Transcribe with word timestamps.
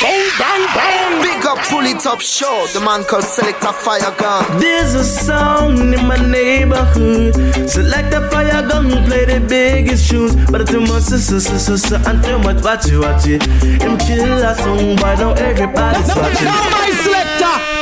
Bang, 0.00 0.30
bang, 0.38 0.66
bang. 0.76 1.22
Big 1.22 1.44
up, 1.44 1.58
pull 1.66 1.84
it 1.84 2.06
up, 2.06 2.20
show. 2.20 2.66
The 2.72 2.80
man 2.80 3.02
called 3.02 3.24
Selector 3.24 3.72
Fire 3.72 4.14
Gun. 4.16 4.60
There's 4.60 4.94
a 4.94 5.02
sound 5.02 5.92
in 5.92 6.06
my 6.06 6.16
neighborhood. 6.16 7.34
Select 7.68 8.14
a 8.14 8.28
fire 8.30 8.62
gun, 8.68 8.90
play 9.06 9.24
the 9.24 9.40
biggest 9.40 10.08
tunes. 10.08 10.36
But 10.50 10.68
too 10.68 10.82
much, 10.82 11.02
so, 11.02 11.16
so, 11.16 11.38
so, 11.40 11.76
so, 11.76 11.96
and 12.06 12.22
too 12.22 12.38
much, 12.38 12.62
watch 12.62 12.86
it, 12.86 12.98
watch 12.98 13.26
it. 13.26 13.42
Him 13.82 13.98
kill 13.98 14.38
a 14.38 14.54
song, 14.54 14.96
why 14.98 15.16
now 15.16 15.32
everybody's 15.32 16.14
watching. 16.14 16.44
Now 16.44 16.70
my 16.70 16.90
selector. 17.02 17.77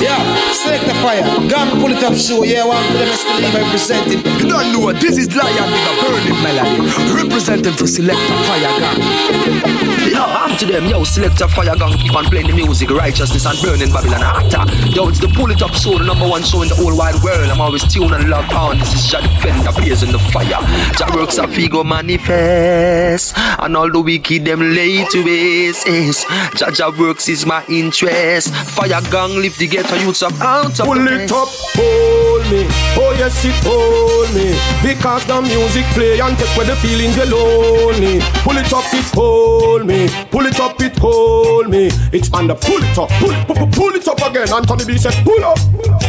Yeah, 0.00 0.52
select 0.52 0.86
the 0.86 0.94
fire. 1.02 1.24
Gun 1.48 1.80
pull 1.80 1.90
it 1.90 2.02
up 2.04 2.14
show. 2.14 2.44
Yeah, 2.44 2.64
one 2.64 2.84
for 2.86 2.98
them 2.98 3.08
is 3.08 3.24
to 3.24 3.34
leave 3.34 3.54
representing. 3.54 4.20
You 4.38 4.48
don't 4.48 4.72
know 4.72 4.78
what 4.78 5.00
this 5.00 5.18
is 5.18 5.34
Lion 5.34 5.70
with 5.72 5.90
a 5.90 5.94
burning 6.06 6.38
melody. 6.42 6.86
Representing 7.14 7.72
for 7.74 7.88
Selector 7.88 8.38
Fire 8.46 8.70
Gang. 8.78 9.88
Yo, 10.06 10.22
I'm 10.22 10.56
to 10.58 10.66
them, 10.66 10.86
yo, 10.86 11.02
Selector 11.02 11.48
Fire 11.48 11.74
Gang. 11.74 11.98
Keep 11.98 12.14
on 12.14 12.24
playing 12.26 12.46
the 12.46 12.54
music, 12.54 12.90
righteousness 12.90 13.44
and 13.44 13.58
burning 13.60 13.92
Babylon 13.92 14.22
ah, 14.22 14.38
hotter. 14.38 14.64
Yo, 14.94 15.08
it's 15.08 15.18
the 15.18 15.28
Pull 15.28 15.50
It 15.50 15.62
Up 15.62 15.74
Show, 15.74 15.98
the 15.98 16.04
number 16.04 16.28
one 16.28 16.42
show 16.42 16.62
in 16.62 16.68
the 16.68 16.76
whole 16.76 16.96
wide 16.96 17.20
world. 17.22 17.50
I'm 17.50 17.60
always 17.60 17.82
tuned 17.92 18.14
and 18.14 18.30
locked 18.30 18.54
on. 18.54 18.78
This 18.78 18.94
is 18.94 19.10
Jah 19.10 19.20
Defender, 19.20 19.72
blazing 19.72 20.12
the 20.12 20.18
fire. 20.18 20.62
Jah 20.94 21.10
works 21.14 21.38
a 21.38 21.46
figo 21.46 21.84
manifest. 21.84 23.34
And 23.36 23.76
all 23.76 23.90
the 23.90 24.00
wicked 24.00 24.44
them 24.44 24.60
lay 24.60 25.04
to 25.10 25.24
waste. 25.24 25.86
Yes. 25.88 26.24
Jah 26.54 26.70
Jah 26.70 26.90
works 26.96 27.28
is 27.28 27.44
my 27.44 27.64
interest. 27.68 28.54
Fire 28.54 29.02
Gang 29.10 29.34
lift 29.34 29.58
the 29.58 29.66
ghetto 29.88 30.04
youths 30.04 30.22
up 30.22 30.40
out 30.40 30.78
of 30.80 30.86
Pull 30.86 31.08
it 31.08 31.30
up, 31.32 31.48
hold 31.74 32.42
me. 32.50 32.66
Oh 32.96 33.14
yes, 33.18 33.44
it 33.44 33.54
hold 33.64 34.28
me. 34.34 34.54
Because 34.82 35.26
the 35.26 35.40
music 35.42 35.84
play 35.94 36.20
and 36.20 36.36
take 36.38 36.56
away 36.56 36.66
the 36.66 36.76
feelings 36.76 37.16
you 37.16 37.24
lonely. 37.24 38.20
Pull 38.44 38.56
it 38.56 38.72
up, 38.72 38.84
it 38.92 39.04
hold 39.14 39.86
me. 39.86 40.08
Pull 40.30 40.46
it 40.46 40.60
up, 40.60 40.80
it 40.80 40.96
hold 40.98 41.68
me. 41.68 41.90
It's 42.12 42.32
under 42.32 42.54
pull 42.54 42.82
it 42.82 42.98
up, 42.98 43.08
pull 43.20 43.30
it, 43.30 43.46
pull, 43.46 43.56
pull, 43.56 43.66
pull 43.68 43.94
it 43.94 44.08
up 44.08 44.20
again. 44.30 44.52
Anthony 44.52 44.84
B 44.84 44.98
said, 44.98 45.14
pull 45.24 45.44
up. 45.44 45.58
Pull 45.72 45.94
up. 45.94 46.07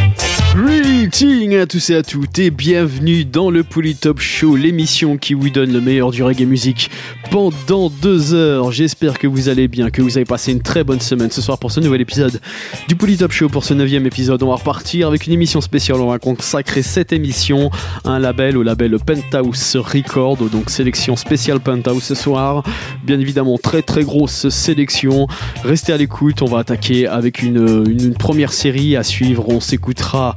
Greetings 0.61 1.55
à 1.55 1.65
tous 1.65 1.89
et 1.89 1.95
à 1.95 2.03
toutes 2.03 2.37
et 2.37 2.49
bienvenue 2.49 3.23
dans 3.23 3.49
le 3.49 3.63
Polytop 3.63 4.19
Show, 4.19 4.57
l'émission 4.57 5.17
qui 5.17 5.33
vous 5.33 5.49
donne 5.49 5.71
le 5.71 5.79
meilleur 5.79 6.11
du 6.11 6.21
reggae 6.21 6.45
musique 6.45 6.91
pendant 7.31 7.89
deux 7.89 8.33
heures. 8.33 8.71
J'espère 8.71 9.19
que 9.19 9.27
vous 9.27 9.47
allez 9.47 9.67
bien, 9.67 9.89
que 9.89 10.01
vous 10.01 10.17
avez 10.17 10.25
passé 10.25 10.51
une 10.51 10.61
très 10.61 10.83
bonne 10.83 10.99
semaine 10.99 11.31
ce 11.31 11.41
soir 11.41 11.59
pour 11.59 11.71
ce 11.71 11.79
nouvel 11.79 12.01
épisode 12.01 12.41
du 12.87 12.95
Polytop 12.95 13.31
Show. 13.31 13.47
Pour 13.47 13.63
ce 13.63 13.73
neuvième 13.73 14.05
épisode, 14.05 14.41
on 14.43 14.49
va 14.49 14.55
repartir 14.55 15.07
avec 15.07 15.27
une 15.27 15.33
émission 15.33 15.61
spéciale. 15.61 16.01
On 16.01 16.09
va 16.09 16.19
consacrer 16.19 16.81
cette 16.81 17.13
émission 17.13 17.69
à 18.03 18.09
un 18.09 18.19
label, 18.19 18.57
au 18.57 18.63
label 18.63 18.97
Penthouse 18.99 19.77
Record, 19.77 20.37
donc 20.49 20.69
sélection 20.69 21.15
spéciale 21.15 21.59
Penthouse 21.59 22.03
ce 22.03 22.15
soir. 22.15 22.63
Bien 23.03 23.19
évidemment, 23.19 23.57
très 23.57 23.81
très 23.81 24.03
grosse 24.03 24.49
sélection. 24.49 25.27
Restez 25.63 25.93
à 25.93 25.97
l'écoute, 25.97 26.41
on 26.41 26.47
va 26.47 26.59
attaquer 26.59 27.07
avec 27.07 27.43
une, 27.43 28.13
première 28.17 28.51
série 28.51 28.95
à 28.95 29.03
suivre. 29.03 29.47
On 29.49 29.59
s'écoutera 29.59 30.35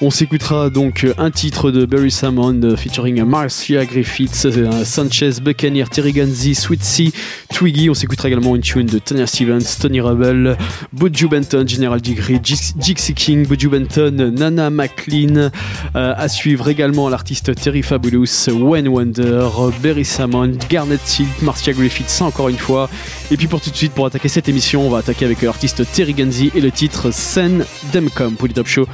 on 0.00 0.10
s'écoutera 0.10 0.70
donc 0.70 1.04
un 1.18 1.32
titre 1.32 1.72
de 1.72 1.84
Barry 1.84 2.12
Salmon 2.12 2.54
euh, 2.62 2.76
featuring 2.76 3.20
Marcia 3.24 3.84
Griffiths, 3.84 4.44
euh, 4.44 4.84
Sanchez, 4.84 5.40
Buccaneer, 5.42 5.88
Terry 5.90 6.12
Ganzi, 6.12 6.54
Sweet 6.54 6.84
Sea, 6.84 7.12
Twiggy. 7.52 7.90
On 7.90 7.94
s'écoutera 7.94 8.28
également 8.28 8.54
une 8.54 8.62
tune 8.62 8.86
de 8.86 9.00
Tanya 9.00 9.26
Stevens, 9.26 9.58
Tony 9.80 10.00
Rebel, 10.00 10.56
Buju 10.92 11.26
Benton, 11.26 11.64
General 11.66 12.00
Degree, 12.00 12.38
Jix- 12.40 12.74
Jixie 12.78 13.14
King, 13.14 13.44
Buju 13.44 13.68
Benton, 13.70 14.32
Nana 14.38 14.70
McLean. 14.70 15.50
Euh, 15.96 16.14
à 16.16 16.28
suivre 16.28 16.68
également 16.68 17.08
l'artiste 17.08 17.52
Terry 17.56 17.82
Fabulous, 17.82 18.26
Wayne 18.52 18.86
Wonder, 18.86 19.48
Barry 19.82 20.04
Salmon, 20.04 20.52
Garnet 20.70 20.98
Silk, 21.04 21.42
Marcia 21.42 21.72
Griffiths 21.72 22.22
encore 22.22 22.48
une 22.50 22.56
fois. 22.56 22.88
Et 23.32 23.36
puis 23.36 23.48
pour 23.48 23.60
tout 23.60 23.70
de 23.70 23.76
suite, 23.76 23.94
pour 23.94 24.06
attaquer 24.06 24.28
cette 24.28 24.48
émission, 24.48 24.86
on 24.86 24.90
va 24.90 24.98
attaquer 24.98 25.24
avec 25.24 25.42
l'artiste 25.42 25.82
Terry 25.92 26.14
Ganzi 26.14 26.52
et 26.54 26.60
le 26.60 26.70
titre 26.70 27.10
Send 27.10 27.64
Them 27.90 28.10
Come 28.14 28.34
pour 28.36 28.46
le 28.46 28.54
Top 28.54 28.68
Show. 28.68 28.86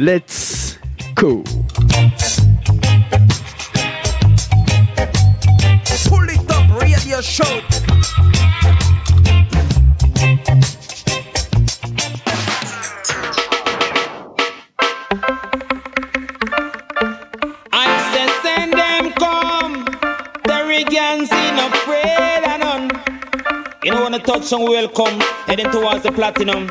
Let's 0.00 0.78
go! 1.16 1.42
Pull 6.06 6.28
it 6.28 6.48
up, 6.52 6.80
radio 6.80 7.20
show. 7.20 7.60
I 17.72 17.88
say 18.12 18.28
send 18.44 18.74
them 18.74 19.12
come. 19.14 19.84
The 20.44 20.62
Regans 20.68 21.32
in 21.32 21.58
afraid 21.58 22.44
and 22.46 22.60
none. 22.60 22.86
You 23.82 23.90
know 23.90 24.04
when 24.04 24.12
the 24.12 24.20
touch 24.20 24.52
and 24.52 24.62
welcome, 24.62 25.18
heading 25.46 25.72
towards 25.72 26.04
the 26.04 26.12
platinum. 26.12 26.70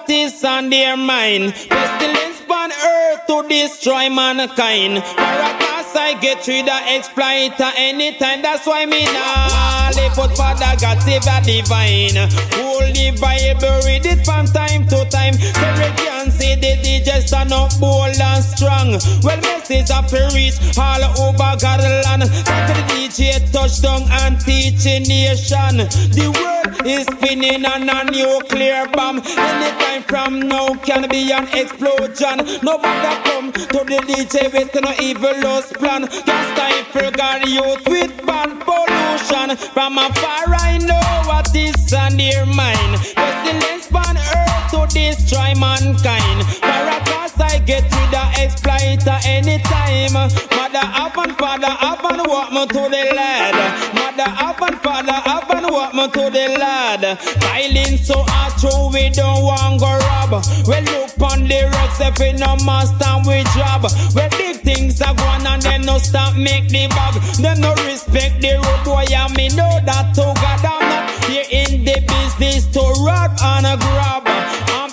What 0.00 0.10
is 0.10 0.44
on 0.44 0.70
their 0.70 0.96
mind. 0.96 1.52
Pestilence 1.52 2.42
on 2.50 2.72
earth 2.72 3.26
to 3.26 3.48
destroy 3.48 4.08
mankind. 4.08 5.69
For 6.10 6.16
I 6.16 6.20
get 6.20 6.46
rid 6.48 6.68
of 6.68 6.80
exploiter 6.88 7.70
anytime. 7.76 8.42
That's 8.42 8.66
why 8.66 8.84
me 8.84 9.04
nah 9.04 9.90
live 9.94 10.16
but 10.16 10.36
Father 10.36 10.74
God 10.80 11.00
save 11.02 11.22
the 11.22 11.38
divine. 11.44 12.18
Holy 12.58 13.10
Bible 13.20 13.80
read 13.86 14.06
it 14.06 14.24
from 14.24 14.46
time 14.46 14.86
to 14.88 15.04
time. 15.10 15.34
Can 15.34 16.30
see 16.30 16.54
the 16.54 16.78
DJ 16.82 17.22
stand 17.26 17.52
up 17.52 17.70
bold 17.78 18.18
and 18.18 18.44
strong. 18.44 18.98
Well, 19.22 19.40
message 19.40 19.90
have 19.90 20.08
to 20.08 20.30
reach 20.34 20.58
all 20.78 21.02
over 21.18 21.56
God 21.60 21.80
land. 21.80 22.22
Back 22.44 22.62
to 22.68 22.74
the 22.74 22.84
DJ 22.90 23.50
touchdown 23.52 24.02
and 24.24 24.40
teach 24.40 24.86
a 24.86 25.00
nation. 25.00 25.86
The 26.14 26.26
world 26.34 26.86
is 26.86 27.06
spinning 27.06 27.64
on 27.64 27.88
a 27.88 28.10
nuclear 28.10 28.86
bomb. 28.92 29.18
Anytime 29.18 30.02
from 30.04 30.40
now 30.40 30.74
can 30.74 31.08
be 31.08 31.32
an 31.32 31.46
explosion. 31.54 32.46
Nobody 32.62 33.14
come 33.24 33.52
to 33.52 33.80
the 33.84 34.00
DJ 34.08 34.52
with 34.52 34.74
no 34.80 34.92
evil 35.00 35.34
lost 35.42 35.74
plan. 35.74 35.99
Can't 36.08 36.46
stifle 36.52 37.48
youth 37.48 37.88
with 37.88 38.26
bad 38.26 38.50
pollution. 38.60 39.56
From 39.74 39.98
afar 39.98 40.54
I 40.54 40.78
know 40.78 41.28
what 41.28 41.54
is 41.54 41.92
on 41.92 42.16
their 42.16 42.46
mind. 42.46 42.96
Pestilence 43.14 43.92
on 43.92 44.16
earth 44.16 44.49
to 44.70 44.86
destroy 44.86 45.52
mankind. 45.58 46.46
Cause 46.60 47.34
I 47.40 47.58
get 47.66 47.82
rid 47.82 48.14
of 48.14 48.30
exploiter 48.38 49.18
anytime. 49.24 50.12
Mother 50.12 50.86
up 50.94 51.16
and 51.18 51.36
father 51.36 51.74
up 51.80 52.04
and 52.04 52.22
walk 52.26 52.52
me 52.52 52.66
to 52.66 52.82
the 52.88 53.12
lad. 53.14 53.56
Mother 53.94 54.30
up 54.38 54.62
and 54.62 54.80
father 54.80 55.20
up 55.26 55.50
and 55.50 55.66
walk 55.70 55.94
me 55.94 56.06
to 56.08 56.30
the 56.30 56.56
lad. 56.58 57.18
Styling 57.18 57.96
so 57.98 58.22
hard 58.26 58.52
true 58.58 58.90
we 58.92 59.10
don't 59.10 59.42
want 59.42 59.80
go 59.80 59.90
rob. 59.90 60.44
We 60.66 60.78
look 60.92 61.18
on 61.20 61.48
the 61.48 61.70
rocks 61.74 62.00
if 62.00 62.18
we 62.18 62.32
no 62.38 62.56
master 62.64 63.14
we 63.26 63.42
job. 63.58 63.82
We 64.14 64.24
big 64.38 64.62
things 64.62 65.02
are 65.02 65.14
going 65.14 65.46
and 65.46 65.62
then 65.62 65.82
no 65.82 65.98
stop 65.98 66.36
make 66.36 66.68
the 66.68 66.86
bag. 66.88 67.14
Them 67.42 67.60
no 67.60 67.74
respect 67.86 68.40
the 68.40 68.54
road 68.62 68.84
boy 68.84 69.04
and 69.10 69.34
me 69.36 69.48
know 69.48 69.80
that 69.84 70.14
to 70.14 70.22
God 70.38 70.64
I'm 70.64 70.88
not 70.88 71.24
here 71.24 71.46
in 71.50 71.84
the 71.84 71.98
business 72.06 72.66
to 72.74 72.80
rob 73.02 73.32
and 73.42 73.80
grab. 73.80 74.29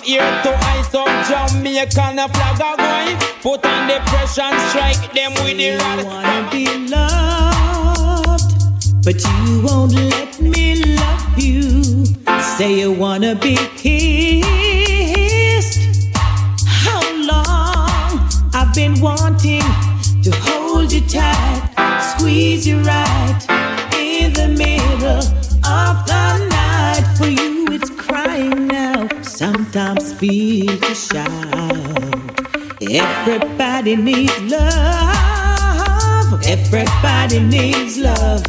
Here 0.08 0.42
to 0.42 0.50
up 0.94 1.10
Jamaican 1.28 2.16
flag 2.16 2.60
a 2.60 2.76
going. 2.78 3.18
Put 3.42 3.66
on 3.66 3.86
the 3.88 4.00
pressure 4.06 4.40
and 4.40 4.58
strike 4.70 5.12
them 5.12 5.34
with 5.44 5.58
the 5.58 5.76
rod. 5.76 6.02
wanna 6.02 6.48
be 6.50 6.64
loved, 6.88 8.40
but 9.04 9.22
you 9.22 9.60
won't 9.62 9.92
let 9.92 10.40
me 10.40 10.82
love 10.96 11.38
you. 11.38 11.82
Say 12.56 12.78
you 12.80 12.90
wanna 12.92 13.34
be 13.34 13.56
kissed. 13.76 14.40
How 16.66 17.02
long 17.30 18.30
I've 18.54 18.72
been 18.74 18.98
wanting 19.02 19.60
to 20.22 20.30
hold 20.40 20.90
you 20.90 21.02
tight, 21.02 21.68
squeeze 22.16 22.66
you 22.66 22.80
right 22.80 23.46
in 23.94 24.32
the 24.32 24.48
middle 24.48 25.18
of 25.68 26.06
the 26.06 26.38
night. 26.48 26.57
Sometimes 29.38 30.12
feel 30.14 30.66
to 30.66 30.94
shout. 30.96 31.24
Everybody 32.82 33.94
needs 33.94 34.36
love. 34.50 36.42
Everybody 36.44 37.38
needs 37.38 37.98
love. 37.98 38.42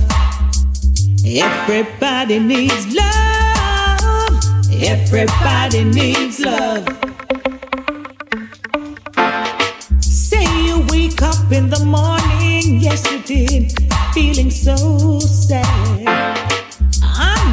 Everybody 1.24 2.40
needs 2.40 2.88
love. 2.96 4.34
Everybody 4.82 5.84
needs 5.84 6.40
love. 6.40 6.88
Say 10.02 10.44
you 10.66 10.84
wake 10.90 11.22
up 11.22 11.52
in 11.52 11.70
the 11.70 11.86
morning, 11.86 12.82
yes 12.82 13.06
you 13.12 13.20
did, 13.20 13.74
feeling 14.16 14.50
so 14.50 15.20
sad. 15.20 16.59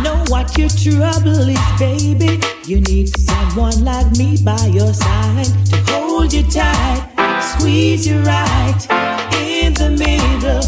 Know 0.07 0.23
what 0.29 0.57
your 0.57 0.69
trouble 0.69 1.49
is, 1.49 1.67
baby. 1.81 2.39
You 2.65 2.81
need 2.81 3.09
someone 3.09 3.85
like 3.85 4.09
me 4.17 4.37
by 4.41 4.67
your 4.67 4.95
side 4.95 5.47
to 5.71 5.77
hold 5.91 6.33
you 6.33 6.45
tight, 6.45 7.01
squeeze 7.43 8.07
you 8.07 8.21
right 8.21 8.81
in 9.35 9.75
the 9.75 9.91
middle 9.91 10.63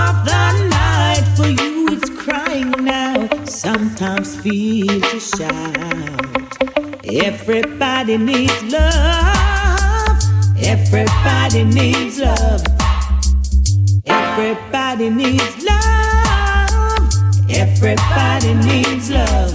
of 0.00 0.14
the 0.28 0.68
night. 0.70 1.24
For 1.36 1.48
you, 1.48 1.88
it's 1.94 2.10
crying 2.10 2.70
now. 2.84 3.28
sometimes 3.44 4.36
feel 4.40 5.00
to 5.00 5.18
shout. 5.18 6.56
Everybody 7.04 8.18
needs 8.18 8.62
love. 8.72 10.16
Everybody 10.62 11.64
needs 11.64 12.20
love. 12.20 12.62
Everybody 14.06 15.10
needs 15.10 15.64
love. 15.64 15.75
Everybody 17.48 18.54
needs 18.54 19.10
love. 19.10 19.52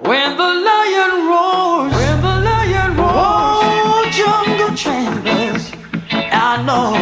When 0.00 0.36
the 0.36 0.50
lion 0.68 1.28
roars, 1.28 1.92
when 1.94 2.20
the 2.22 2.34
lion 2.48 2.96
roars, 2.96 3.64
oh, 3.84 4.08
jungle 4.10 4.74
trembles. 4.74 5.72
I 6.10 6.62
know, 6.64 6.96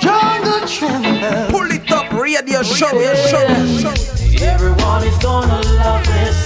jungle 0.00 0.66
trembles. 0.66 1.50
Pull 1.52 1.70
it 1.70 1.90
up, 1.92 2.12
radio 2.12 2.62
show, 2.62 2.90
show, 3.30 3.66
show. 3.78 4.44
Everyone 4.44 5.04
is 5.04 5.16
gonna 5.18 5.60
love 5.78 6.04
this. 6.06 6.44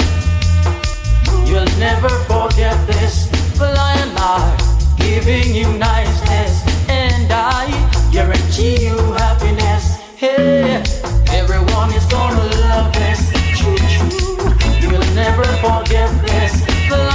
You'll 1.49 1.79
never 1.79 2.11
forget 2.29 2.77
this. 2.87 3.29
The 3.59 3.73
lion 3.73 4.11
are 4.19 4.57
giving 4.99 5.55
you 5.55 5.73
niceness, 5.79 6.61
Everyone 11.41 11.93
is 11.93 12.07
gonna 12.07 12.45
love 12.69 12.93
this. 12.95 13.21
Choo 13.59 13.77
choo. 13.93 14.09
You'll 14.81 15.15
never 15.15 15.45
forget 15.65 16.11
this. 16.27 16.65
The 16.89 17.15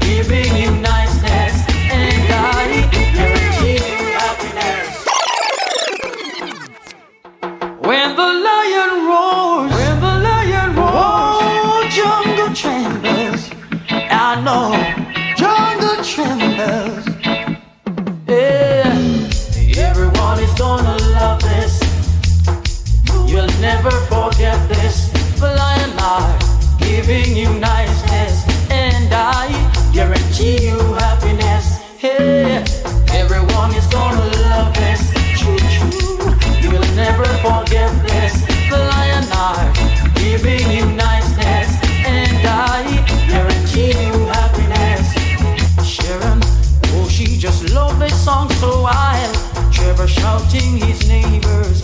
giving 0.00 0.56
you 0.56 0.70
niceness, 0.70 1.56
and 1.90 2.32
I 2.32 2.88
guarantee 3.14 3.80
you 3.90 3.98
happiness. 4.20 4.88
When 7.88 8.08
the 8.16 8.30
lion 8.46 8.92
roars, 9.08 9.69
never 23.60 23.90
forget 24.08 24.56
this. 24.68 25.10
The 25.38 25.52
lion 25.54 25.92
are 25.98 26.38
giving 26.78 27.36
you 27.36 27.52
niceness, 27.60 28.44
and 28.70 29.12
I 29.12 29.52
guarantee 29.92 30.68
you 30.68 30.78
happiness. 30.94 31.78
Hey, 31.98 32.64
everyone 33.12 33.74
is 33.74 33.86
gonna 33.88 34.24
love 34.48 34.72
this. 34.74 35.12
Choo 35.38 35.58
choo, 35.68 35.90
you'll 36.62 36.94
never 36.96 37.26
forget 37.44 37.92
this. 38.08 38.32
The 38.70 38.78
lion 38.78 39.26
are 39.36 39.72
giving 40.14 40.70
you 40.70 40.86
niceness, 40.96 41.70
and 42.06 42.46
I 42.46 43.04
guarantee 43.28 43.92
you 44.06 44.14
happiness. 44.36 45.04
Sharon, 45.86 46.40
oh, 46.94 47.08
she 47.10 47.36
just 47.36 47.68
loved 47.74 48.00
this 48.00 48.24
song 48.24 48.48
so 48.52 48.82
wild. 48.82 49.36
Trevor 49.70 50.08
shouting 50.08 50.78
his 50.78 51.06
neighbors, 51.08 51.82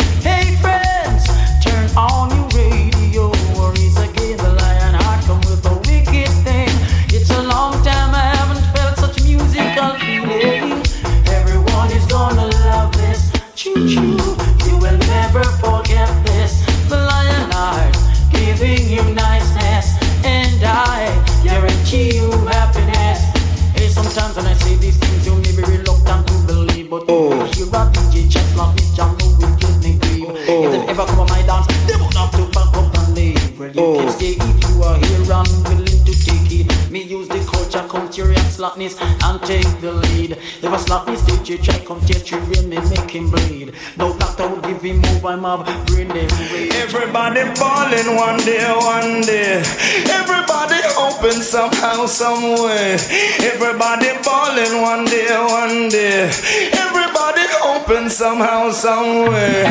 but 26.88 27.05
oh. 27.09 27.31
you 27.31 27.65
hear 27.65 27.67
a 27.67 27.91
DJ 27.91 28.29
just 28.29 28.56
like 28.56 28.75
me, 28.77 28.83
jungle 28.94 29.29
with 29.38 29.62
your 29.62 29.75
name 29.83 29.99
grieve. 29.99 30.31
If 30.31 30.73
them 30.73 30.88
ever 30.88 31.06
come 31.06 31.21
on 31.21 31.29
my 31.29 31.43
dance, 31.43 31.67
they 31.87 31.97
won't 31.97 32.15
have 32.15 32.31
to 32.33 32.44
back 32.53 32.75
up 32.77 32.94
and 32.99 33.15
leave. 33.15 33.59
Well, 33.59 33.71
you 33.71 33.81
oh. 33.81 33.99
can 33.99 34.11
stay 34.11 34.35
if 34.38 34.56
you 34.69 34.83
are 34.83 34.99
here 34.99 35.33
and 35.33 35.50
willing 35.67 36.05
to 36.05 36.12
take 36.25 36.50
it. 36.53 36.91
Me 36.91 37.03
use 37.03 37.29
the 37.29 37.41
culture, 37.50 37.87
culture 37.88 38.31
and 38.31 38.49
slackness 38.53 38.97
and 39.00 39.43
take 39.43 39.69
the 39.81 39.93
lead. 39.93 40.33
If 40.33 40.65
a 40.65 40.79
slackness 40.79 41.23
DJ 41.23 41.62
try 41.62 41.79
come 41.85 42.00
test 42.00 42.31
you, 42.31 42.38
real 42.38 42.62
me 42.62 42.79
make 42.91 43.11
him 43.11 43.31
bleed. 43.31 43.75
No 43.97 44.17
doctor 44.17 44.49
will 44.49 44.61
give 44.61 44.83
him 44.83 44.99
move, 44.99 45.25
I'm 45.25 45.44
up, 45.44 45.67
bring 45.87 46.09
them 46.09 46.31
away. 46.31 46.71
Everybody 46.71 47.43
falling 47.55 48.17
one 48.17 48.38
day, 48.44 48.65
one 48.73 49.21
day. 49.23 49.62
Everybody 50.11 50.75
hoping 50.96 51.43
somehow, 51.43 52.06
some 52.06 52.56
way. 52.64 52.96
Everybody 53.44 54.08
falling 54.25 54.81
one 54.81 55.04
day, 55.04 55.28
one 55.28 55.88
day. 55.88 56.31
Everybody 56.72 57.44
hoping 57.60 58.08
somehow, 58.08 58.70
some 58.70 59.28
way. 59.28 59.62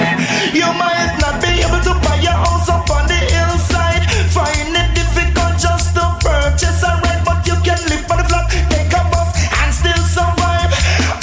You 0.53 0.69
might 0.77 1.17
not 1.19 1.41
be 1.41 1.65
able 1.65 1.81
to 1.81 1.93
buy 2.05 2.21
your 2.21 2.37
house 2.45 2.69
up 2.69 2.89
on 2.93 3.07
the 3.09 3.17
hillside. 3.17 4.05
Find 4.29 4.69
it 4.77 4.89
difficult 4.93 5.57
just 5.57 5.95
to 5.97 6.05
purchase 6.21 6.83
a 6.85 6.93
rent, 7.03 7.25
but 7.25 7.41
you 7.49 7.57
can 7.65 7.79
live 7.89 8.05
for 8.05 8.17
the 8.21 8.25
flat, 8.29 8.45
take 8.69 8.93
a 8.93 9.01
bus, 9.09 9.33
and 9.65 9.73
still 9.73 10.03
survive. 10.05 10.71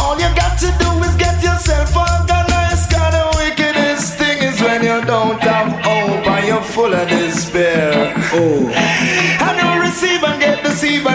All 0.03 0.19
you 0.19 0.29
got 0.35 0.59
to 0.59 0.69
do 0.83 0.91
is 1.07 1.15
get 1.15 1.39
yourself 1.43 1.95
organized. 1.97 2.91
God, 2.91 3.15
the 3.15 3.25
wickedest 3.39 4.19
thing 4.19 4.39
is 4.43 4.61
when 4.61 4.83
you 4.83 4.99
don't 5.07 5.41
have 5.41 5.71
hope 5.87 6.27
and 6.27 6.47
you're 6.47 6.67
full 6.75 6.93
of 6.93 7.09
despair. 7.09 8.13
Oh. 8.35 8.67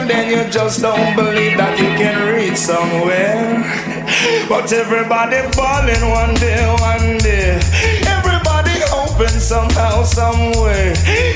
Then 0.09 0.29
you 0.31 0.49
just 0.51 0.81
don't 0.81 1.15
believe 1.15 1.57
that 1.57 1.77
you 1.79 1.89
can 2.01 2.17
reach 2.33 2.57
somewhere. 2.57 3.63
But 4.49 4.71
everybody 4.71 5.41
falling 5.53 6.03
one 6.09 6.33
day, 6.35 6.63
one 6.79 7.17
day. 7.19 7.59
Everybody 8.07 8.75
hoping 8.87 9.39
somehow, 9.39 10.03
some 10.03 10.51
way. 10.63 10.93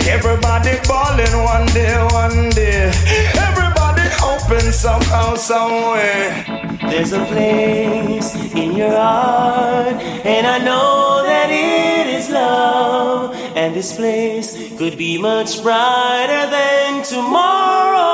Everybody 0.07 0.73
falling 0.89 1.35
one 1.43 1.65
day, 1.67 1.95
one 2.11 2.49
day. 2.51 2.91
Everybody 3.35 4.07
hoping 4.15 4.71
somehow, 4.71 5.35
some 5.35 5.91
way. 5.91 6.43
There's 6.89 7.13
a 7.13 7.23
place 7.25 8.35
in 8.53 8.75
your 8.75 8.91
heart, 8.91 9.95
and 10.25 10.47
I 10.47 10.57
know 10.57 11.23
that 11.23 11.49
it 11.49 12.07
is 12.15 12.29
love. 12.29 13.35
And 13.55 13.75
this 13.75 13.95
place 13.95 14.77
could 14.77 14.97
be 14.97 15.17
much 15.17 15.61
brighter 15.61 16.49
than 16.49 17.03
tomorrow. 17.03 18.10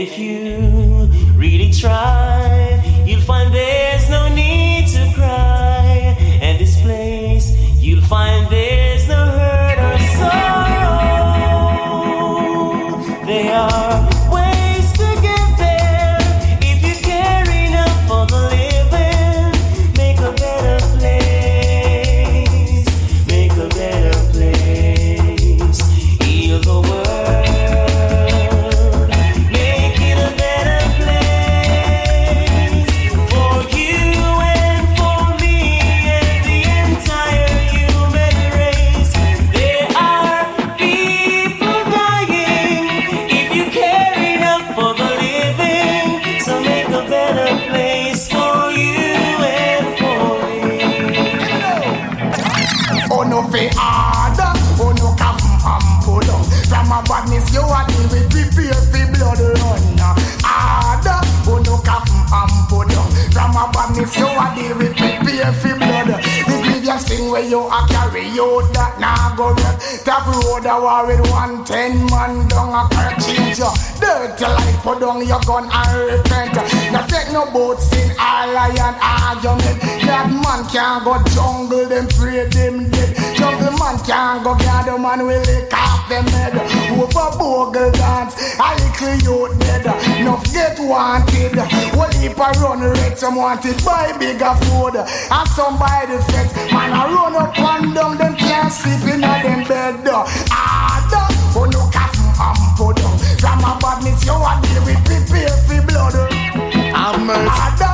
If 0.00 0.18
you 0.18 0.29
go. 69.54 69.70
Top 70.04 70.26
road 70.26 70.66
a 70.66 70.80
war 70.80 71.06
with 71.06 71.30
one 71.30 71.64
ten 71.64 72.06
man 72.06 72.48
down 72.48 72.70
a 72.70 72.88
car 72.94 73.19
you. 73.60 73.72
Dirty 74.00 74.44
life 74.44 74.82
put 74.82 75.00
down 75.00 75.20
your 75.26 75.40
gun 75.44 75.68
and 75.68 75.92
repent. 76.08 76.56
Now 76.92 77.04
take 77.06 77.30
no 77.32 77.44
boats 77.52 77.92
in 77.92 78.10
all 78.16 78.48
lion 78.56 78.96
argument. 78.96 79.76
That 80.08 80.32
man 80.32 80.64
can't 80.72 81.04
go 81.04 81.20
jungle 81.36 81.86
them 81.86 82.08
pray 82.16 82.48
them 82.48 82.88
dead. 82.90 83.36
Jungle 83.36 83.76
man 83.76 84.00
can't 84.08 84.42
go 84.42 84.56
gather 84.56 84.98
man 84.98 85.26
will 85.26 85.42
lick 85.44 85.72
off 85.72 86.08
them 86.08 86.26
head. 86.32 86.56
Over 86.96 87.28
bogle 87.36 87.92
dance, 87.92 88.34
a 88.56 88.68
little 88.80 89.16
youth 89.20 89.52
dead. 89.60 89.84
No 90.24 90.40
get 90.52 90.80
wanted. 90.80 91.56
Well 91.94 92.10
if 92.16 92.40
I 92.40 92.50
run 92.64 92.80
red, 92.80 93.18
some 93.18 93.36
wanted 93.36 93.84
buy 93.84 94.16
bigger 94.18 94.54
food. 94.64 94.96
And 94.96 95.48
some 95.52 95.78
buy 95.78 96.06
the 96.08 96.18
fence. 96.32 96.52
Man 96.72 96.92
I 96.92 97.12
run 97.12 97.36
up 97.36 97.58
and 97.58 97.94
down, 97.94 98.16
them 98.16 98.34
can't 98.36 98.72
sleep 98.72 99.04
in 99.14 99.20
them 99.20 99.68
bed. 99.68 100.08
A 104.30 104.38
badness 104.38 104.70
you 104.70 104.94
a 104.94 105.24
deal 105.28 105.54
with 105.68 105.86
blood. 105.86 106.14
I'm 106.94 107.26
mercy. 107.26 107.89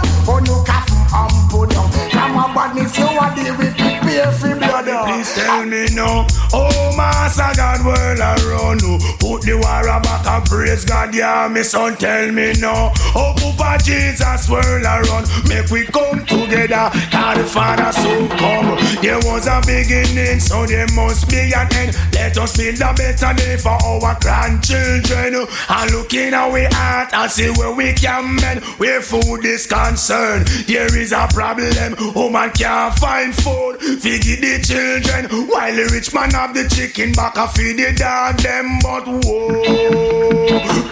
Tell 5.57 5.67
me 5.67 5.87
now, 5.95 6.27
oh 6.53 6.97
Master 6.97 7.53
God 7.57 7.85
world 7.85 8.19
around 8.19 8.83
you. 8.83 8.99
Put 9.19 9.43
the 9.43 9.55
war 9.55 10.01
back 10.01 10.27
and 10.27 10.45
praise 10.45 10.85
God, 10.85 11.15
yeah, 11.15 11.49
me 11.49 11.63
son 11.63 11.97
tell 11.97 12.31
me 12.33 12.53
now. 12.61 12.93
Oh 13.15 13.35
Papa 13.37 13.83
Jesus 13.83 14.49
world 14.49 14.85
around, 14.85 15.27
make 15.49 15.71
we 15.71 15.85
come 15.87 16.25
together. 16.27 16.91
God 17.11 17.39
the 17.39 17.45
Father 17.45 17.93
so 17.93 18.29
come. 18.37 18.77
There 19.03 19.19
was 19.25 19.47
a 19.47 19.61
beginning, 19.65 20.41
so 20.41 20.67
there 20.67 20.87
must 20.95 21.29
be 21.31 21.53
an 21.55 21.69
end. 21.75 21.97
Let 22.13 22.37
us 22.39 22.57
build 22.57 22.81
a 22.81 22.93
better 22.95 23.33
day 23.35 23.57
for 23.57 23.77
our 23.77 24.19
grandchildren. 24.21 25.47
And 25.69 25.91
look 25.93 26.13
in 26.15 26.35
our 26.35 26.69
heart 26.73 27.13
and 27.13 27.31
see 27.31 27.51
where 27.51 27.75
we 27.75 27.93
can 27.93 28.37
mend, 28.37 28.65
where 28.79 29.01
food 29.01 29.45
is 29.45 29.67
concerned. 29.67 30.47
There 30.67 30.95
is 30.97 31.13
a 31.13 31.29
problem, 31.31 31.95
woman 32.15 32.51
can't 32.51 32.95
find 32.99 33.35
food. 33.35 33.81
Feed 33.81 34.41
the 34.41 34.61
children, 34.63 35.46
while 35.49 35.75
the 35.75 35.89
rich 35.93 36.13
man 36.15 36.31
have 36.31 36.55
the 36.55 36.69
chicken 36.69 37.13
back 37.13 37.37
and 37.37 37.51
feed 37.51 37.79
the 37.79 37.93
dog 37.97 38.39
them. 38.39 38.79
But 38.83 39.07
whoa, 39.07 39.63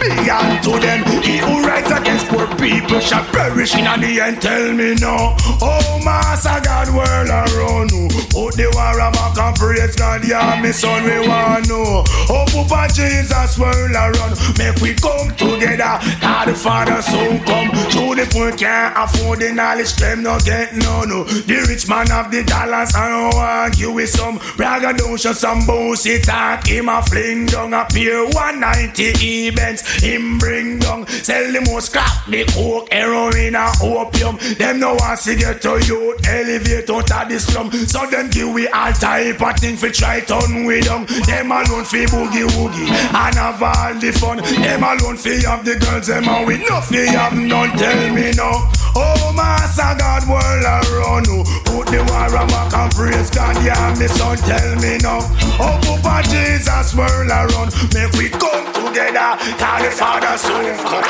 be 0.00 0.30
unto 0.30 0.78
them. 0.80 1.04
He 1.23 1.38
who 1.38 1.66
writes 1.66 1.90
against 1.90 2.26
poor 2.28 2.46
people 2.56 3.00
shall 3.00 3.25
perish 3.32 3.75
in 3.75 3.84
the 4.00 4.20
end. 4.20 4.40
Tell 4.40 4.73
me 4.73 4.94
no, 4.96 5.37
oh 5.62 6.00
Master 6.04 6.61
God, 6.64 6.88
world 6.94 7.28
around 7.28 7.90
you. 7.92 8.08
Put 8.34 8.56
the 8.56 8.66
war 8.75 8.99
back 9.12 9.38
and 9.38 9.56
praise 9.56 9.94
God, 9.96 10.26
yeah, 10.26 10.61
me 10.61 10.73
son, 10.73 11.04
we 11.04 11.26
want 11.26 11.68
know. 11.68 12.04
Oh 12.28 12.44
Papa 12.50 12.92
Jesus, 12.92 13.58
world 13.58 13.92
around, 13.92 14.34
make 14.58 14.76
we 14.80 14.94
come 14.94 15.30
together. 15.37 15.99
God 16.20 16.49
the 16.49 16.54
Father 16.54 17.00
soon 17.02 17.38
come. 17.44 17.70
To 17.94 18.14
the 18.14 18.26
poor 18.32 18.50
can't 18.52 18.94
afford 18.96 19.40
the 19.40 19.52
knowledge, 19.52 19.94
them 19.96 20.23
not 20.23 20.44
get 20.44 20.75
none. 20.75 21.08
The 21.08 21.66
rich 21.68 21.88
man 21.88 22.08
have 22.08 22.30
the 22.30 22.42
dollars, 22.44 22.94
I 22.94 23.08
don't 23.08 23.34
argue 23.34 23.92
with 23.92 24.11
some 24.11 24.38
braggadocio, 24.56 25.32
some 25.32 25.66
bossy 25.66 26.20
talk. 26.20 26.66
Him 26.66 26.88
a 26.88 27.02
fling 27.02 27.46
down 27.46 27.74
a 27.74 27.86
peer 27.86 28.24
190 28.24 29.48
events. 29.48 30.02
Him 30.02 30.38
bring 30.38 30.78
down, 30.78 31.06
sell 31.06 31.52
the 31.52 31.60
most 31.70 31.92
crap, 31.92 32.26
the 32.26 32.44
coke, 32.46 32.92
heroin, 32.92 33.54
and 33.54 33.74
opium. 33.82 34.36
Them 34.58 34.80
no 34.80 34.94
want 34.94 35.20
to 35.20 35.34
get 35.36 35.62
to 35.62 35.80
youth, 35.86 36.26
elevate 36.26 36.90
out 36.90 37.10
of 37.10 37.28
the 37.28 37.38
slum. 37.38 37.70
So 37.72 38.06
them 38.06 38.30
give 38.30 38.52
we 38.52 38.68
all 38.68 38.92
type 38.92 39.40
of 39.40 39.56
thing 39.56 39.76
for 39.76 39.90
try 39.90 40.20
turn 40.20 40.64
we 40.64 40.80
down. 40.80 41.06
Them 41.26 41.50
alone 41.50 41.84
fi 41.84 42.06
boogie 42.06 42.46
woogie 42.54 42.88
and 42.88 43.34
have 43.34 43.62
all 43.62 43.94
the 43.94 44.12
fun. 44.12 44.38
Them 44.38 44.82
alone 44.82 45.16
fi 45.16 45.40
have 45.42 45.64
the 45.64 45.76
girls, 45.76 46.06
them 46.06 46.28
and 46.28 46.46
we 46.46 46.58
no 46.58 46.80
fi 46.80 47.06
have 47.06 47.34
none. 47.34 47.70
Tell 47.76 48.14
me 48.14 48.32
now, 48.32 48.70
oh 48.94 49.32
Master 49.34 49.94
God, 49.98 50.28
world 50.28 50.64
around 50.64 51.26
you. 51.26 51.42
Put 51.64 51.88
the 51.88 52.00
war 52.08 52.28
back 52.30 52.72
and 52.74 52.92
praise 52.92 53.30
God, 53.30 53.56
yeah, 53.64 53.94
me 53.98 54.06
son, 54.08 54.33
tell 54.36 54.74
me 54.76 54.98
now. 54.98 55.20
Oh 55.60 55.78
Papa 55.82 56.22
Jesus, 56.28 56.94
world 56.94 57.30
around, 57.30 57.72
make 57.94 58.12
we 58.12 58.28
come 58.30 58.66
together. 58.72 59.36
Call 59.58 59.82
the 59.82 59.90
Father 59.90 60.36
soon 60.38 60.76
come. 60.84 61.04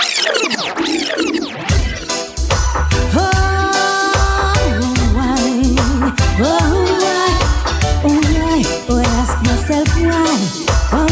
Oh, 3.16 3.20
why? 5.14 5.38
Oh, 6.40 6.52
why? 8.04 8.62
Oh, 8.88 8.98
I 8.98 9.04
ask 9.20 9.36
myself 9.46 9.88
why? 9.96 10.36
Oh, 10.92 11.06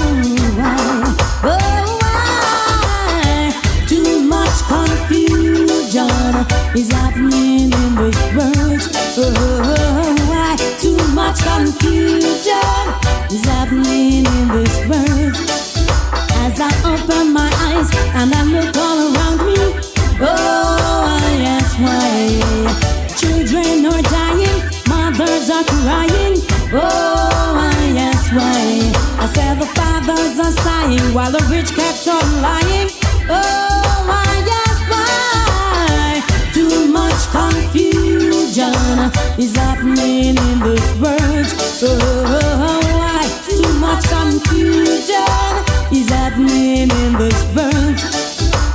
why? 0.59 0.78
Oh, 1.45 1.57
why? 2.02 3.52
Too 3.87 4.12
much 4.23 4.59
confusion 4.69 6.35
is 6.76 6.88
happening 6.92 7.73
in 7.73 7.95
this 7.95 8.21
world. 8.35 8.83
Oh, 9.19 9.21
why? 9.62 9.92
Much 11.33 11.45
confusion 11.45 12.85
is 13.31 13.45
happening 13.45 14.27
in 14.27 14.49
this 14.49 14.77
world. 14.89 15.35
As 16.45 16.61
I 16.61 16.71
open 16.85 17.33
my 17.33 17.51
eyes 17.69 17.89
and 18.19 18.35
I 18.35 18.43
look 18.45 18.77
all 18.77 18.99
around 19.09 19.47
me, 19.47 19.57
oh, 20.21 21.05
I 21.25 21.33
ask 21.57 21.79
why. 21.85 22.17
Children 23.17 23.87
are 23.87 24.03
dying, 24.03 24.61
mothers 24.89 25.49
are 25.49 25.65
crying. 25.65 26.37
Oh, 26.73 27.55
I 27.57 27.85
ask 28.11 28.33
why. 28.33 28.93
I 29.23 29.27
said 29.35 29.55
the 29.61 29.67
fathers 29.79 30.39
are 30.39 30.57
sighing 30.65 31.15
while 31.15 31.33
the 31.33 31.45
rich 31.51 31.71
kept 31.75 32.07
on 32.09 32.43
lying. 32.43 32.89
Oh, 33.31 34.21
I 34.27 34.32
confusion 38.52 39.11
is 39.38 39.56
happening 39.56 40.37
in 40.37 40.59
this 40.61 41.00
world. 41.00 41.47
Oh, 41.82 42.80
why? 42.92 43.25
Too 43.49 43.73
much 43.80 44.04
confusion 44.09 45.25
is 45.90 46.09
happening 46.11 46.90
in 46.90 47.12
this 47.16 47.44
world. 47.54 47.97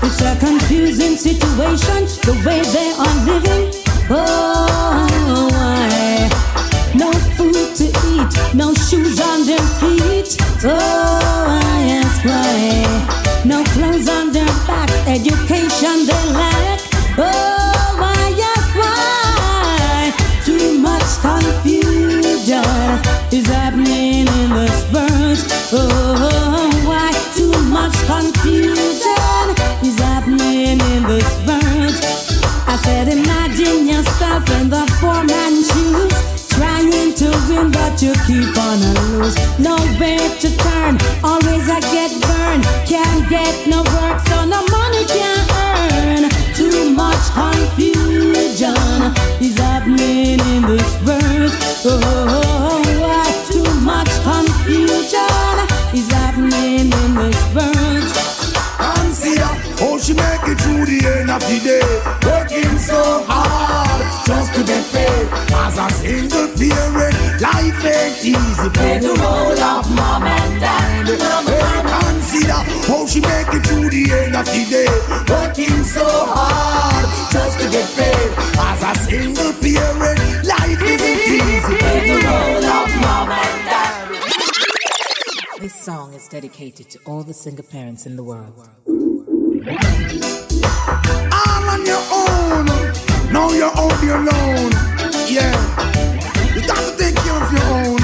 It's 0.02 0.22
a 0.22 0.36
confusing 0.40 1.16
situation, 1.16 2.06
the 2.26 2.34
way 2.46 2.62
they 2.74 2.92
are 2.98 3.18
living. 3.26 3.72
Oh, 4.10 5.08
why? 5.52 6.30
No 6.96 7.12
food 7.36 7.76
to 7.76 7.86
eat, 7.86 8.56
no 8.56 8.74
shoes 8.74 9.20
on 9.22 9.46
their 9.46 9.66
feet. 9.80 10.38
Oh, 10.64 11.46
I 11.50 12.02
ask 12.02 12.26
why? 12.26 13.44
No 13.46 13.64
clothes 13.64 14.10
on 14.10 14.32
their 14.32 14.46
back, 14.66 14.90
education 15.08 16.06
they 16.08 16.32
lack. 16.34 16.82
Oh, 17.20 17.57
is 23.32 23.46
happening 23.48 24.28
in 24.28 24.50
this 24.54 24.84
world. 24.94 25.40
Oh, 25.74 26.70
why? 26.86 27.12
Too 27.36 27.52
much 27.70 27.96
confusion 28.06 29.48
is 29.84 30.00
happening 30.00 30.80
in 30.80 31.04
this 31.04 31.28
world. 31.46 31.96
I 32.68 32.80
said, 32.84 33.08
imagine 33.08 33.88
yourself 33.88 34.50
in 34.60 34.70
the 34.70 34.86
poor 35.00 35.24
man's 35.24 35.68
shoes, 35.72 36.48
trying 36.50 37.14
to 37.16 37.28
win, 37.50 37.72
but 37.72 38.02
you 38.02 38.14
keep 38.26 38.56
on 38.58 38.80
a 38.80 38.94
lose. 39.12 39.36
Nowhere 39.60 40.30
to 40.42 40.50
turn, 40.64 40.98
always 41.24 41.70
I 41.70 41.80
get 41.92 42.12
burned. 42.24 42.64
Can't 42.88 43.30
get 43.30 43.68
no 43.68 43.84
work, 43.84 44.20
so 44.28 44.46
no 44.46 44.64
money 44.72 45.06
can 45.06 45.40
earn. 45.68 46.30
Too 46.56 46.92
much 46.96 47.24
confusion 47.36 48.76
is 49.42 49.58
happening 49.58 50.40
in 50.40 50.62
this 50.64 50.92
world. 51.06 51.52
Oh, 51.90 52.47
she 60.08 60.14
make 60.14 60.48
it 60.48 60.56
through 60.64 60.86
the 60.88 61.04
end 61.04 61.30
of 61.30 61.44
the 61.44 61.60
day. 61.60 61.84
Working 62.24 62.80
so 62.80 63.28
hard 63.28 64.00
just 64.24 64.56
to 64.56 64.64
get 64.64 64.80
paid. 64.96 65.28
As 65.52 65.76
a 65.76 65.88
single 66.00 66.48
parent, 66.56 67.16
life 67.44 67.84
ain't 67.84 68.16
easy. 68.24 68.70
Play 68.72 69.00
the 69.04 69.12
role 69.20 69.60
of 69.60 69.84
mom 69.92 70.24
and 70.24 70.62
dad. 70.64 71.12
Hey, 71.12 71.84
consider 71.92 72.64
how 72.88 73.04
she 73.06 73.20
make 73.20 73.52
it 73.52 73.68
through 73.68 73.90
the 73.92 74.08
end 74.16 74.36
of 74.40 74.48
the 74.48 74.64
day. 74.72 74.88
Working 75.28 75.84
so 75.84 76.08
hard 76.08 77.04
just 77.36 77.60
to 77.60 77.68
get 77.68 77.88
paid. 78.00 78.32
As 78.64 78.80
a 78.88 78.96
single 79.12 79.52
parent, 79.60 80.20
life 80.48 80.84
isn't 80.88 81.20
easy. 81.36 81.76
Play 81.84 82.00
the 82.08 82.24
role 82.24 82.64
of 82.64 82.88
mom 83.04 83.28
and 83.36 83.60
dad. 83.68 84.08
This 85.60 85.76
song 85.76 86.14
is 86.14 86.30
dedicated 86.30 86.90
to 86.92 87.00
all 87.06 87.24
the 87.24 87.34
single 87.34 87.66
parents 87.66 88.06
in 88.06 88.16
the 88.16 88.24
world. 88.24 88.56
All 89.58 89.74
on 91.74 91.84
your 91.84 92.04
own. 92.14 92.66
Now 93.34 93.50
you're 93.52 93.72
all 93.76 93.90
alone. 93.90 94.72
Yeah. 95.28 95.50
You 96.54 96.62
got 96.62 96.78
to 96.78 96.94
take 96.96 97.16
care 97.16 97.42
of 97.42 97.52
your 97.52 97.66
own. 97.74 97.98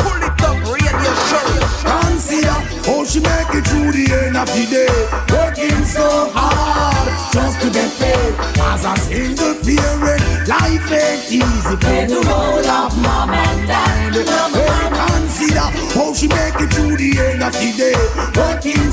Pull 0.00 0.22
it 0.24 0.42
up, 0.48 0.56
radio 0.64 1.12
show. 1.28 1.44
Consider 1.84 2.56
how 2.88 3.00
oh, 3.00 3.04
she 3.04 3.20
make 3.20 3.52
it 3.52 3.66
through 3.68 3.92
the 3.92 4.08
end 4.24 4.36
of 4.36 4.48
the 4.48 4.64
day. 4.70 4.88
Working 5.28 5.84
so 5.84 6.30
hard 6.32 7.08
just 7.34 7.60
to 7.60 7.70
get 7.70 7.92
paid. 8.00 8.34
As 8.60 8.84
a 8.84 8.96
single 8.96 9.54
parent, 9.60 10.22
life 10.48 10.90
ain't 10.90 11.30
easy. 11.30 11.76
Pay 11.76 12.06
the 12.06 12.20
role 12.24 12.66
of 12.66 12.96
mom 13.02 13.30
and 13.30 13.66
dad. 13.68 13.92
Hey, 14.14 14.88
consider 14.90 15.68
how 15.94 16.14
she 16.14 16.28
make 16.28 16.54
it 16.60 16.72
through 16.72 16.96
the 16.96 17.18
end 17.18 17.42
of 17.42 17.52
the 17.52 17.72
day. 17.76 17.96
Working 18.36 18.91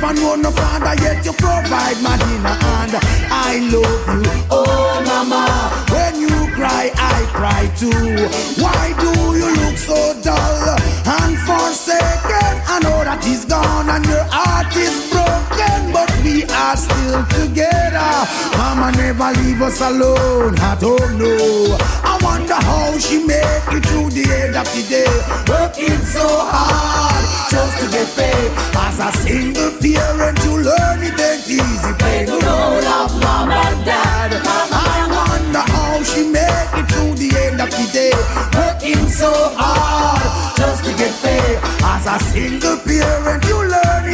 never 0.00 0.20
know 0.20 0.34
no 0.36 0.50
father 0.50 0.94
yet 1.02 1.24
you 1.24 1.32
provide 1.32 2.00
my 2.02 2.16
dinner 2.16 2.56
and 2.76 2.92
I 3.30 3.60
love 3.72 4.24
you. 4.24 4.30
Oh, 4.50 5.02
mama. 5.06 5.44
When 5.92 6.20
you 6.20 6.34
cry, 6.54 6.90
I 6.94 7.18
cry 7.32 7.64
too. 7.76 8.28
Why 8.62 8.94
do 9.00 9.12
you 9.38 9.48
look 9.62 9.76
so 9.78 9.96
dull 10.22 10.76
and 11.20 11.36
forsaken? 11.48 12.52
I 12.68 12.80
know 12.82 13.04
that 13.04 13.24
he's 13.24 13.44
gone 13.44 13.88
and 13.88 14.04
your 14.04 14.24
heart 14.30 14.74
is 14.76 14.96
broken, 15.10 15.92
but 15.92 16.05
we 16.36 16.44
are 16.52 16.76
still 16.76 17.24
together. 17.32 18.12
Mama 18.58 18.92
never 18.92 19.32
leave 19.40 19.62
us 19.62 19.80
alone. 19.80 20.54
I 20.58 20.76
don't 20.78 21.16
know. 21.16 21.78
I 22.04 22.18
wonder 22.20 22.58
how 22.68 22.98
she 22.98 23.24
make 23.24 23.64
it 23.72 23.82
through 23.88 24.10
the 24.10 24.24
end 24.42 24.54
of 24.54 24.68
the 24.74 24.82
day, 24.84 25.14
working 25.48 26.02
so 26.04 26.26
hard 26.52 27.24
just 27.48 27.74
to 27.80 27.86
get 27.88 28.08
paid. 28.16 28.50
As 28.76 28.98
a 29.00 29.10
single 29.24 29.72
parent, 29.80 30.36
you 30.44 30.60
learn 30.60 31.00
it 31.08 31.16
ain't 31.16 31.48
easy. 31.48 31.92
Play 32.00 32.26
the 32.26 32.36
role 32.44 32.86
of 33.00 33.10
mom 33.22 33.50
and 33.50 33.80
dad. 33.88 34.32
I 34.44 35.08
wonder 35.08 35.64
how 35.72 36.02
she 36.02 36.28
make 36.28 36.72
it 36.80 36.86
through 36.92 37.14
the 37.16 37.30
end 37.48 37.60
of 37.64 37.70
the 37.70 37.86
day, 37.96 38.12
working 38.52 39.08
so 39.08 39.32
hard 39.56 40.28
just 40.58 40.84
to 40.84 40.92
get 41.00 41.14
paid. 41.24 41.58
As 41.80 42.04
a 42.04 42.16
single 42.28 42.76
parent, 42.84 43.42
you 43.48 43.56
learn 43.56 44.05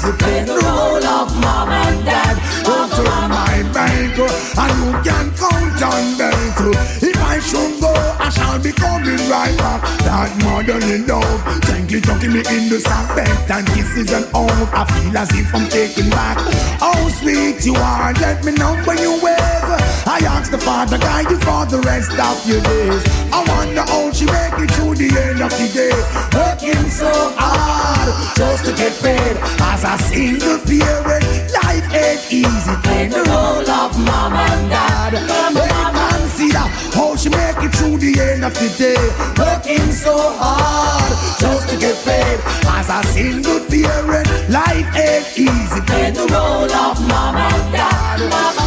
Play 0.00 0.44
the 0.44 0.54
role 0.54 1.04
of 1.04 1.36
mom 1.42 1.68
and 1.68 2.04
dad. 2.06 2.36
Don't 2.64 2.90
my 3.28 3.62
bank, 3.70 4.18
and 4.18 4.72
you 4.80 4.92
can 5.04 5.30
count 5.36 5.82
on 5.82 6.16
them 6.16 6.40
too. 6.56 6.72
If 7.06 7.16
I 7.22 7.38
should 7.38 7.80
go, 7.82 8.19
be 8.62 8.72
coming 8.72 9.20
right 9.28 9.56
back. 9.58 9.80
That 10.04 10.30
motherly 10.44 11.04
love, 11.06 11.40
gently 11.64 12.00
tucking 12.00 12.32
me 12.32 12.40
in 12.52 12.68
the 12.68 12.78
bed 13.14 13.50
and 13.50 13.66
kisses 13.68 14.12
and 14.12 14.26
all. 14.34 14.50
I 14.72 14.84
feel 14.84 15.16
as 15.16 15.30
if 15.34 15.54
I'm 15.54 15.68
taken 15.68 16.10
back. 16.10 16.36
Oh, 16.80 17.08
sweet 17.20 17.64
you 17.64 17.74
are, 17.74 18.12
let 18.14 18.44
me 18.44 18.52
know 18.52 18.76
when 18.84 18.98
you 18.98 19.12
wave. 19.22 19.70
I 20.06 20.20
ask 20.26 20.50
the 20.50 20.58
Father, 20.58 20.98
guide 20.98 21.30
you 21.30 21.38
for 21.38 21.64
the 21.66 21.80
rest 21.86 22.12
of 22.12 22.36
your 22.46 22.60
days. 22.60 23.02
I 23.32 23.44
wonder 23.48 23.82
how 23.82 24.10
she 24.12 24.26
make 24.26 24.58
it 24.58 24.70
through 24.72 24.96
the 24.96 25.08
end 25.08 25.40
of 25.40 25.50
the 25.50 25.68
day. 25.72 25.96
Working 26.36 26.90
so 26.90 27.10
hard 27.36 28.08
just 28.36 28.64
to 28.66 28.72
get 28.72 28.92
paid. 29.00 29.36
As 29.60 29.84
a 29.84 29.96
single 30.04 30.58
parent, 30.66 31.24
life 31.54 31.86
ain't 31.94 32.22
easy. 32.32 32.74
Playing 32.84 33.10
the 33.10 33.22
role 33.24 33.68
of 33.68 33.98
mom 33.98 34.34
and 34.34 34.70
dad. 34.70 35.99
Hey, 36.40 36.48
consider 36.48 36.96
how 36.96 37.16
she 37.16 37.28
make 37.28 37.60
it 37.60 37.72
through 37.76 37.98
the 37.98 38.18
end 38.18 38.44
of 38.46 38.54
the 38.54 38.72
day. 38.80 38.96
Working 39.36 39.92
so 39.92 40.16
hard 40.40 41.12
just 41.38 41.68
to 41.68 41.76
get 41.76 41.96
paid. 42.00 42.40
As 42.64 42.88
a 42.88 43.04
single 43.12 43.60
parent, 43.68 44.26
life 44.48 44.88
ain't 44.96 45.28
easy. 45.36 45.80
Playing 45.84 46.14
the 46.14 46.26
role 46.32 46.64
of 46.64 46.96
mom 47.08 47.36
and 47.36 47.72
dad. 47.72 48.20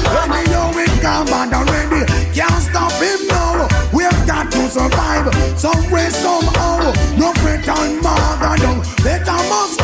When 0.05 0.29
we 0.29 0.43
know 0.53 0.69
it 0.77 1.01
come 1.01 1.25
bad 1.25 1.53
already, 1.53 2.05
can't 2.37 2.61
stop 2.61 2.93
him 3.01 3.25
now. 3.27 3.67
We've 3.91 4.27
got 4.27 4.51
to 4.51 4.69
survive 4.69 5.33
some 5.57 5.89
way, 5.89 6.09
somehow. 6.09 6.93
No 7.17 7.33
fret 7.41 7.67
and 7.67 8.01
mother 8.03 8.55
down. 8.61 8.85
Better 9.01 9.39
must 9.49 9.82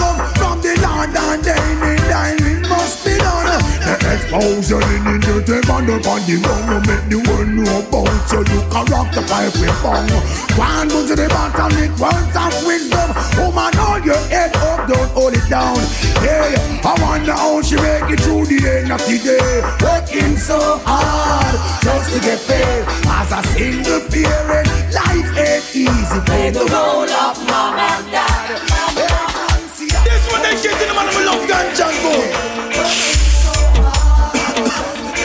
must 2.89 3.05
be 3.05 3.17
done. 3.17 3.45
The 3.85 3.93
explosion 4.13 4.81
in 4.97 5.05
entertainment 5.05 6.01
upon 6.01 6.25
the 6.25 6.41
ground 6.41 6.87
make 6.89 7.05
the 7.05 7.19
world 7.21 7.49
know 7.53 7.85
about 7.85 8.09
so 8.25 8.41
you. 8.41 8.49
You 8.49 8.61
corrupt 8.73 9.13
the 9.13 9.21
pipe 9.29 9.53
with 9.61 9.77
bong. 9.85 10.09
One 10.57 10.87
go 10.89 11.05
to 11.05 11.13
the 11.13 11.27
bottom 11.29 11.69
with 11.77 11.93
words 12.01 12.33
of 12.33 12.53
wisdom. 12.65 13.09
Woman, 13.37 13.73
hold 13.77 14.05
your 14.05 14.17
head 14.33 14.55
up, 14.57 14.89
don't 14.89 15.11
hold 15.13 15.33
it 15.37 15.45
down. 15.49 15.77
Hey, 16.25 16.57
I 16.81 16.93
wonder 17.01 17.33
how 17.33 17.61
she 17.61 17.75
make 17.77 18.09
it 18.09 18.21
through 18.25 18.49
the 18.49 18.57
end 18.57 18.91
of 18.91 19.01
the 19.05 19.17
day. 19.21 19.61
Working 19.85 20.37
so 20.37 20.81
hard 20.81 21.53
just 21.85 22.09
to 22.13 22.19
get 22.25 22.41
paid. 22.49 22.83
As 23.05 23.29
a 23.29 23.41
single 23.53 24.01
parent, 24.09 24.65
life 24.89 25.29
ain't 25.37 25.65
easy. 25.77 26.19
Play 26.25 26.49
the 26.49 26.65
role 26.73 27.05
of 27.05 27.37
mom 27.45 27.77
and 27.77 28.05
dad. 28.09 28.88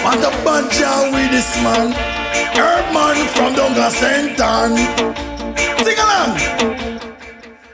Want 0.05 0.21
a 0.21 0.31
bunch 0.45 0.83
of 0.83 1.13
with 1.15 1.31
this 1.31 1.57
man. 1.65 1.91
Herb 2.53 2.93
man 2.93 3.17
from 3.33 3.55
Donga 3.55 3.89
Sentan. 3.89 4.77
Sing 5.81 5.99
along. 5.99 6.37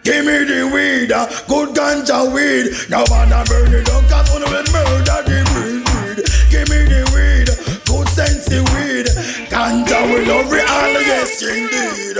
Give 0.04 0.24
me 0.24 0.44
the 0.44 0.70
weed, 0.72 1.10
uh, 1.10 1.26
good 1.48 1.74
ganja 1.74 2.32
weed. 2.32 2.70
Now 2.88 3.02
wanna 3.10 3.42
burn 3.50 3.74
it 3.74 3.84
down, 3.84 4.06
cause 4.06 4.30
wanna 4.30 4.46
be 4.46 4.62
murder 4.70 5.20
the 5.26 5.42
weed, 5.52 5.82
weed. 5.90 6.22
Give 6.54 6.68
me 6.70 6.86
the 6.86 7.02
weed, 7.10 7.50
good 7.90 8.08
sense 8.14 8.48
weed. 8.48 9.10
Ganja 9.50 9.98
will 10.06 10.22
love 10.30 10.52
it 10.54 10.70
all, 10.70 11.02
yes 11.02 11.42
indeed. 11.42 12.16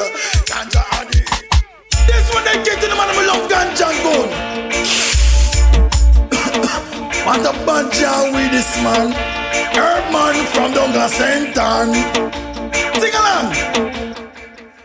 Ganja 0.51 0.83
are 0.91 1.07
the 1.07 1.23
This 2.11 2.27
one 2.35 2.43
they 2.43 2.59
get 2.65 2.83
to 2.83 2.89
the 2.91 2.97
man 2.99 3.11
of 3.11 3.17
love 3.31 3.47
ganja 3.49 3.95
and 3.95 4.01
gold. 4.03 4.31
Want 7.27 7.47
a 7.47 7.53
bunch 7.65 8.03
of 8.03 8.35
with 8.35 8.51
this 8.51 8.75
man. 8.83 9.40
Herb 9.77 10.05
man 10.13 10.37
from 10.53 10.73
Donga 10.73 11.07
Sentan. 11.09 11.89
Sing 13.01 13.15
along. 13.21 13.49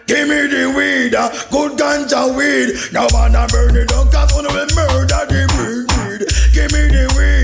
Give 0.07 0.27
me 0.29 0.39
the 0.53 0.63
weed, 0.77 1.13
good 1.51 1.71
ganja 1.79 2.23
weed. 2.37 2.69
Now 2.93 3.07
wanna 3.11 3.47
burn 3.51 3.75
it 3.75 3.87
down, 3.89 4.09
cause 4.11 4.31
wanna 4.35 4.53
murder 4.53 5.25
the 5.33 5.41
weed. 5.55 6.21
Give 6.53 6.71
me 6.71 6.83
the 6.95 7.05
weed, 7.17 7.34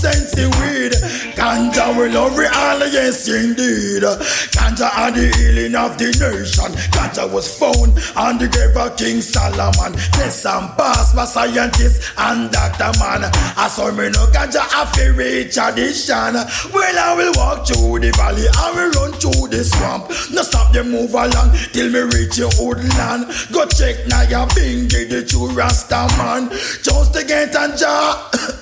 good 0.00 0.12
sense 0.12 0.34
weed. 0.36 0.92
Ganja 1.34 1.96
will 1.96 2.10
love 2.12 2.38
all, 2.38 2.80
yes 2.88 3.28
indeed. 3.28 4.02
Ganja 4.54 4.90
are 4.96 5.10
the 5.10 5.30
healing 5.36 5.74
of 5.74 5.96
the 5.98 6.06
nation. 6.06 6.72
Ganja 6.92 7.30
was 7.30 7.46
found 7.58 7.98
on 8.16 8.38
the 8.38 8.48
grave 8.48 8.76
of 8.76 8.96
King 8.96 9.20
Solomon. 9.20 9.92
This 10.16 10.44
and 10.46 10.68
pass 10.76 11.14
by 11.14 11.24
scientists 11.24 12.12
and 12.18 12.50
doctor 12.50 12.92
man. 12.98 13.30
I 13.56 13.68
saw 13.68 13.90
me 13.90 14.10
no 14.10 14.26
ganja 14.26 14.62
after 14.74 15.12
reach 15.12 15.58
addition. 15.58 16.34
Well, 16.72 16.98
I 16.98 17.14
will 17.16 17.32
walk 17.36 17.66
through 17.66 18.00
the 18.00 18.10
valley, 18.16 18.46
I 18.48 18.72
will 18.74 18.90
run 18.98 19.12
through 19.18 19.48
the 19.48 19.64
swamp. 19.64 20.08
No 20.32 20.42
stop 20.42 20.72
them 20.72 20.90
move 20.90 21.14
along 21.14 21.56
till 21.72 21.90
me 21.90 22.00
reach 22.14 22.38
your 22.38 22.50
old 22.60 22.82
land. 22.98 23.26
Go 23.52 23.66
check 23.66 24.06
now 24.06 24.22
your 24.22 24.46
bingy, 24.54 25.08
the 25.08 25.24
true 25.24 25.50
Rasta 25.50 26.08
man. 26.18 26.50
Just 26.82 27.14
to 27.14 27.24
get 27.24 27.54
a 27.54 27.76
jar. 27.76 28.57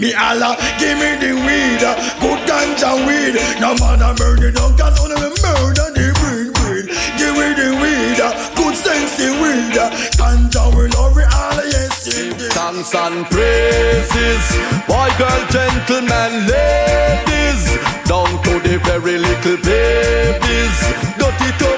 Me 0.00 0.14
Allah, 0.14 0.56
give 0.78 0.96
me 0.96 1.12
the 1.20 1.36
weed, 1.44 1.84
good 2.24 2.40
ganja 2.48 2.96
weed. 3.04 3.36
No 3.60 3.76
man 3.76 4.00
a 4.00 4.16
it 4.40 4.54
down, 4.56 4.72
cause 4.74 4.96
only 4.96 5.12
me 5.20 5.28
murder 5.44 5.92
the 5.92 6.08
breed, 6.16 6.48
breed. 6.56 6.86
Give 7.20 7.36
me 7.36 7.52
the 7.52 7.68
weed, 7.76 8.16
good 8.56 8.74
sense 8.80 9.20
weed. 9.20 9.76
uh, 9.76 9.92
Ganja 10.16 10.72
will 10.74 10.88
love 10.96 11.18
it 11.20 11.28
all, 11.36 11.60
yes 11.68 12.16
indeed. 12.16 12.48
Thanks 12.56 12.94
and 12.96 13.26
praises, 13.28 14.46
boy, 14.88 15.12
girl, 15.20 15.42
gentlemen, 15.52 16.48
ladies, 16.48 17.62
down 18.08 18.40
to 18.48 18.56
the 18.64 18.80
very 18.88 19.18
little 19.20 19.58
babies. 19.60 20.76
Dirty 21.20 21.50
top 21.60 21.69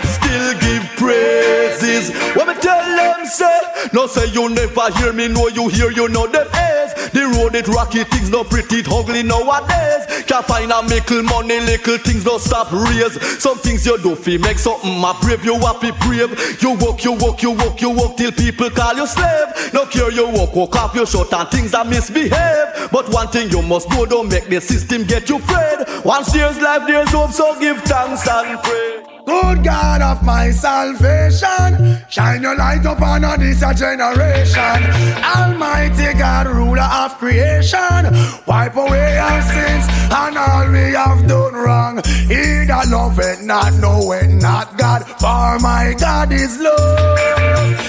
them 3.23 3.31
say, 3.31 3.61
no 3.93 4.07
say 4.07 4.27
you 4.27 4.49
never 4.49 4.91
hear 4.99 5.13
me, 5.13 5.29
no 5.29 5.49
you 5.49 5.69
hear 5.69 5.91
you 5.91 6.09
know 6.09 6.27
them 6.27 6.47
is. 6.47 7.11
The 7.13 7.23
road 7.37 7.55
it 7.55 7.69
rocky 7.69 8.05
things 8.05 8.31
no 8.31 8.45
pretty 8.45 8.81
it 8.81 8.89
ugly 8.89 9.23
nowadays. 9.23 10.25
Can't 10.27 10.45
find 10.45 10.73
a 10.73 10.83
mickle 10.83 11.23
money, 11.23 11.61
little 11.61 11.99
things 11.99 12.25
no 12.25 12.39
stop 12.39 12.73
raise. 12.73 13.21
Some 13.41 13.59
things 13.59 13.87
you 13.87 13.99
do 13.99 14.15
fi 14.17 14.39
make 14.39 14.59
something 14.59 15.03
a 15.03 15.15
brave, 15.21 15.45
you 15.45 15.59
have 15.61 15.81
to 15.81 15.93
brave. 16.05 16.33
You 16.63 16.77
walk, 16.79 17.05
you 17.05 17.13
walk, 17.13 17.43
you 17.43 17.53
walk, 17.53 17.81
you 17.81 17.91
walk 17.91 18.17
till 18.17 18.33
people 18.33 18.71
call 18.71 18.95
you 18.95 19.07
slave. 19.07 19.73
No 19.73 19.87
care 19.87 20.11
you 20.11 20.29
walk, 20.29 20.55
walk 20.55 20.77
off 20.77 20.95
your 20.95 21.07
short 21.07 21.33
and 21.33 21.49
things 21.49 21.75
are 21.75 21.85
misbehave. 21.85 22.91
But 22.91 23.09
one 23.11 23.29
thing 23.29 23.51
you 23.51 23.63
must 23.63 23.89
do, 23.91 24.07
don't 24.07 24.29
make 24.29 24.49
the 24.49 24.61
system 24.61 25.05
get 25.05 25.29
you 25.29 25.37
afraid. 25.37 26.05
Once 26.05 26.33
there's 26.33 26.61
life, 26.61 26.87
there's 26.87 27.11
hope, 27.11 27.33
so 27.33 27.59
give 27.61 27.81
thanks 27.83 28.27
and 28.29 28.61
pray. 28.63 29.12
Good 29.25 29.63
God 29.63 30.03
of 30.03 30.25
my 30.25 30.51
salvation, 30.51 31.99
shine 32.09 32.43
your 32.43 32.57
light 32.57 32.85
upon 32.85 33.23
this 33.39 33.61
generation. 33.79 34.81
Almighty 35.23 36.19
God, 36.19 36.49
ruler 36.49 36.83
of 36.83 37.17
creation, 37.19 38.03
wipe 38.47 38.75
away 38.77 39.19
our 39.19 39.43
sins 39.43 39.87
and 40.11 40.37
all 40.37 40.71
we 40.73 40.93
have 40.93 41.27
done 41.29 41.55
wrong. 41.55 41.97
He 42.27 42.65
that 42.67 42.89
loveth 42.89 43.43
not, 43.43 43.73
knoweth 43.75 44.31
not 44.43 44.77
God, 44.77 45.05
for 45.05 45.59
my 45.61 45.95
God 45.99 46.33
is 46.33 46.59
love. 46.61 47.19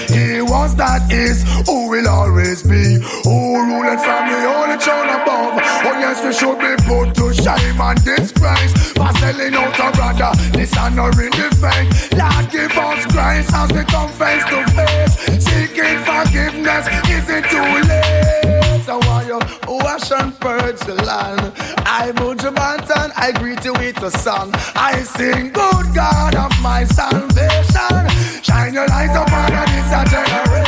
He 0.08 0.40
was 0.40 0.76
that 0.76 1.10
is, 1.10 1.42
who 1.66 1.88
will 1.90 2.08
always 2.08 2.62
be, 2.62 3.00
who 3.24 3.36
ruleth 3.58 4.00
from 4.04 4.22
the 4.30 4.38
holy 4.46 4.78
throne 4.78 5.08
above. 5.08 5.63
Oh 5.86 5.98
yes, 6.00 6.24
we 6.24 6.32
should 6.32 6.58
be 6.58 6.72
put 6.88 7.14
to 7.16 7.32
shame 7.34 7.80
and 7.80 8.02
disgrace 8.04 8.72
for 8.92 9.12
selling 9.20 9.54
out 9.54 9.78
a 9.78 9.92
brother, 9.96 10.32
dishonoring 10.52 11.30
the 11.30 11.48
faith. 11.60 12.12
Lord, 12.16 12.50
give 12.50 12.72
us 12.76 13.04
grace 13.12 13.52
as 13.52 13.70
we 13.72 13.84
come 13.84 14.10
face 14.10 14.44
to 14.48 14.64
face, 14.72 15.44
seeking 15.44 15.98
forgiveness. 16.08 16.86
Is 17.08 17.28
it 17.28 17.44
too 17.52 17.68
late? 17.88 18.84
So 18.84 18.98
while 18.98 19.26
you 19.26 19.38
wash 19.68 20.10
and 20.10 20.38
purge 20.40 20.80
the 20.80 20.94
land, 21.04 21.52
I 21.86 22.12
move 22.18 22.40
your 22.42 22.52
mountain, 22.52 23.12
I 23.16 23.32
greet 23.32 23.64
you 23.64 23.72
with 23.74 24.02
a 24.02 24.10
song. 24.10 24.50
I 24.74 25.02
sing, 25.02 25.52
Good 25.52 25.94
God 25.94 26.34
of 26.34 26.52
my 26.62 26.84
salvation, 26.84 28.08
shine 28.42 28.74
your 28.74 28.86
light 28.88 29.14
upon 29.14 29.50
this 29.52 30.10
generation. 30.10 30.63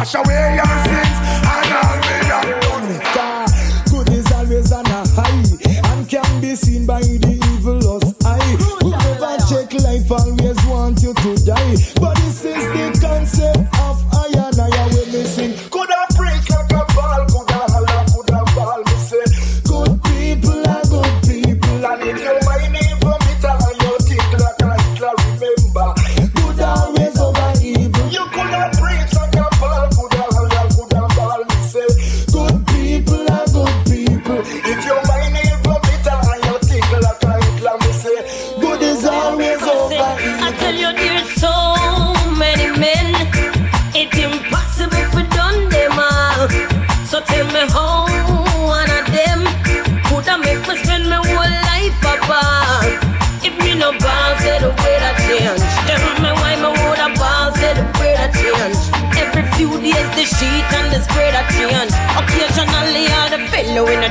Wash 0.00 0.14
away 0.14 0.56
your 0.56 0.64
sins 0.88 1.18
and 1.44 1.72
all 1.76 1.96
we 2.00 2.16
have 2.32 2.60
done. 2.62 2.88
God, 3.14 3.50
good 3.90 4.08
is 4.14 4.32
always 4.32 4.72
on 4.72 4.86
a 4.86 5.06
high 5.08 5.92
and 5.92 6.08
can 6.08 6.40
be 6.40 6.54
seen 6.56 6.86
by 6.86 7.02
the 7.02 7.36
evil's 7.52 8.14
eye. 8.24 8.56
Whoever 8.80 9.36
check 9.50 9.74
life 9.84 10.10
always 10.10 10.39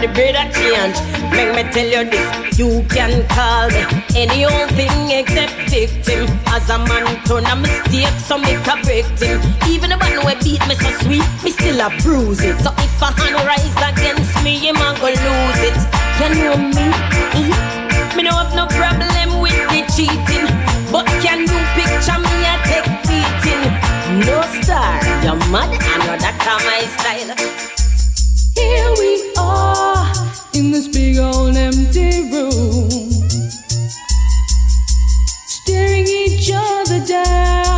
the 0.01 0.07
bread 0.15 0.35
that 0.35 0.55
change. 0.55 0.95
Make 1.35 1.51
me 1.51 1.63
tell 1.75 1.88
you 1.88 2.03
this, 2.07 2.27
you 2.55 2.83
can 2.88 3.27
call 3.27 3.67
me 3.67 3.83
any 4.15 4.47
old 4.47 4.71
thing 4.71 5.12
except 5.12 5.51
victim. 5.67 6.27
As 6.47 6.69
a 6.71 6.79
man 6.79 7.03
turn 7.27 7.43
a 7.43 7.55
mistake, 7.55 8.15
so 8.23 8.39
make 8.39 8.63
a 8.63 8.79
victim. 8.88 9.43
Even 9.67 9.91
the 9.91 9.99
man 9.99 10.15
who 10.15 10.31
beat 10.39 10.63
me 10.67 10.75
so 10.79 10.89
sweet, 11.03 11.27
me 11.43 11.51
still 11.51 11.79
a 11.83 11.91
bruise 11.99 12.39
it. 12.39 12.55
So 12.63 12.71
if 12.79 13.01
a 13.03 13.12
hand 13.12 13.35
rise 13.43 13.75
against 13.83 14.35
me, 14.43 14.55
him 14.59 14.79
a 14.79 14.95
go 14.95 15.12
lose 15.12 15.62
it. 15.67 15.77
Can 16.15 16.31
you 16.39 16.55
me? 16.55 16.88
Eh? 17.35 18.15
Me 18.15 18.23
no 18.23 18.31
have 18.31 18.55
no 18.55 18.67
problem 18.71 19.43
with 19.43 19.59
the 19.67 19.83
cheating, 19.91 20.47
but 20.91 21.05
can 21.19 21.43
you 21.43 21.59
picture 21.75 22.19
me 22.19 22.35
a 22.47 22.55
take 22.67 22.88
beating? 23.03 23.63
No 24.23 24.41
star, 24.63 24.95
you're 25.23 25.39
mad, 25.51 25.71
I 25.75 25.95
know 26.07 26.15
that 26.15 26.39
my 26.63 26.88
style. 26.95 27.68
Here 28.60 28.93
we 29.00 29.34
are 29.38 30.12
in 30.54 30.72
this 30.72 30.88
big 30.89 31.17
old 31.17 31.56
empty 31.56 32.30
room, 32.30 32.89
staring 35.48 36.08
each 36.08 36.52
other 36.54 37.06
down. 37.06 37.68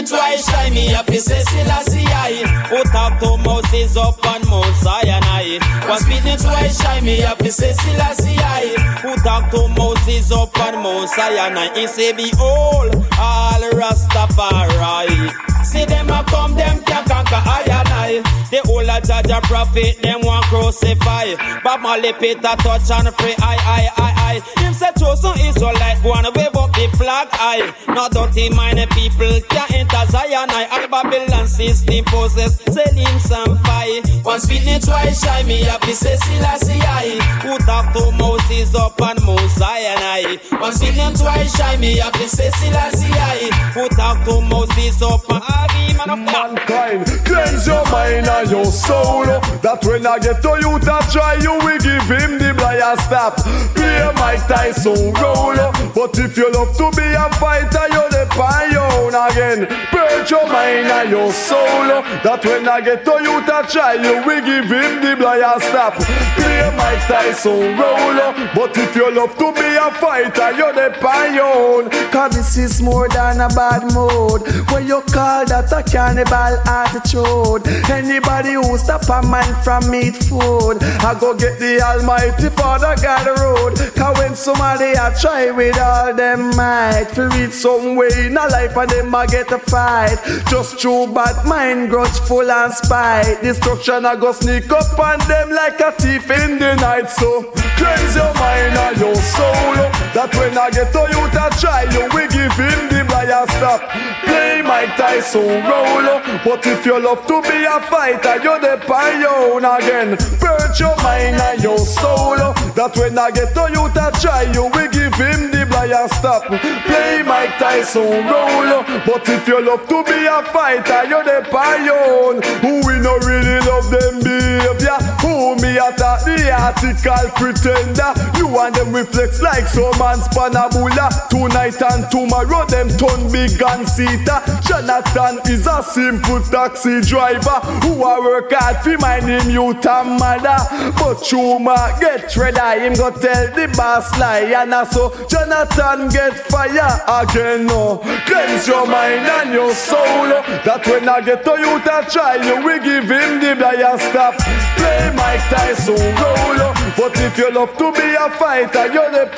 One 0.00 0.08
twice, 0.08 0.46
try 0.46 0.70
me 0.70 0.88
he 1.10 1.18
says 1.18 1.46
Selassie 1.50 2.06
I. 2.06 2.32
Who 2.70 2.82
talk 2.84 3.20
to 3.20 3.36
Moses 3.36 3.98
up 3.98 4.24
on 4.24 4.40
Mount 4.48 4.74
Sinai. 4.76 5.58
One 5.86 6.00
spitting 6.00 6.38
twice, 6.38 6.80
try 6.80 7.02
me 7.02 7.16
he 7.16 7.50
says 7.50 7.78
Selassie 7.82 8.38
I. 8.38 8.96
Who 9.02 9.14
talk 9.16 9.50
to 9.50 9.68
Moses 9.68 10.32
up 10.32 10.58
on 10.58 10.82
Mount 10.82 11.10
Sinai. 11.10 11.78
He 11.78 11.86
say, 11.86 12.14
Behold, 12.14 12.96
all 13.18 13.60
Rastafari. 13.76 15.59
See 15.70 15.84
them 15.84 16.10
a 16.10 16.24
come, 16.24 16.54
them 16.56 16.82
can 16.82 17.04
conquer 17.06 17.38
I 17.46 17.62
and 17.62 17.88
I. 17.88 18.10
The 18.50 18.58
whole 18.66 18.90
of 18.90 19.02
Jaja 19.06 19.40
prophet, 19.42 20.02
them 20.02 20.20
want 20.22 20.44
crucify. 20.46 21.38
But 21.62 21.78
Molly 21.80 22.12
Peter 22.14 22.54
touch 22.58 22.90
and 22.90 23.06
pray, 23.14 23.34
I, 23.38 23.54
I, 23.54 23.82
I, 23.96 24.10
I. 24.18 24.60
Him 24.60 24.74
say 24.74 24.90
chosen 24.98 25.38
Israelite, 25.46 26.02
and 26.02 26.34
wave 26.34 26.56
up 26.58 26.74
the 26.74 26.90
flag, 26.98 27.28
I. 27.38 27.72
Not 27.86 28.10
dirty 28.10 28.50
minded 28.50 28.90
people 28.90 29.30
can 29.46 29.68
enter 29.70 30.04
Zion, 30.10 30.50
I. 30.50 30.66
All 30.74 30.88
Babylon 30.90 31.46
system 31.46 32.04
possess, 32.06 32.58
selling 32.74 33.18
some 33.22 33.56
fire. 33.62 34.02
One 34.26 34.40
spitting 34.40 34.80
twice, 34.80 35.22
shy 35.22 35.44
me 35.44 35.68
up, 35.68 35.84
he 35.84 35.94
say 35.94 36.16
Selassie, 36.16 36.82
I. 36.82 37.14
Who 37.46 37.58
talk 37.62 37.94
to 37.94 38.10
Moses 38.18 38.74
up 38.74 39.00
on 39.00 39.22
Mount 39.22 39.50
Sinai. 39.54 40.34
One 40.58 40.72
spitting 40.74 41.14
twice, 41.14 41.54
shy 41.54 41.76
me 41.76 42.00
up, 42.00 42.16
he 42.16 42.26
say 42.26 42.50
Selassie, 42.50 43.14
I. 43.14 43.54
Who 43.78 43.88
talk 43.94 44.26
to 44.26 44.40
Moses 44.40 45.00
up 45.02 45.30
man 45.30 45.40
of 45.40 45.59
Mankind, 46.06 47.06
cleanse 47.24 47.66
your 47.66 47.84
mind 47.90 48.26
and 48.26 48.50
your 48.50 48.64
soul. 48.64 49.24
That 49.60 49.84
when 49.84 50.06
I 50.06 50.18
get 50.18 50.42
to 50.42 50.56
you 50.58 50.78
that 50.80 51.10
try, 51.12 51.34
you 51.36 51.52
will 51.52 51.78
give 51.78 52.08
him 52.08 52.38
the 52.38 52.54
blind 52.56 52.98
stop. 53.00 53.36
Play 53.76 54.10
Mike 54.16 54.46
Tyson 54.48 55.12
role. 55.20 55.60
But 55.94 56.18
if 56.18 56.36
you 56.36 56.50
love 56.52 56.74
to 56.78 56.90
be 56.96 57.04
a 57.04 57.28
fighter, 57.36 57.86
you're 57.92 58.08
the 58.08 58.24
on 58.40 58.72
your 58.72 58.88
own 58.96 59.14
again. 59.14 59.66
Purge 59.92 60.10
Purge 60.20 60.30
your 60.30 60.46
mind 60.48 60.86
and 60.88 61.10
your 61.10 61.32
soul. 61.32 61.88
That 62.24 62.44
when 62.44 62.68
I 62.68 62.80
get 62.80 63.04
to 63.04 63.16
you 63.20 63.40
to 63.40 63.58
try 63.68 63.94
you, 63.94 64.20
we 64.26 64.40
give 64.40 64.68
him 64.68 65.00
the 65.00 65.16
blind 65.16 65.62
stop. 65.62 65.94
Play 66.36 66.72
Mike 66.76 67.04
Tyson 67.06 67.76
roll. 67.76 68.34
But 68.54 68.76
if 68.76 68.94
you 68.96 69.10
love 69.14 69.36
to 69.38 69.52
be 69.52 69.68
a 69.76 69.90
fighter, 70.00 70.52
you're 70.56 70.72
the 70.72 70.90
on 71.04 71.34
your 71.34 71.84
own. 71.84 71.90
Cause 72.10 72.36
this 72.36 72.56
is 72.56 72.82
more 72.82 73.08
than 73.08 73.40
a 73.40 73.48
bad 73.48 73.82
mood. 73.94 74.42
What 74.70 74.84
you 74.84 75.00
call 75.12 75.44
that 75.50 75.72
a 75.74 75.82
cannibal 75.82 76.54
attitude? 76.70 77.66
Anybody 77.90 78.54
who 78.54 78.78
stop 78.78 79.02
a 79.10 79.26
man 79.26 79.50
from 79.62 79.90
meat 79.90 80.14
food, 80.14 80.78
I 81.02 81.18
go 81.18 81.34
get 81.34 81.58
the 81.58 81.82
Almighty 81.82 82.48
Father 82.54 82.94
God 83.02 83.26
road. 83.26 83.74
Cause 83.98 84.16
when 84.18 84.34
somebody 84.36 84.94
I 84.96 85.12
try 85.20 85.50
with 85.50 85.78
all 85.78 86.14
them 86.14 86.54
might, 86.56 87.10
to 87.14 87.28
reach 87.34 87.52
some 87.52 87.96
way 87.96 88.10
in 88.18 88.38
a 88.38 88.46
life 88.46 88.76
and 88.76 88.90
them 88.90 89.14
I 89.14 89.26
get 89.26 89.50
a 89.50 89.58
fight. 89.58 90.18
Just 90.48 90.78
true 90.78 91.12
bad 91.12 91.44
mind, 91.44 91.90
grudgeful 91.90 92.48
and 92.48 92.72
spite. 92.72 93.42
Destruction 93.42 94.06
I 94.06 94.14
go 94.14 94.32
sneak 94.32 94.70
up 94.70 94.98
on 94.98 95.18
them 95.26 95.50
like 95.50 95.80
a 95.80 95.90
thief 95.92 96.30
in 96.30 96.58
the 96.58 96.76
night. 96.76 97.10
So 97.10 97.50
cleanse 97.74 98.14
your 98.14 98.32
mind 98.38 98.78
and 98.78 98.96
your 98.98 99.18
soul. 99.18 99.74
That 100.14 100.30
when 100.38 100.56
I 100.56 100.70
get 100.70 100.92
to 100.94 101.02
you 101.10 101.22
to 101.34 101.44
try 101.58 101.82
you, 101.90 102.06
we 102.14 102.30
give 102.30 102.54
him 102.54 102.78
the 102.86 103.04
blind 103.06 103.50
stop. 103.58 103.82
Play 104.24 104.62
Mike 104.62 104.96
Tyson 104.96 105.39
roll. 105.40 106.20
But 106.44 106.66
if 106.66 106.86
you 106.86 106.98
love 107.00 107.26
to 107.26 107.42
be 107.42 107.64
a 107.64 107.80
fighter, 107.80 108.42
you're 108.42 108.60
the 108.60 108.76
on 108.92 109.20
your 109.20 109.54
own 109.54 109.64
again. 109.64 110.16
Purge 110.38 110.80
your 110.80 110.96
mind 111.02 111.36
and 111.36 111.62
your 111.62 111.78
soul. 111.78 112.36
That 112.76 112.96
when 112.96 113.18
I 113.18 113.30
get 113.30 113.54
to 113.54 113.68
you 113.72 113.88
to 113.88 114.06
try 114.20 114.42
you, 114.52 114.64
we 114.74 114.88
give 114.88 115.14
him 115.14 115.50
the 115.50 115.59
blind 115.70 116.10
stop. 116.12 116.44
Play 116.44 117.22
Mike 117.24 117.56
Tyson 117.58 118.26
roll. 118.26 118.82
But 119.06 119.28
if 119.28 119.46
you 119.48 119.64
love 119.64 119.88
to 119.88 120.04
be 120.04 120.26
a 120.26 120.42
fighter, 120.52 121.08
you're 121.08 121.24
the 121.24 121.40
on 121.54 121.84
your 121.84 121.96
own. 121.96 122.42
Who 122.60 122.86
we 122.86 122.98
no 123.00 123.16
really 123.18 123.58
love 123.64 123.90
them 123.90 124.20
behavior. 124.20 124.98
Who 125.22 125.56
me 125.56 125.78
attack 125.78 126.24
the 126.26 126.50
article 126.50 127.30
pretender. 127.38 128.12
You 128.36 128.48
and 128.58 128.74
them 128.74 128.92
reflex 128.92 129.40
like 129.40 129.66
some 129.66 129.96
man's 129.98 130.26
panabula. 130.28 131.08
Tonight 131.30 131.80
and 131.80 132.10
tomorrow 132.10 132.66
them 132.66 132.88
turn 132.98 133.30
big 133.30 133.62
and 133.62 133.88
seater. 133.88 134.40
Jonathan 134.66 135.40
is 135.50 135.66
a 135.66 135.82
simple 135.82 136.40
taxi 136.42 137.00
driver 137.00 137.60
who 137.82 138.04
a 138.04 138.20
work 138.20 138.52
hard 138.52 138.76
fi 138.84 138.96
mind 138.96 139.26
him 139.26 139.50
youth 139.50 139.86
and 139.86 140.18
mother. 140.18 140.60
But 140.98 141.22
Chuma 141.24 141.98
get 142.00 142.36
ready, 142.36 142.84
him 142.84 142.94
go 142.94 143.10
tell 143.10 143.46
the 143.54 143.72
boss 143.76 144.18
lie 144.18 144.52
and 144.56 144.74
a 144.74 144.86
so 144.86 145.10
Jonathan 145.28 145.69
get 146.10 146.34
fire 146.50 147.00
again. 147.22 147.66
No, 147.66 147.98
cleanse 148.26 148.66
your 148.66 148.86
mind 148.86 149.26
and 149.26 149.52
your 149.52 149.72
soul. 149.74 150.28
That 150.64 150.86
when 150.86 151.08
I 151.08 151.20
get 151.20 151.44
to 151.44 151.54
you 151.58 151.78
to 151.80 151.96
try 152.10 152.36
you, 152.36 152.64
we 152.64 152.80
give 152.80 153.04
him 153.04 153.40
the 153.40 153.54
blind 153.56 154.00
stop. 154.00 154.34
Play 154.76 155.12
Mike 155.14 155.44
Tyson 155.50 155.94
roll. 155.94 156.74
But 156.96 157.18
if 157.20 157.38
you 157.38 157.50
love 157.52 157.76
to 157.78 157.92
be 157.92 158.14
a 158.14 158.30
fighter, 158.30 158.92
you're 158.92 159.10
the 159.10 159.30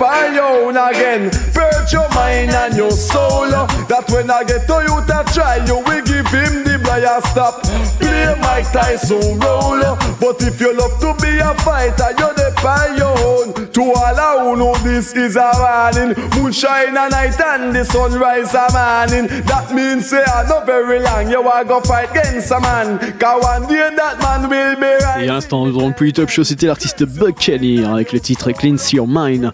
own 0.43 0.77
again. 0.77 1.31
Purge 1.53 1.93
your 1.93 2.09
mind 2.11 2.51
and 2.51 2.77
your 2.77 2.93
soul. 2.93 3.51
That 3.89 4.05
when 4.11 4.31
I 4.31 4.45
get 4.45 4.67
to 4.67 4.79
you 4.83 4.99
to 5.07 5.19
try 5.33 5.57
you, 5.67 5.79
we 5.87 6.03
give 6.03 6.27
him 6.29 6.65
the 6.65 6.81
blind 6.83 7.25
stop. 7.25 7.63
But 10.21 10.41
if 10.43 10.61
you 10.61 10.73
love 10.77 10.99
to 11.01 11.15
be 11.21 11.39
a 11.39 11.55
fighter. 11.63 12.15
To 13.73 13.83
this 14.85 15.15
is 15.15 15.37
a. 15.37 15.91
Moonshine 16.37 16.97
a 16.97 17.09
night 17.09 17.41
and 17.41 17.75
the 17.75 17.85
sunrise 17.85 18.55
a. 18.55 18.69
That 19.47 19.75
means 19.75 20.13
I 20.13 20.63
very 20.65 21.01
long. 21.01 21.31
You 21.31 21.43
are 21.43 21.65
go 21.65 21.81
fight 21.81 22.11
against 22.11 22.53
a 22.53 22.61
man. 22.61 23.01
Et 25.21 25.27
dans 25.27 25.65
le 25.65 26.27
show, 26.29 26.45
c'était 26.45 26.67
l'artiste 26.67 27.05
Buck 27.05 27.49
hein, 27.49 27.95
avec 27.95 28.13
le 28.13 28.21
titre 28.21 28.53
Cleanse 28.53 28.93
Your 28.93 29.07
Mind. 29.09 29.53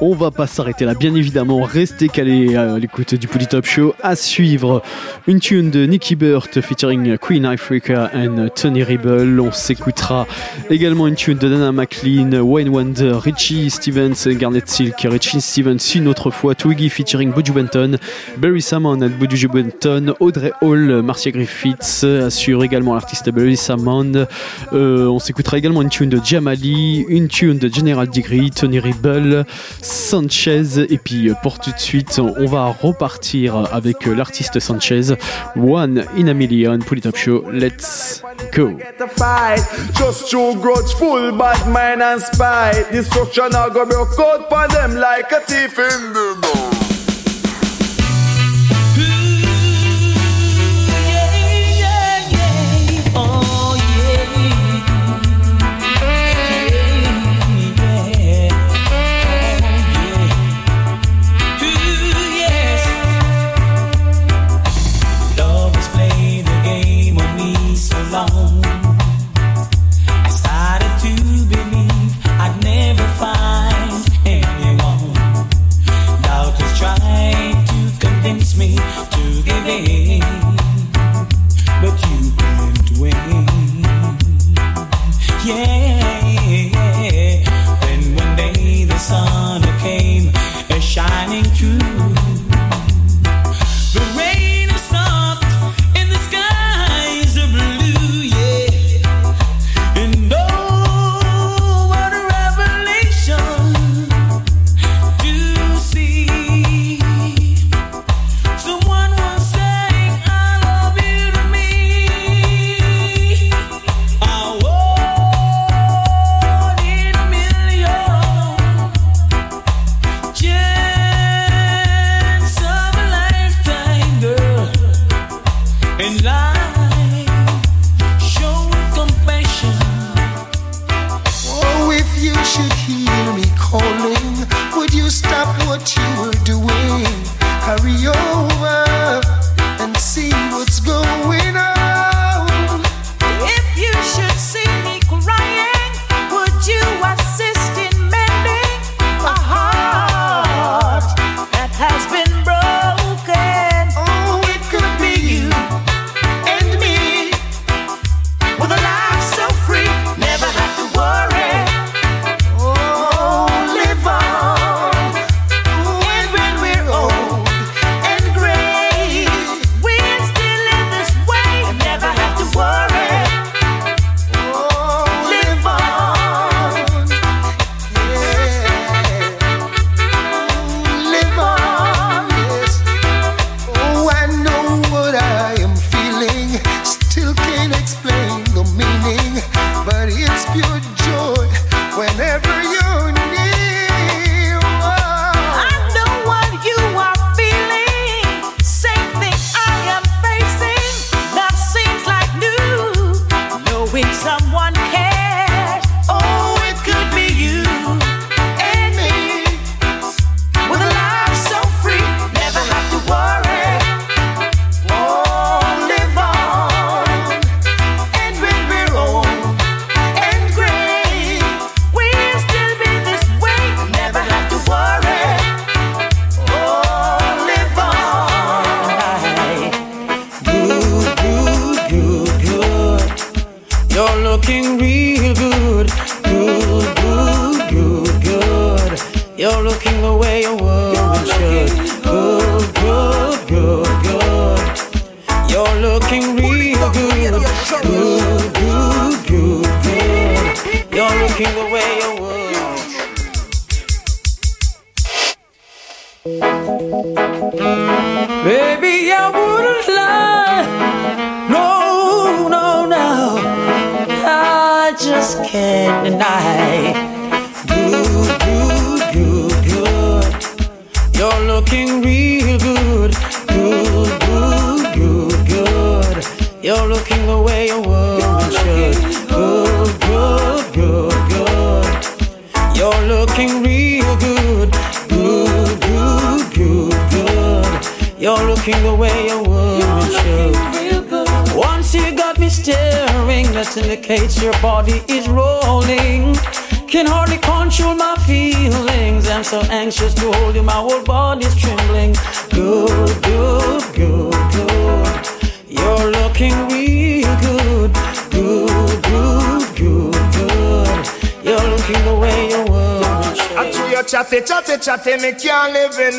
On 0.00 0.14
va 0.14 0.30
pas 0.30 0.46
s'arrêter 0.46 0.84
là, 0.84 0.94
bien 0.94 1.14
évidemment. 1.14 1.62
Restez 1.62 2.08
calés 2.08 2.56
à 2.56 2.78
l'écoute 2.78 3.14
du 3.14 3.26
Pouli 3.28 3.46
Top 3.46 3.66
Show. 3.66 3.94
À 4.02 4.16
suivre, 4.16 4.82
une 5.26 5.40
tune 5.40 5.70
de 5.70 5.86
Nicky 5.86 6.16
Burt 6.16 6.60
featuring 6.60 7.16
Queen 7.18 7.46
Africa 7.46 8.09
and 8.14 8.48
Tony 8.54 8.82
Rebel. 8.82 9.40
On 9.40 9.52
s'écoutera 9.52 10.26
également 10.70 11.06
une 11.06 11.14
tune 11.14 11.38
de 11.38 11.48
Dana 11.48 11.72
McLean, 11.72 12.32
Wayne 12.40 12.68
Wonder, 12.68 13.12
Richie 13.14 13.70
Stevens, 13.70 14.26
Garnet 14.26 14.62
Silk, 14.66 14.96
Richie 15.04 15.40
Stevens 15.40 15.78
une 15.94 16.08
autre 16.08 16.30
fois, 16.30 16.54
Twiggy 16.54 16.88
featuring 16.88 17.32
Buju 17.32 17.52
Benton, 17.52 17.96
Barry 18.38 18.62
Salmon 18.62 19.00
and 19.02 19.10
Buju 19.18 19.48
Benton, 19.48 20.14
Audrey 20.20 20.52
Hall, 20.60 21.02
Marcia 21.02 21.30
Griffiths, 21.30 22.04
assure 22.04 22.64
également 22.64 22.94
l'artiste 22.94 23.30
Barry 23.30 23.56
Salmon. 23.56 24.26
Euh, 24.72 25.06
on 25.06 25.18
s'écoutera 25.18 25.58
également 25.58 25.82
une 25.82 25.90
tune 25.90 26.10
de 26.10 26.20
Jamali, 26.22 27.04
une 27.08 27.28
tune 27.28 27.58
de 27.58 27.68
General 27.68 28.08
Degree, 28.08 28.50
Tony 28.50 28.80
Rebel, 28.80 29.44
Sanchez. 29.82 30.86
Et 30.88 30.98
puis 30.98 31.28
euh, 31.28 31.34
pour 31.42 31.58
tout 31.58 31.72
de 31.72 31.78
suite, 31.78 32.18
on 32.18 32.46
va 32.46 32.66
repartir 32.66 33.56
avec 33.72 34.06
euh, 34.06 34.14
l'artiste 34.14 34.58
Sanchez. 34.60 35.14
One 35.56 36.04
in 36.16 36.28
a 36.28 36.34
million, 36.34 36.78
Pull 36.78 36.98
It 36.98 37.06
Up 37.06 37.16
Show. 37.16 37.44
Let's 37.52 37.99
fight, 39.16 39.62
just 39.94 40.30
true 40.30 40.54
grudgeful, 40.54 41.36
bad 41.38 41.66
mind 41.72 42.02
and 42.02 42.20
spite. 42.20 42.90
Destruction 42.90 43.54
I 43.54 43.68
go 43.68 43.86
broke 43.86 44.18
out 44.18 44.48
for 44.48 44.68
them 44.74 44.96
like 44.96 45.30
a 45.32 45.40
thief 45.40 45.78
in 45.78 46.12
the 46.12 46.38
night. 46.42 46.89
Convince 78.30 78.56
me 78.56 78.76
to 78.76 79.42
give 79.42 79.66
in, 79.66 80.49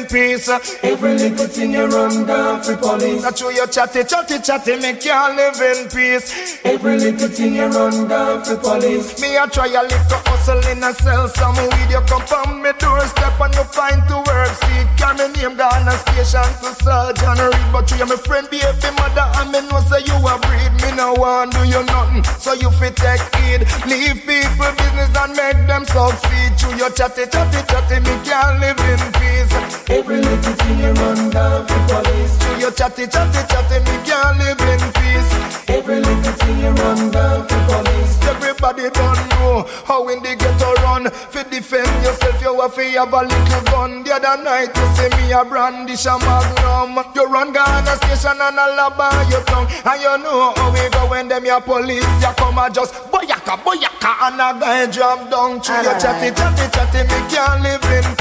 in 0.02 0.08
peace. 0.08 0.50
Every 0.84 1.14
little 1.14 1.48
thing 1.48 1.72
you 1.74 1.86
run 1.86 2.26
down 2.26 2.64
for 2.64 2.76
police. 2.78 3.24
I 3.24 3.32
chew 3.32 3.52
your 3.54 3.68
chatty, 3.68 4.04
chatty, 4.04 4.40
chatty, 4.40 4.76
me 4.78 4.94
can't 4.98 5.36
live 5.36 5.60
in 5.62 5.90
peace. 5.90 6.60
Every 6.64 6.98
little 6.98 7.30
thing 7.30 7.56
you 7.56 7.68
run 7.68 8.08
down 8.08 8.44
for 8.44 8.58
police. 8.58 9.20
Me 9.22 9.36
a 9.38 9.48
try 9.48 9.68
a 9.68 9.84
little 9.84 10.22
hustle 10.26 10.66
in 10.72 10.84
a 10.84 10.94
sell 10.94 11.28
some 11.30 11.56
weed. 11.56 11.90
You 11.90 12.02
come 12.08 12.26
on 12.46 12.62
me 12.62 12.72
doorstep 12.80 13.40
and 13.40 13.54
you 13.56 13.64
find 13.64 14.02
to 14.10 14.18
work. 14.28 14.54
See, 14.64 14.82
carry 14.98 15.28
me 15.30 15.42
name 15.42 15.58
down 15.58 15.88
a 15.88 15.96
station 15.98 16.50
to 16.62 16.70
Sergeant 16.84 17.40
Reed. 17.40 17.68
But 17.72 17.92
you 17.92 18.06
my 18.06 18.16
friend, 18.16 18.48
baby 18.50 18.90
mother, 18.98 19.28
and 19.42 19.52
me 19.52 19.62
know 19.70 19.82
say 19.90 20.02
you 20.06 20.16
a 20.16 20.34
breed. 20.40 20.72
Me 20.82 20.96
no 20.96 21.14
want 21.14 21.54
do 21.54 21.64
you 21.66 21.84
nothing, 21.86 22.24
so 22.40 22.54
you 22.54 22.70
fit 22.80 22.96
take 22.96 23.22
heed. 23.36 23.62
Leave 23.86 24.22
people 24.26 24.72
business 24.78 25.12
and 25.18 25.34
make 25.36 25.60
them 25.68 25.86
succeed. 25.86 26.58
Chew 26.58 26.74
your 26.78 26.92
chatty, 26.92 27.26
chatty, 27.30 27.62
chatty, 27.68 28.00
me 28.02 28.14
can't 28.26 28.60
live 28.60 28.80
in 28.80 29.02
peace. 29.20 29.41
Every 29.90 30.18
little 30.22 30.54
thing 30.54 30.80
you 30.80 30.92
run 30.94 31.30
down 31.30 31.68
for 31.68 31.82
police. 31.88 32.40
Your 32.60 32.72
chatty, 32.72 33.08
chatty, 33.08 33.42
chatty, 33.52 33.80
me 33.84 33.96
can't 34.06 34.38
live 34.40 34.62
in 34.62 34.82
peace. 34.94 35.32
Every 35.68 36.00
little 36.00 36.34
thing 36.34 36.60
you 36.60 36.72
run 36.72 37.12
down 37.12 37.48
for 37.48 37.62
police. 37.68 38.18
Everybody 38.24 38.90
don't 38.90 39.30
know 39.32 39.66
how 39.86 40.08
in 40.10 40.22
the 40.24 40.36
ghetto 40.36 40.74
run. 40.84 41.10
Fi 41.10 41.44
defend 41.44 41.90
yourself, 42.04 42.42
you 42.42 42.62
have 42.62 42.76
to 42.76 42.84
have 42.84 43.14
a 43.14 43.22
little 43.24 43.62
gun. 43.72 44.04
The 44.04 44.14
other 44.14 44.42
night 44.44 44.72
you 44.76 44.88
see 44.96 45.10
me 45.18 45.34
a 45.34 45.44
brandish 45.44 46.06
a 46.06 46.18
magnum. 46.20 47.04
You 47.16 47.26
run 47.28 47.52
Ghana 47.52 47.96
station 47.98 48.40
and 48.40 48.60
a 48.60 48.66
lab 48.78 49.00
on 49.00 49.30
your 49.30 49.44
tongue. 49.44 49.68
And 49.84 50.02
you 50.02 50.18
know 50.24 50.54
how 50.56 50.72
we 50.72 50.88
go 50.92 51.10
when 51.10 51.28
them 51.28 51.46
your 51.46 51.62
police. 51.62 52.06
You 52.22 52.32
come 52.38 52.60
and 52.60 52.74
just 52.74 52.94
boyaka, 53.12 53.58
boyaka, 53.66 54.12
and 54.30 54.40
a 54.40 54.60
guy 54.60 54.86
drop 54.92 55.30
down. 55.30 55.60
Through 55.60 55.84
your 55.84 55.98
chatty, 56.00 56.32
chatty, 56.32 56.66
chatty, 56.72 57.02
me 57.04 57.20
can't 57.28 57.62
live 57.64 57.84
in 57.92 58.16
peace. 58.16 58.21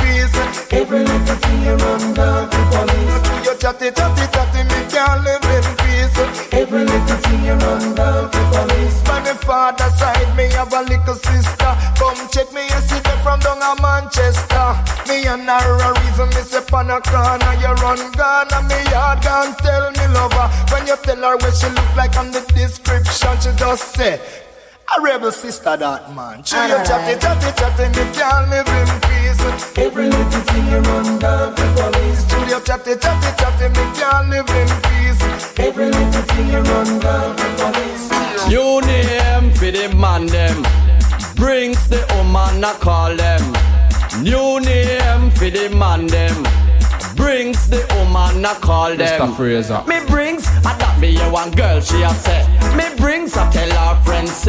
Every 0.72 1.00
little 1.04 1.36
thing 1.36 1.62
you 1.62 1.74
run 1.76 2.14
down 2.14 2.50
for 2.50 2.64
police. 2.72 3.44
Your 3.44 3.56
chatty, 3.56 3.90
chatty, 3.90 4.24
chatty, 4.32 4.62
me 4.70 4.80
can't 4.90 5.24
live 5.24 5.44
in 5.44 5.66
peace. 5.82 6.16
Every 6.52 6.84
little 6.84 7.16
thing 7.24 7.44
you 7.44 7.54
run 7.54 7.94
down 7.94 8.30
for 8.30 8.44
police. 8.52 9.00
By 9.02 9.20
my 9.20 9.34
father's 9.34 9.94
side, 9.98 10.36
me 10.36 10.48
have 10.56 10.72
a 10.72 10.82
little 10.82 11.14
sister. 11.14 11.72
Come 11.98 12.20
check 12.30 12.52
me, 12.52 12.62
you 12.62 12.80
see 12.88 13.00
them 13.00 13.18
from 13.22 13.40
down 13.40 13.60
a 13.62 13.80
Manchester. 13.82 14.66
Me 15.08 15.26
and 15.26 15.48
her 15.48 15.78
a 15.78 15.88
reason 16.00 16.28
me 16.30 16.42
say 16.46 16.62
on 16.72 16.90
a 16.90 17.00
corner. 17.00 17.52
You 17.60 17.74
run 17.82 18.00
Ghana, 18.12 18.62
me 18.68 18.78
yard 18.90 19.22
gone 19.22 19.54
tell 19.56 19.90
me 19.90 20.06
lover. 20.14 20.46
When 20.72 20.86
you 20.86 20.96
tell 21.02 21.16
her 21.16 21.36
what 21.36 21.54
she 21.54 21.68
look 21.68 21.96
like 21.96 22.16
on 22.16 22.30
the 22.30 22.40
description, 22.54 23.34
she 23.40 23.50
just 23.56 23.94
say. 23.94 24.20
A 24.96 25.00
rebel 25.00 25.30
sister 25.30 25.76
that 25.76 26.14
man. 26.14 26.42
She 26.42 26.56
you 26.56 26.82
chatty, 26.82 27.14
chatty, 27.20 27.50
chatty, 27.54 27.86
me 27.94 28.04
can't 28.10 28.50
live 28.50 28.66
in 28.66 28.90
peace. 29.06 29.78
Every 29.78 30.06
little 30.06 30.40
thing 30.50 30.66
you 30.66 30.80
run 30.80 31.18
down 31.20 31.54
for 31.54 31.70
police. 31.78 32.26
She 32.26 32.38
you 32.50 32.60
chatty, 32.60 32.96
chatty, 32.98 33.30
chatty, 33.38 33.68
me 33.70 33.84
can't 33.94 34.30
live 34.30 34.50
in 34.50 34.68
peace. 34.82 35.58
Every 35.60 35.86
little 35.86 36.22
thing 36.22 36.48
you 36.48 36.58
run 36.58 36.98
down 36.98 37.36
for 37.36 37.50
police. 37.70 38.50
You 38.50 38.80
name 38.80 39.52
for 39.54 39.70
the 39.70 39.94
man 39.94 40.26
them. 40.26 40.62
Brings 41.36 41.88
the 41.88 42.04
woman 42.16 42.64
I 42.64 42.74
call 42.80 43.14
them. 43.14 43.42
New 44.24 44.58
name 44.58 45.30
for 45.30 45.50
the 45.50 45.70
man 45.70 46.08
them. 46.08 46.42
Brings 47.14 47.68
the 47.68 47.86
woman 47.94 48.44
I 48.44 48.54
call 48.54 48.96
them. 48.96 49.20
Mr. 49.20 49.36
Fraser. 49.36 49.82
Me 49.86 50.04
brings, 50.06 50.48
I 50.66 50.76
that 50.78 50.98
me 50.98 51.20
a 51.20 51.30
one 51.30 51.52
girl 51.52 51.80
she 51.80 52.02
a 52.02 52.10
say. 52.10 52.42
Me 52.76 52.84
brings, 52.96 53.36
I 53.36 53.49
tell 53.49 53.49
her 53.49 53.49
friends 53.49 53.49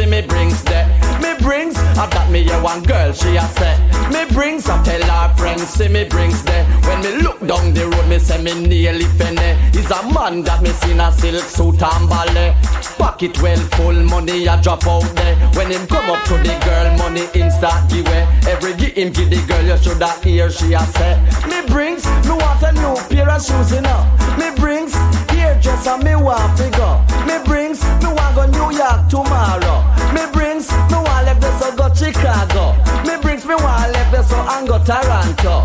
see 0.01 0.09
me 0.09 0.21
brings 0.21 0.63
that. 0.63 0.87
Me 1.21 1.31
brings, 1.45 1.77
I 1.77 2.09
got 2.09 2.29
me 2.31 2.49
a 2.49 2.57
one 2.61 2.81
girl 2.83 3.11
she 3.13 3.35
a 3.35 3.45
say. 3.57 3.75
Me 4.09 4.25
brings, 4.33 4.67
I 4.67 4.81
tell 4.83 5.03
her 5.03 5.35
friends 5.35 5.67
see 5.67 5.87
me 5.87 6.05
brings 6.05 6.41
that. 6.43 6.65
When 6.85 7.01
me 7.05 7.21
look 7.21 7.39
down 7.45 7.73
the 7.73 7.87
road, 7.87 8.07
me 8.09 8.17
say 8.17 8.41
me 8.41 8.53
nearly 8.67 9.05
penny. 9.17 9.51
Is 9.77 9.91
a 9.91 10.01
man 10.13 10.43
that 10.43 10.61
me 10.63 10.71
seen 10.81 10.99
a 10.99 11.11
silk 11.11 11.43
suit 11.43 11.81
and 11.83 12.10
ballet. 12.10 12.56
Pocket 12.97 13.39
well 13.41 13.62
full, 13.75 13.99
money 14.13 14.47
I 14.47 14.62
drop 14.62 14.87
out 14.87 15.08
there. 15.15 15.35
When 15.56 15.69
him 15.71 15.85
come 15.87 16.10
up 16.10 16.23
to 16.25 16.37
the 16.37 16.56
girl, 16.65 16.87
money 16.97 17.25
instant 17.33 17.89
give 17.89 18.08
way. 18.08 18.25
Every 18.47 18.73
give 18.73 18.95
him 18.95 19.12
give 19.13 19.29
the 19.29 19.41
girl, 19.47 19.65
you 19.65 19.77
shoulda 19.77 20.12
hear 20.23 20.49
she 20.49 20.73
a 20.73 20.81
say. 20.97 21.13
Me 21.47 21.62
brings, 21.67 22.06
me 22.25 22.33
want 22.41 22.63
a 22.63 22.71
new 22.73 22.95
pair 23.10 23.29
of 23.29 23.43
shoes, 23.43 23.71
you 23.71 23.81
know. 23.81 24.02
Me 24.39 24.49
brings, 24.56 24.93
hairdress 25.42 25.87
and 25.87 26.04
me 26.04 26.15
want 26.15 26.58
figure. 26.58 26.96
Me 27.27 27.35
brings, 27.46 27.81
me 28.04 28.10
want 28.17 28.35
go 28.35 28.46
New 28.58 28.69
York 28.77 29.10
tomorrow. 29.10 29.77
Me 30.13 30.23
brings, 30.31 30.71
me 30.92 30.98
want 31.08 31.25
left 31.25 31.42
this 31.42 31.60
so 31.60 31.75
go 31.75 31.87
Chicago. 31.94 32.63
Me 33.08 33.21
brings, 33.21 33.46
me 33.46 33.56
want 33.56 33.92
left 33.94 34.12
this 34.12 34.29
so 34.29 34.37
and 34.54 34.67
go 34.67 34.77
Toronto. 34.83 35.56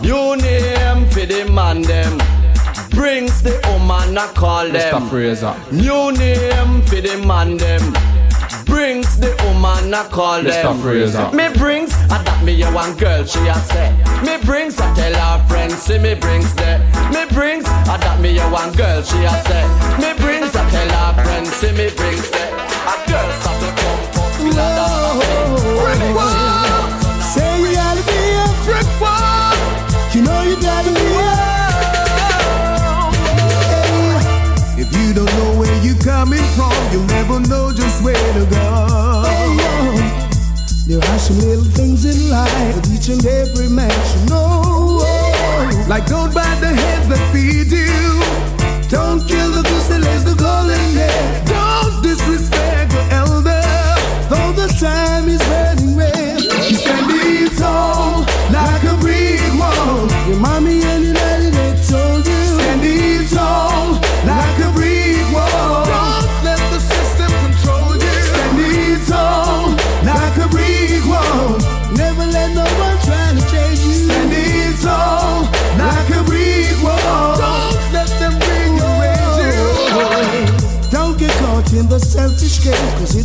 New 0.00 0.36
name 0.36 1.08
for 1.10 1.26
the 1.26 1.50
man 1.50 1.82
them. 1.82 2.18
Brings 2.90 3.42
the 3.42 3.54
woman 3.68 4.16
I 4.16 4.26
call 4.34 4.68
them. 4.68 5.02
Mr. 5.02 5.10
Fraser. 5.10 5.54
New 5.72 6.12
name 6.12 6.82
for 6.82 7.00
the 7.00 7.16
man 7.26 7.56
them. 7.56 7.82
Brings 8.66 9.18
the 9.18 9.34
woman 9.44 9.94
I 9.94 10.08
call 10.08 10.40
Mr. 10.40 11.12
them. 11.12 11.36
Me 11.36 11.48
brings, 11.58 11.92
I 12.10 12.22
that 12.22 12.44
me 12.44 12.62
a 12.62 12.70
one 12.72 12.96
girl 12.96 13.24
she 13.24 13.38
a 13.46 13.54
say. 13.54 13.90
Me 14.22 14.42
brings, 14.44 14.78
I 14.78 14.94
tell 14.94 15.14
her 15.14 15.48
friends 15.48 15.74
see 15.74 15.98
me 15.98 16.14
brings 16.14 16.54
there. 16.54 16.78
Me 17.12 17.26
brings, 17.32 17.64
I 17.66 17.96
that 17.98 18.20
me 18.20 18.38
a 18.38 18.46
one 18.48 18.72
girl 18.72 19.02
she 19.02 19.18
a 19.24 19.34
say. 19.46 19.64
Me 20.00 20.16
brings, 20.18 20.54
I 20.54 20.68
tell 20.70 20.90
her 20.90 21.24
friends 21.24 21.52
see 21.52 21.72
me 21.72 21.90
brings 21.94 22.30
there. 22.30 22.52
A 22.52 22.94
girl 23.08 23.30
start 23.40 23.60
to 23.60 23.70
come 23.80 24.22
up 24.22 24.40
with 24.42 24.58
a 24.58 24.94
Say 26.04 26.33
coming 36.24 36.48
from, 36.56 36.72
you'll 36.90 37.04
never 37.04 37.38
know 37.40 37.70
just 37.70 38.02
where 38.02 38.32
to 38.32 38.46
go. 38.46 39.24
There 40.86 40.98
are 40.98 41.18
some 41.18 41.38
little 41.40 41.64
things 41.64 42.06
in 42.06 42.30
life 42.30 42.74
that 42.76 42.88
each 42.88 43.08
and 43.08 43.24
every 43.26 43.68
man 43.68 43.92
should 44.08 44.30
know. 44.30 45.04
Like 45.86 46.06
don't 46.06 46.32
bite 46.32 46.60
the 46.60 46.72
heads 46.72 47.08
that 47.08 47.20
feed 47.30 47.70
you. 47.70 47.92
Don't 48.88 49.20
kill 49.28 49.50
the 49.52 49.62
goose 49.68 49.88
that 49.88 50.00
lays 50.00 50.24
the 50.24 50.34
golden 50.34 50.96
egg. 50.96 51.46
Don't 51.46 52.02
disrespect 52.02 52.73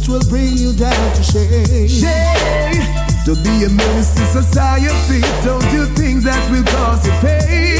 will 0.09 0.21
bring 0.29 0.55
you 0.55 0.71
down 0.73 1.15
to 1.15 1.23
shame. 1.23 1.87
Shame. 1.87 2.85
To 3.25 3.33
be 3.43 3.65
a 3.65 3.69
menace 3.69 4.13
to 4.15 4.25
society, 4.25 5.21
don't 5.43 5.65
do 5.71 5.85
things 5.95 6.23
that 6.25 6.41
will 6.51 6.63
cause 6.63 7.05
you 7.05 7.13
pain. 7.21 7.77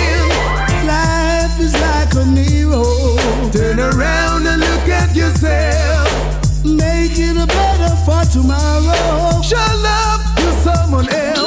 Life 0.88 1.60
is 1.60 1.74
like 1.74 2.14
a 2.16 2.26
mirror. 2.26 3.52
Turn 3.52 3.80
around 3.80 4.48
and 4.48 4.60
look 4.60 4.90
at 4.90 5.16
yourself. 5.16 6.10
Make 6.66 7.18
it 7.18 7.38
a 7.38 7.46
better 7.46 7.96
for 8.06 8.24
tomorrow. 8.32 9.42
Show 9.42 9.58
love 9.58 10.22
to 10.38 10.52
someone 10.64 11.10
else. 11.10 11.39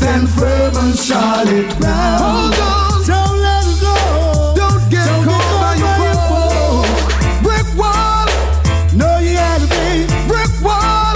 Stand 0.00 0.30
firm 0.30 0.74
on 0.76 0.92
solid 0.94 1.68
ground. 1.76 2.24
Hold 2.24 2.56
on. 2.56 3.04
Don't 3.04 3.36
let 3.44 3.68
go. 3.84 3.96
Don't 4.56 4.80
get 4.88 5.04
Don't 5.04 5.28
caught 5.28 5.76
get 5.76 5.92
by 5.92 6.00
your 6.08 6.16
foes. 6.30 6.88
Brick 7.44 7.68
wall. 7.76 8.24
No, 8.96 9.18
you 9.20 9.34
gotta 9.36 9.68
be. 9.68 10.08
Brick 10.24 10.48
wall. 10.64 11.12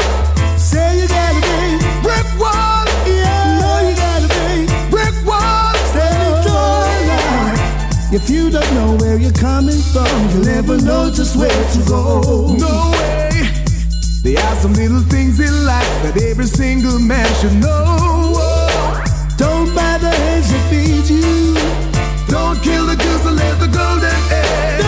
Say 0.59 1.01
you 1.01 1.09
gotta 1.09 1.41
be. 1.41 1.80
Brick 2.05 2.28
wall. 2.37 2.85
Yeah. 3.09 3.57
No, 3.64 3.89
you 3.89 3.97
gotta 3.97 4.28
be. 4.28 4.68
Brick 4.93 5.16
wall. 5.24 5.72
Stand. 5.89 6.45
If 8.12 8.28
you 8.28 8.51
don't 8.51 8.74
know 8.74 8.99
where 9.01 9.16
you're 9.16 9.32
coming 9.32 9.80
from, 9.80 10.28
you'll 10.28 10.45
never 10.45 10.76
know 10.76 11.09
just 11.11 11.37
where 11.37 11.49
to 11.49 11.80
go. 11.89 12.53
No 12.61 12.93
way. 13.01 13.49
There 14.22 14.39
are 14.39 14.57
some 14.57 14.74
little 14.74 15.01
things 15.09 15.41
in 15.41 15.64
life 15.64 16.03
that 16.03 16.20
every 16.20 16.47
single 16.47 16.99
man 16.99 17.26
should 17.41 17.55
know. 17.55 18.54
Feed 20.75 21.09
you. 21.09 21.55
Don't 22.27 22.59
kill 22.62 22.87
the 22.87 22.97
goose 22.97 23.27
and 23.27 23.37
let 23.37 23.59
the 23.61 23.68
golden 23.68 24.18
egg. 24.33 24.84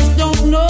Just 0.00 0.16
don't 0.16 0.50
know 0.50 0.69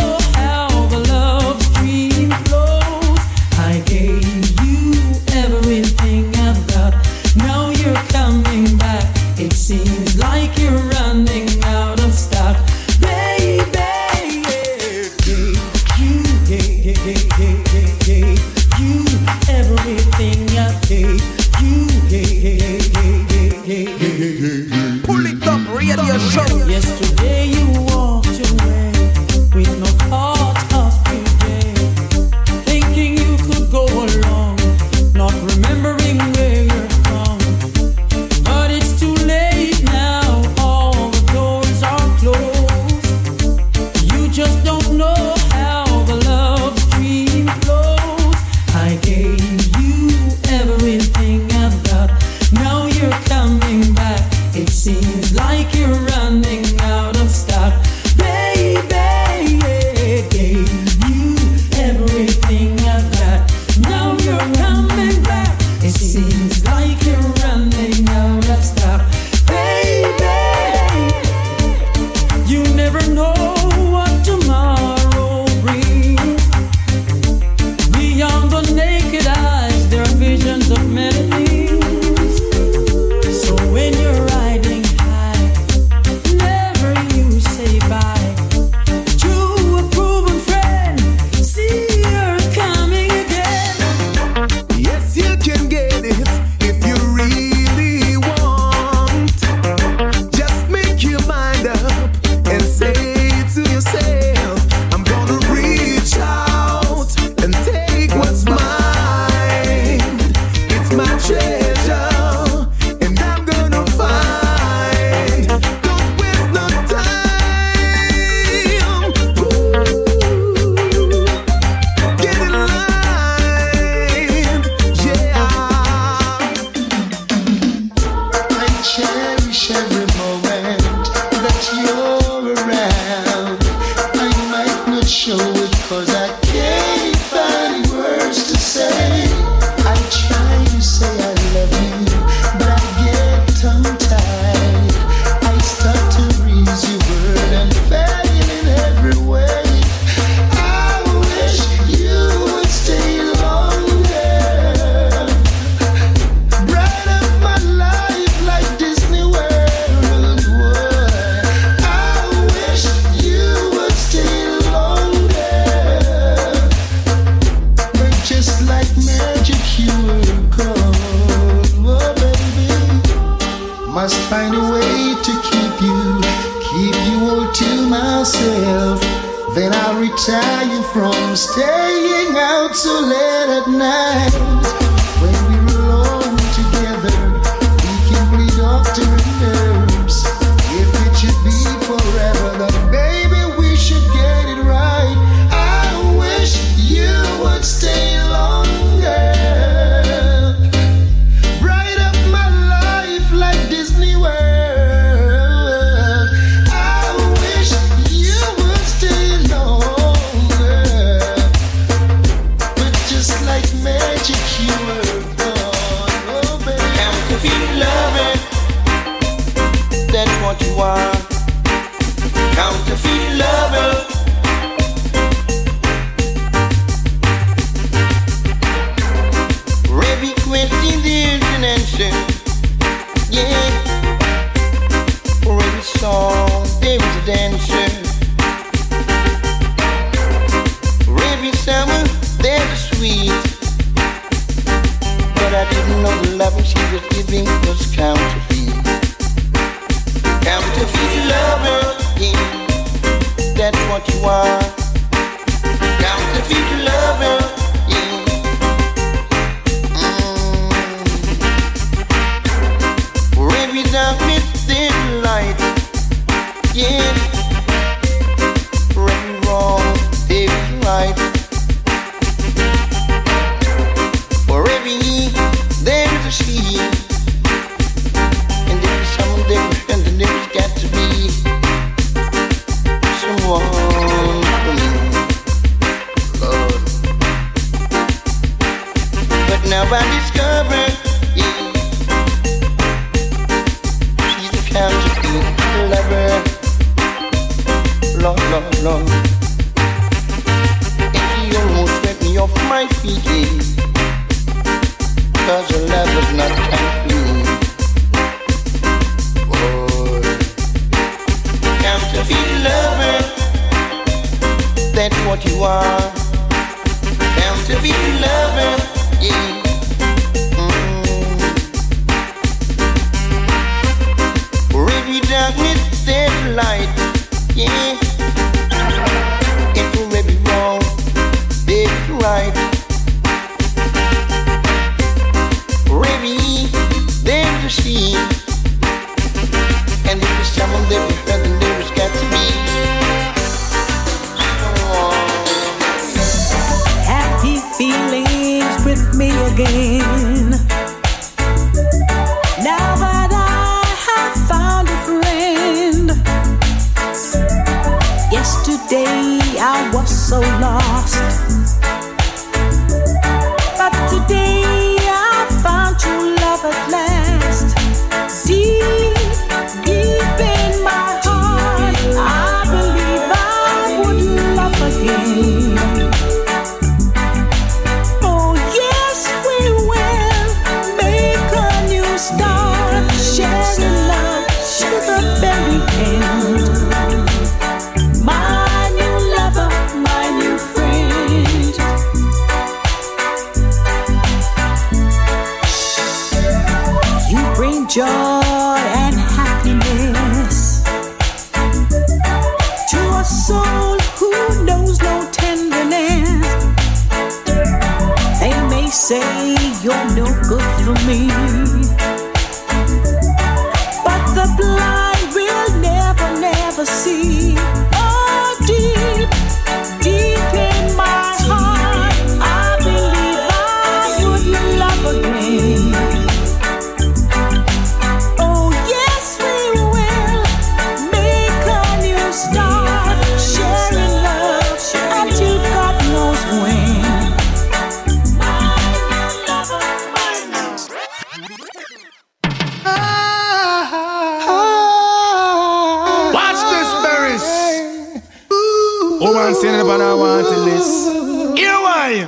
Here? 452.10 452.26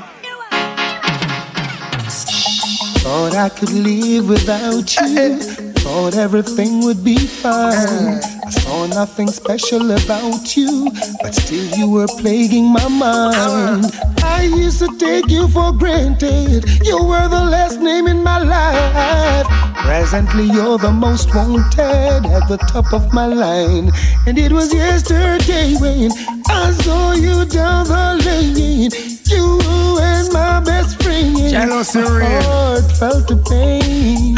Thought 3.03 3.35
I 3.35 3.49
could 3.49 3.73
live 3.73 4.29
without 4.29 4.95
you. 4.97 5.41
Thought 5.83 6.15
everything 6.15 6.85
would 6.85 7.03
be 7.03 7.17
fine. 7.19 8.21
I 8.47 8.51
saw 8.51 8.87
nothing 8.87 9.27
special 9.27 9.91
about 9.91 10.57
you, 10.57 10.89
but 11.21 11.35
still 11.35 11.67
you 11.77 11.91
were 11.91 12.07
plaguing 12.21 12.67
my 12.67 12.87
mind. 12.87 13.87
I 14.23 14.45
used 14.55 14.79
to 14.79 14.97
take 14.99 15.29
you 15.29 15.49
for 15.49 15.73
granted. 15.73 16.63
You 16.85 17.03
were 17.03 17.27
the 17.27 17.45
last 17.45 17.81
name 17.81 18.07
in 18.07 18.23
my 18.23 18.39
life. 18.39 19.49
Presently, 19.79 20.45
you're 20.45 20.79
the 20.79 20.93
most 20.93 21.35
wanted 21.35 22.25
at 22.31 22.49
the 22.49 22.59
top 22.69 22.93
of 22.93 23.13
my 23.13 23.27
line. 23.27 23.91
And 24.29 24.39
it 24.39 24.53
was 24.53 24.73
yesterday 24.73 25.75
when 25.75 26.13
I 26.47 26.71
saw 26.71 27.15
you 27.15 27.45
down 27.47 27.89
the 27.89 28.23
lane. 28.25 29.12
You 29.27 29.99
and 30.01 30.33
my 30.33 30.61
best 30.61 31.03
friend. 31.03 31.37
Real. 31.95 32.43
heart 32.43 32.91
felt 32.99 33.29
the 33.29 33.37
pain. 33.49 34.37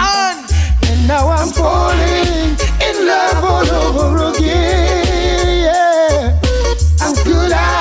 And 0.89 1.09
now 1.09 1.29
I'm 1.29 1.49
falling 1.49 2.57
in 2.87 3.07
love 3.07 3.45
all 3.45 3.71
over 3.71 4.37
again. 4.37 5.65
Yeah. 5.65 6.41
How 6.99 7.15
could 7.23 7.53
I 7.53 7.74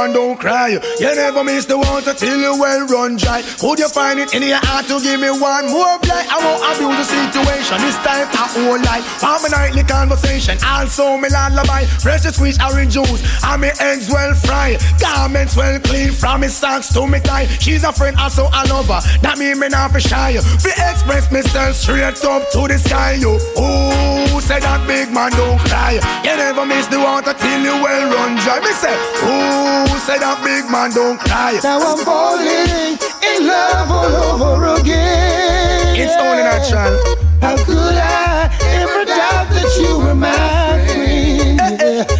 man 0.00 0.12
don't 0.12 0.38
cry. 0.38 0.68
You 0.70 1.10
never 1.14 1.44
miss 1.44 1.66
the 1.66 1.76
water 1.76 2.14
till 2.14 2.38
you 2.40 2.58
well 2.58 2.86
run 2.86 3.16
dry. 3.16 3.42
Could 3.60 3.78
you 3.78 3.88
find 3.88 4.18
it 4.18 4.32
in 4.34 4.42
your 4.42 4.62
heart 4.62 4.86
to 4.88 4.96
give 5.00 5.20
me 5.20 5.28
one 5.28 5.68
more 5.68 5.98
blight? 6.00 6.26
I 6.32 6.40
won't 6.40 6.62
abuse 6.64 6.96
the 6.96 7.06
situation. 7.20 7.76
This 7.84 7.98
time 8.00 8.26
I 8.32 8.46
won't 8.64 8.84
lie. 8.84 9.04
For 9.20 9.36
my 9.44 9.48
nightly 9.52 9.84
conversation. 9.84 10.56
Also 10.64 11.16
me 11.18 11.28
lullaby. 11.28 11.84
Fresh 12.00 12.22
to 12.22 12.32
squeeze 12.32 12.58
orange 12.62 12.94
juice. 12.94 13.20
And 13.44 13.60
me 13.60 13.70
eggs 13.80 14.08
well 14.08 14.34
fried. 14.34 14.80
Garments 15.00 15.56
well 15.56 15.78
clean. 15.80 16.12
From 16.12 16.40
me 16.40 16.48
socks 16.48 16.92
to 16.94 17.06
me 17.06 17.20
tie. 17.20 17.46
She's 17.60 17.84
a 17.84 17.92
friend, 17.92 18.16
also 18.16 18.48
a 18.48 18.62
lover. 18.72 19.00
That 19.20 19.36
mean 19.36 19.58
me 19.60 19.68
not 19.68 19.92
for 19.92 20.00
shy. 20.00 20.40
We 20.64 20.70
express 20.88 21.30
myself 21.30 21.76
straight 21.76 22.24
up 22.24 22.48
to 22.52 22.60
the 22.68 22.78
sky. 22.78 23.20
You. 23.20 23.36
Oh, 23.56 24.40
say 24.40 24.60
that 24.60 24.80
big 24.86 25.12
man 25.12 25.32
don't 25.32 25.60
cry. 25.68 26.00
You 26.24 26.36
never 26.36 26.64
miss 26.64 26.86
the 26.86 26.98
water 26.98 27.34
till 27.34 27.60
you 27.60 27.76
well 27.84 28.04
run 28.08 28.36
dry. 28.40 28.60
Me 28.60 28.72
say, 28.72 28.96
oh, 29.28 29.89
say 29.98 30.18
that 30.18 30.42
big 30.44 30.70
man 30.70 30.90
don't 30.90 31.18
cry. 31.18 31.58
Now 31.62 31.78
I'm 31.80 31.98
falling 32.04 32.98
in 33.22 33.46
love 33.46 33.90
all 33.90 34.14
over 34.46 34.80
again. 34.80 35.96
It's 35.96 36.16
only 36.16 36.42
natural. 36.42 36.98
How 37.40 37.56
could 37.64 37.96
I 37.96 38.50
ever 38.80 39.04
doubt 39.04 39.48
that 39.50 39.70
you 39.80 39.98
were 39.98 40.14
my 40.14 40.84
friend? 40.86 41.60
Yeah. 41.80 42.19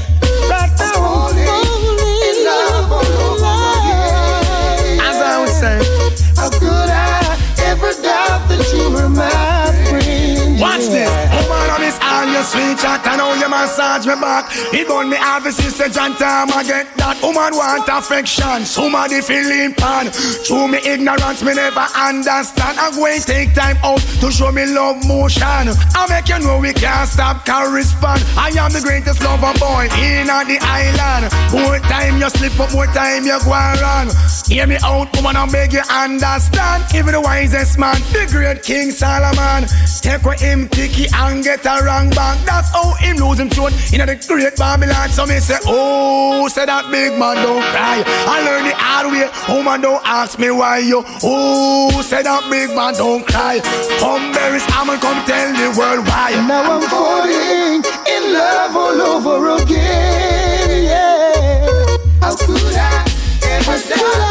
Your 12.41 12.49
sweet 12.49 12.79
chat. 12.79 13.05
I 13.05 13.17
know 13.17 13.35
you 13.37 13.49
massage 13.49 14.07
me 14.07 14.17
back. 14.17 14.49
It 14.73 14.89
burn 14.89 15.11
me 15.11 15.17
a 15.21 15.53
sister 15.53 15.89
John 15.89 16.17
time 16.17 16.49
I 16.49 16.65
get 16.65 16.89
that. 16.97 17.21
Woman 17.21 17.53
want 17.53 17.89
affection. 17.89 18.65
Somebody 18.65 19.21
feeling 19.21 19.75
pan. 19.77 20.09
Through 20.49 20.69
me 20.73 20.79
ignorance, 20.81 21.45
me 21.45 21.53
never 21.55 21.85
understand. 21.93 22.81
I'm 22.81 22.97
going 22.97 23.21
take 23.21 23.53
time 23.53 23.77
out 23.85 24.01
to 24.25 24.33
show 24.33 24.53
me 24.53 24.65
love 24.67 25.05
motion. 25.05 25.69
I 25.93 26.07
make 26.09 26.29
you 26.29 26.41
know 26.41 26.59
we 26.59 26.73
can't 26.73 27.09
stop 27.09 27.45
correspond. 27.45 28.25
I 28.37 28.57
am 28.57 28.73
the 28.73 28.81
greatest 28.81 29.21
lover 29.21 29.53
boy 29.61 29.93
in 30.01 30.27
the 30.31 30.59
island. 30.65 31.29
More 31.53 31.79
time 31.93 32.21
you 32.21 32.31
slip 32.31 32.57
up, 32.57 32.73
more 32.73 32.89
time 32.97 33.25
you 33.29 33.37
go 33.45 33.53
and 33.53 33.81
run. 33.81 34.09
Hear 34.49 34.67
me 34.67 34.79
out, 34.83 35.13
woman, 35.17 35.37
I 35.37 35.45
beg 35.51 35.73
you 35.73 35.85
understand. 35.91 36.85
Even 36.95 37.13
the 37.13 37.21
wisest 37.21 37.79
man, 37.79 38.01
the 38.13 38.27
great 38.31 38.63
King 38.63 38.91
Solomon, 38.91 39.69
take 40.01 40.25
what 40.25 40.41
him 40.41 40.69
picky 40.69 41.07
and 41.13 41.45
get 41.45 41.67
a 41.67 41.85
wrong 41.85 42.09
back. 42.11 42.30
That's 42.45 42.71
how 42.71 42.95
him 42.95 43.17
lose 43.17 43.39
him 43.39 43.49
throne 43.51 43.73
in 43.93 44.07
the 44.07 44.17
great 44.27 44.57
Babylon. 44.57 45.11
So 45.11 45.27
me 45.27 45.39
say, 45.41 45.59
oh, 45.67 46.49
say 46.49 46.67
that 46.67 46.91
big 46.91 47.19
man 47.19 47.37
don't 47.37 47.63
cry. 47.73 48.03
I 48.07 48.43
learn 48.45 48.65
the 48.65 48.75
hard 48.75 49.13
way. 49.13 49.29
Woman, 49.49 49.81
don't 49.81 50.03
ask 50.05 50.39
me 50.39 50.51
why 50.51 50.79
you. 50.79 51.05
Oh, 51.23 52.03
say 52.03 52.23
that 52.23 52.49
big 52.51 52.75
man 52.75 52.95
don't 52.95 53.27
cry. 53.27 53.61
Come 53.99 54.33
berries, 54.33 54.65
I'm 54.71 54.89
come 55.01 55.25
tell 55.27 55.53
the 55.55 55.71
world 55.79 56.07
why. 56.07 56.33
Now 56.47 56.79
I'm 56.79 56.83
falling 56.89 57.83
in 58.07 58.33
love 58.33 58.77
all 58.77 59.01
over 59.01 59.63
again. 59.63 60.85
Yeah. 60.85 61.97
How 62.21 62.37
could 62.37 62.77
I 62.77 63.05
ever 63.43 63.79
die? 63.89 64.31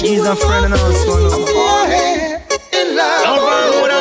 He's 0.00 0.24
a 0.24 0.34
friend 0.34 0.64
and 0.64 0.74
also 0.74 1.16
no. 1.18 1.28
I'm 1.28 1.46
falling 1.46 2.40
in 2.72 2.96
love. 2.96 3.38
Over 3.38 3.99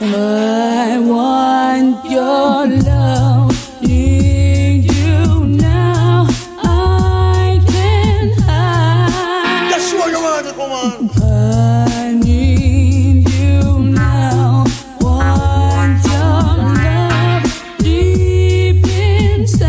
I 0.00 0.98
want 0.98 2.10
your 2.10 2.66
love, 2.82 3.82
need 3.82 4.92
you 4.92 5.46
now. 5.46 6.26
I 6.58 7.60
can 7.66 8.32
hide. 8.42 9.70
That's 9.70 9.92
what 9.94 10.10
you 10.10 10.20
want, 10.20 10.56
woman. 10.56 11.10
I 11.22 12.12
need 12.12 13.28
you 13.30 13.78
now. 13.78 14.64
Want 15.00 16.04
your 16.04 16.46
love 16.84 17.78
deep 17.78 18.84
inside. 18.86 19.64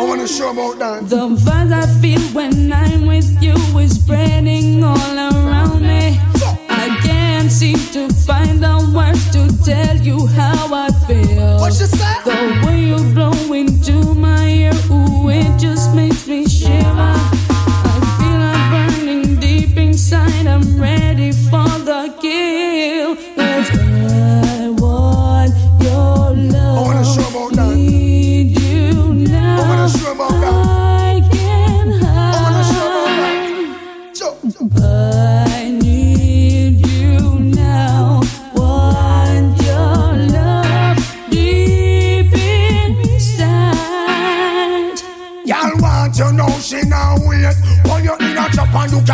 I 0.00 0.04
want 0.06 0.20
to 0.20 0.26
show 0.28 0.50
about 0.50 0.78
that. 0.78 1.08
The 1.08 1.28
vibe 1.28 1.72
I 1.72 1.86
feel 2.00 2.20
when 2.32 2.72
I'm 2.72 3.06
with 3.06 3.42
you 3.42 3.54
is 3.78 3.94
spreading 3.96 4.84
all 4.84 5.17
to 7.92 8.08
find 8.26 8.62
the 8.62 8.92
words 8.94 9.30
to 9.32 9.48
tell 9.64 9.96
you 9.96 10.26
how 10.26 10.74
I 10.74 10.88
feel. 11.06 11.58
What 11.58 11.72
you 11.80 11.86
say? 11.86 12.14
The 12.24 12.66
way 12.66 12.80
you 12.80 13.14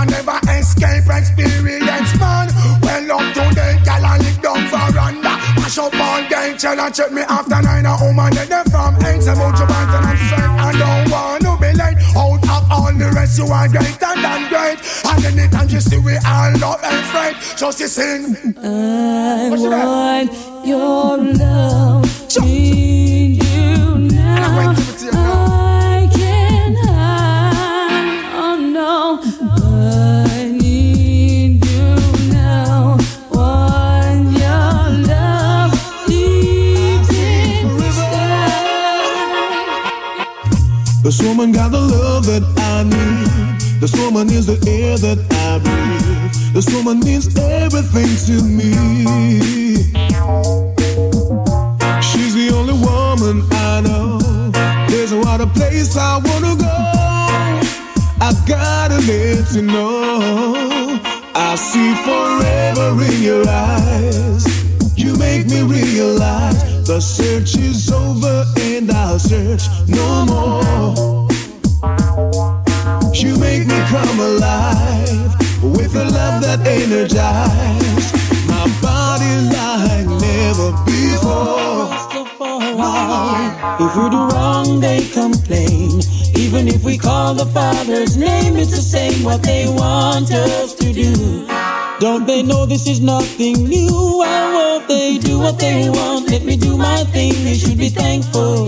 never 0.02 0.40
escape 0.50 1.06
experience, 1.06 2.18
man. 2.18 2.50
Well, 2.82 3.12
up 3.12 3.36
y'all 3.36 4.04
and 4.04 4.24
lick 4.24 4.42
down 4.42 4.66
veranda. 4.66 5.34
Mash 5.54 5.78
up 5.78 5.94
all 5.94 6.28
day, 6.28 6.56
chill 6.58 6.80
and 6.80 6.94
check 6.94 7.12
me 7.12 7.22
after 7.22 7.62
nine. 7.62 7.86
A 7.86 7.96
woman 8.00 8.34
them 8.34 8.64
from 8.66 8.96
eight. 9.06 9.22
Some 9.22 9.38
out 9.38 9.58
your 9.58 9.68
pants 9.68 9.94
and 9.94 10.06
I'm 10.06 10.16
straight. 10.16 10.50
I 10.50 10.72
don't 10.82 11.10
want 11.10 11.42
to 11.46 11.52
be 11.62 11.70
late. 11.78 11.98
Out 12.16 12.42
of 12.42 12.72
all 12.72 12.92
the 12.92 13.12
rest, 13.14 13.38
you 13.38 13.46
are 13.46 13.68
greater 13.68 14.14
than 14.18 14.48
great. 14.48 14.78
And 15.04 15.24
anytime 15.24 15.68
you 15.68 15.80
see 15.80 15.98
we 15.98 16.16
all 16.26 16.52
love 16.58 16.80
and 16.82 16.98
afraid, 17.04 17.36
just 17.56 17.80
you 17.80 17.88
sing. 17.88 18.36
I 18.58 19.50
that? 19.50 20.28
want 20.30 20.66
your 20.66 21.18
love. 21.18 22.93
This 41.16 41.28
woman 41.28 41.52
got 41.52 41.70
the 41.70 41.78
love 41.78 42.26
that 42.26 42.42
I 42.58 42.82
need. 42.82 43.80
This 43.80 43.94
woman 43.94 44.28
is 44.30 44.46
the 44.46 44.58
air 44.68 44.98
that 44.98 45.18
I 45.46 45.60
breathe. 45.62 46.52
This 46.52 46.66
woman 46.74 46.98
means 46.98 47.28
everything 47.38 48.10
to 48.26 48.42
me. 48.42 48.74
She's 52.02 52.34
the 52.34 52.50
only 52.52 52.74
woman 52.74 53.46
I 53.52 53.80
know. 53.82 54.18
There's 54.88 55.12
no 55.12 55.22
other 55.30 55.46
place 55.46 55.96
I 55.96 56.18
wanna 56.18 56.56
go. 56.56 56.74
I 58.20 58.34
gotta 58.44 58.98
let 59.06 59.54
you 59.54 59.62
know. 59.62 60.98
I 61.32 61.54
see 61.54 61.94
forever 62.02 63.00
in 63.04 63.22
your 63.22 63.48
eyes. 63.48 64.44
You 64.96 65.16
make 65.16 65.46
me 65.46 65.62
realize 65.62 66.73
the 66.84 67.00
search 67.00 67.56
is 67.56 67.90
over 67.90 68.44
and 68.60 68.90
I'll 68.90 69.18
search 69.18 69.62
no 69.88 70.26
more. 70.26 71.28
You 73.14 73.38
make 73.38 73.66
me 73.66 73.78
come 73.88 74.20
alive 74.20 75.34
with 75.62 75.94
a 75.96 76.04
love 76.04 76.42
that 76.42 76.60
energizes 76.66 78.12
my 78.46 78.66
body 78.82 79.34
like 79.56 80.06
never 80.20 80.72
before. 80.84 81.88
If 83.80 83.96
we 83.96 84.10
do 84.10 84.28
wrong, 84.28 84.80
they 84.80 85.08
complain. 85.08 86.00
Even 86.36 86.68
if 86.68 86.84
we 86.84 86.98
call 86.98 87.34
the 87.34 87.46
Father's 87.46 88.16
name, 88.16 88.56
it's 88.56 88.70
the 88.70 88.76
same 88.76 89.24
what 89.24 89.42
they 89.42 89.66
want 89.66 90.30
us 90.30 90.74
to 90.74 90.92
do. 90.92 91.63
Don't 92.00 92.26
they 92.26 92.42
know 92.42 92.66
this 92.66 92.88
is 92.88 93.00
nothing 93.00 93.68
new? 93.68 94.18
Why 94.18 94.52
won't 94.52 94.88
they 94.88 95.16
do 95.16 95.38
what 95.38 95.60
they 95.60 95.88
want? 95.88 96.28
Let 96.28 96.42
me 96.44 96.56
do 96.56 96.76
my 96.76 97.04
thing, 97.04 97.32
they 97.44 97.54
should 97.54 97.78
be 97.78 97.88
thankful. 97.88 98.66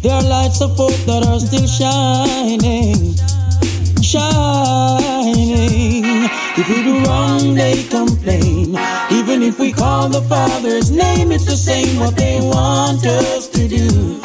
There 0.00 0.12
are 0.12 0.22
lights 0.22 0.60
of 0.60 0.76
hope 0.76 0.94
that 1.06 1.26
are 1.26 1.40
still 1.40 1.66
shining, 1.66 3.16
shining. 4.00 5.18
If 6.56 6.68
we 6.68 6.82
do 6.84 7.02
wrong, 7.04 7.54
they 7.54 7.82
complain. 7.90 8.78
Even 9.10 9.42
if 9.42 9.58
we 9.58 9.72
call 9.72 10.08
the 10.08 10.22
Father's 10.22 10.92
name, 10.92 11.32
it's 11.32 11.46
the 11.46 11.56
same 11.56 11.98
what 11.98 12.14
they 12.14 12.38
want 12.40 13.04
us 13.04 13.48
to 13.48 13.66
do. 13.66 14.20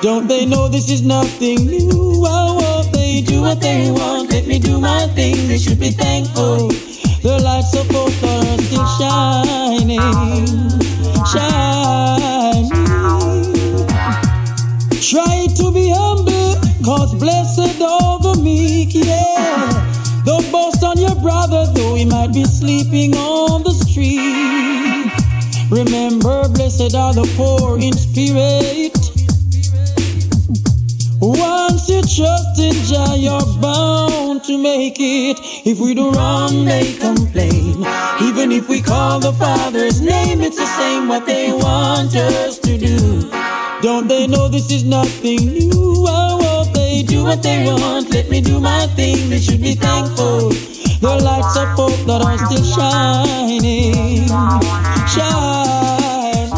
Don't 0.00 0.28
they 0.28 0.46
know 0.46 0.68
this 0.68 0.88
is 0.90 1.02
nothing 1.02 1.66
new? 1.66 2.20
Why 2.22 2.54
won't 2.56 2.92
they 2.92 3.20
do 3.20 3.40
what 3.40 3.60
they 3.60 3.90
want? 3.90 4.30
Let 4.30 4.46
me 4.46 4.60
do 4.60 4.78
my 4.78 5.08
thing, 5.08 5.48
they 5.48 5.58
should 5.58 5.80
be 5.80 5.90
thankful. 5.90 6.70
The 7.26 7.40
lights 7.40 7.74
of 7.74 7.90
hope 7.90 8.22
are 8.22 8.56
still 8.62 8.86
shining, 9.02 9.98
shining. 11.26 12.70
Try 15.02 15.48
to 15.56 15.72
be 15.72 15.90
humble, 15.90 16.54
cause 16.84 17.16
blessed 17.16 17.82
are 17.82 18.20
the 18.20 18.40
meek, 18.40 18.94
yeah. 18.94 20.22
Don't 20.24 20.48
boast 20.52 20.84
on 20.84 20.98
your 20.98 21.16
brother, 21.16 21.66
though 21.74 21.96
he 21.96 22.04
might 22.04 22.32
be 22.32 22.44
sleeping 22.44 23.16
on 23.16 23.64
the 23.64 23.72
street. 23.72 25.10
Remember, 25.68 26.48
blessed 26.48 26.94
are 26.94 27.12
the 27.12 27.28
poor 27.36 27.76
in 27.80 27.92
spirit. 27.92 29.15
Cast 31.86 32.10
your 32.10 32.26
trust 32.26 32.58
in 32.58 32.72
Jah, 32.84 33.14
you're 33.16 33.60
bound 33.60 34.42
to 34.44 34.58
make 34.58 34.96
it. 34.98 35.38
If 35.64 35.78
we 35.78 35.94
do 35.94 36.10
wrong, 36.10 36.64
they 36.64 36.94
complain. 36.94 37.86
Even 38.22 38.50
if 38.50 38.68
we 38.68 38.82
call 38.82 39.20
the 39.20 39.32
Father's 39.32 40.00
name, 40.00 40.40
it's 40.40 40.56
the 40.56 40.66
same 40.66 41.06
what 41.06 41.26
they 41.26 41.52
want 41.52 42.16
us 42.16 42.58
to 42.60 42.76
do. 42.76 43.30
Don't 43.82 44.08
they 44.08 44.26
know 44.26 44.48
this 44.48 44.72
is 44.72 44.82
nothing 44.82 45.46
new? 45.46 45.70
Oh, 46.08 46.38
Why 46.38 46.44
won't 46.44 46.74
they 46.74 47.04
do 47.04 47.22
what 47.22 47.44
they 47.44 47.66
want. 47.66 48.10
Let 48.10 48.30
me 48.30 48.40
do 48.40 48.58
my 48.58 48.88
thing. 48.96 49.30
They 49.30 49.38
should 49.38 49.62
be 49.62 49.74
thankful. 49.76 50.50
The 51.00 51.20
lights 51.22 51.56
of 51.56 51.68
hope 51.78 52.04
that 52.06 52.20
are 52.20 52.38
still 52.46 52.64
shining. 52.64 54.26
shine. 55.06 56.50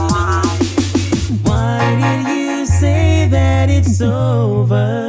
Why 1.43 2.25
did 2.25 2.35
you 2.35 2.65
say 2.65 3.29
that 3.29 3.69
it's 3.69 4.01
over? 4.01 5.08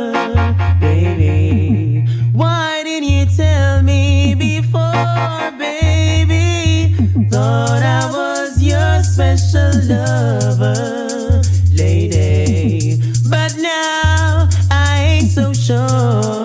Lover, 9.53 11.41
lady. 11.73 13.01
But 13.29 13.55
now 13.57 14.49
I 14.69 15.19
ain't 15.19 15.29
so 15.29 15.53
sure. 15.53 16.38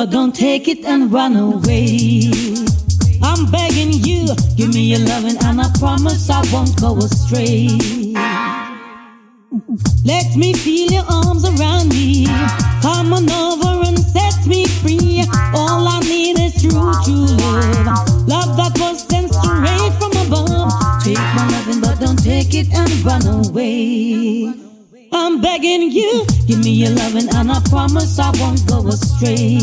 But 0.00 0.10
don't 0.10 0.34
take 0.34 0.66
it 0.66 0.82
and 0.86 1.12
run 1.12 1.36
away. 1.36 2.30
I'm 3.22 3.44
begging 3.50 3.92
you, 3.92 4.34
give 4.56 4.72
me 4.72 4.84
your 4.92 5.00
loving, 5.00 5.36
and 5.44 5.60
I 5.60 5.68
promise 5.78 6.30
I 6.30 6.40
won't 6.50 6.74
go 6.80 6.96
astray. 6.96 7.68
Let 10.02 10.36
me 10.36 10.54
feel 10.54 10.90
your 10.90 11.04
arms 11.06 11.44
around 11.44 11.90
me. 11.90 12.24
Come 12.80 13.12
on 13.12 13.28
over 13.30 13.72
and 13.88 13.98
set 13.98 14.46
me 14.46 14.64
free. 14.80 15.22
All 15.52 15.86
I 15.86 16.00
need 16.00 16.38
is 16.46 16.54
true, 16.62 16.92
true 17.04 17.26
love. 17.36 18.26
Love 18.26 18.56
that 18.56 18.72
was 18.80 19.06
sent 19.06 19.34
straight 19.34 19.92
from 20.00 20.12
above. 20.24 20.72
Take 21.04 21.26
my 21.36 21.44
loving, 21.52 21.82
but 21.82 22.00
don't 22.00 22.22
take 22.22 22.54
it 22.54 22.72
and 22.72 22.90
run 23.04 23.26
away. 23.26 23.69
Begging 25.60 25.92
you, 25.92 26.24
give 26.46 26.64
me 26.64 26.70
your 26.70 26.88
loving, 26.92 27.28
and 27.34 27.52
I 27.52 27.60
promise 27.68 28.18
I 28.18 28.30
won't 28.40 28.66
go 28.66 28.88
astray. 28.88 29.58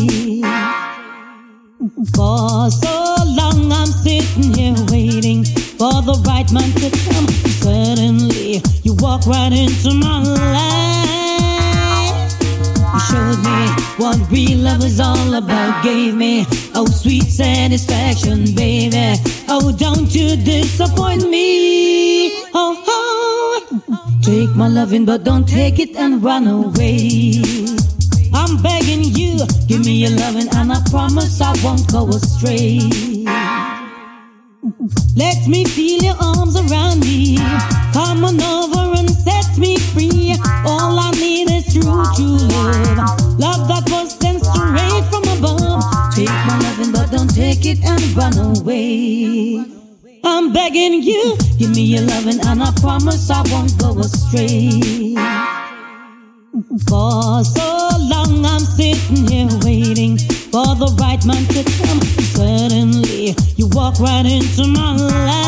For 2.14 2.70
so 2.70 3.16
long 3.26 3.72
I'm 3.72 3.88
sitting 3.88 4.54
here 4.54 4.76
waiting 4.92 5.44
for 5.44 6.00
the 6.06 6.22
right 6.24 6.48
man 6.52 6.70
to 6.82 6.90
come. 7.10 7.26
Suddenly 7.58 8.62
you 8.84 8.94
walk 9.00 9.26
right 9.26 9.52
into 9.52 9.92
my 9.92 10.22
life. 10.22 10.70
You 12.94 13.00
showed 13.10 13.42
me 13.42 13.66
what 13.96 14.30
real 14.30 14.58
love 14.58 14.84
is 14.84 15.00
all 15.00 15.34
about. 15.34 15.82
Gave 15.82 16.14
me 16.14 16.46
oh 16.76 16.86
sweet 16.86 17.24
satisfaction, 17.24 18.54
baby. 18.54 19.20
Oh, 19.48 19.72
don't 19.76 20.14
you 20.14 20.36
disappoint 20.36 21.28
me. 21.28 22.37
Take 24.28 24.54
my 24.54 24.68
loving, 24.68 25.06
but 25.06 25.24
don't 25.24 25.48
take 25.48 25.78
it 25.78 25.96
and 25.96 26.22
run 26.22 26.46
away. 26.46 27.40
I'm 28.34 28.60
begging 28.62 29.04
you, 29.16 29.38
give 29.66 29.86
me 29.86 30.04
your 30.04 30.10
loving, 30.10 30.48
and 30.54 30.70
I 30.70 30.82
promise 30.90 31.40
I 31.40 31.54
won't 31.64 31.90
go 31.90 32.06
astray. 32.10 32.78
Let 35.16 35.48
me 35.48 35.64
feel 35.64 36.02
your 36.02 36.16
arms 36.20 36.56
around 36.56 37.00
me. 37.00 37.38
Come 37.94 38.22
on 38.22 38.38
over 38.42 38.98
and 38.98 39.08
set 39.08 39.56
me 39.56 39.78
free. 39.78 40.36
All 40.66 40.98
I 40.98 41.10
need 41.12 41.50
is 41.50 41.72
true, 41.72 42.04
true 42.14 42.36
love. 42.52 43.40
Love 43.40 43.66
that 43.68 43.88
was 43.88 44.12
sent 44.20 44.44
straight 44.44 45.04
from 45.08 45.24
above. 45.38 45.82
Take 46.14 46.28
my 46.28 46.60
loving, 46.64 46.92
but 46.92 47.10
don't 47.10 47.34
take 47.34 47.64
it 47.64 47.82
and 47.82 48.02
run 48.14 48.36
away. 48.36 49.87
I'm 50.30 50.52
begging 50.52 51.02
you, 51.02 51.36
give 51.58 51.70
me 51.70 51.82
your 51.82 52.02
loving, 52.02 52.38
and 52.46 52.62
I 52.62 52.70
promise 52.80 53.30
I 53.30 53.42
won't 53.50 53.76
go 53.78 53.98
astray. 53.98 55.14
For 56.86 57.42
so 57.44 57.88
long 58.12 58.44
I'm 58.44 58.60
sitting 58.60 59.26
here 59.26 59.48
waiting 59.64 60.18
for 60.52 60.74
the 60.76 60.94
right 61.00 61.24
man 61.24 61.44
to 61.54 61.64
come. 61.78 62.00
Suddenly 62.36 63.34
you 63.56 63.68
walk 63.72 63.98
right 64.00 64.26
into 64.26 64.66
my 64.68 64.96
life. 64.96 65.38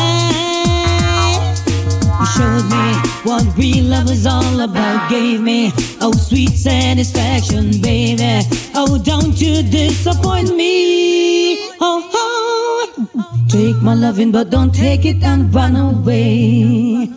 You 2.19 2.25
showed 2.35 2.67
me 2.75 2.95
what 3.23 3.45
real 3.57 3.85
love 3.85 4.09
is 4.09 4.25
all 4.25 4.61
about. 4.61 5.09
Gave 5.11 5.41
me 5.41 5.71
oh 6.01 6.11
sweet 6.11 6.55
satisfaction, 6.57 7.79
baby. 7.81 8.41
Oh, 8.73 8.97
don't 8.97 9.39
you 9.39 9.61
disappoint 9.61 10.55
me. 10.55 11.69
Oh, 11.79 12.09
oh. 12.13 12.30
Take 13.49 13.81
my 13.81 13.93
loving, 13.93 14.31
but 14.31 14.49
don't 14.49 14.73
take 14.73 15.05
it 15.05 15.23
and 15.23 15.53
run 15.53 15.75
away. 15.75 17.09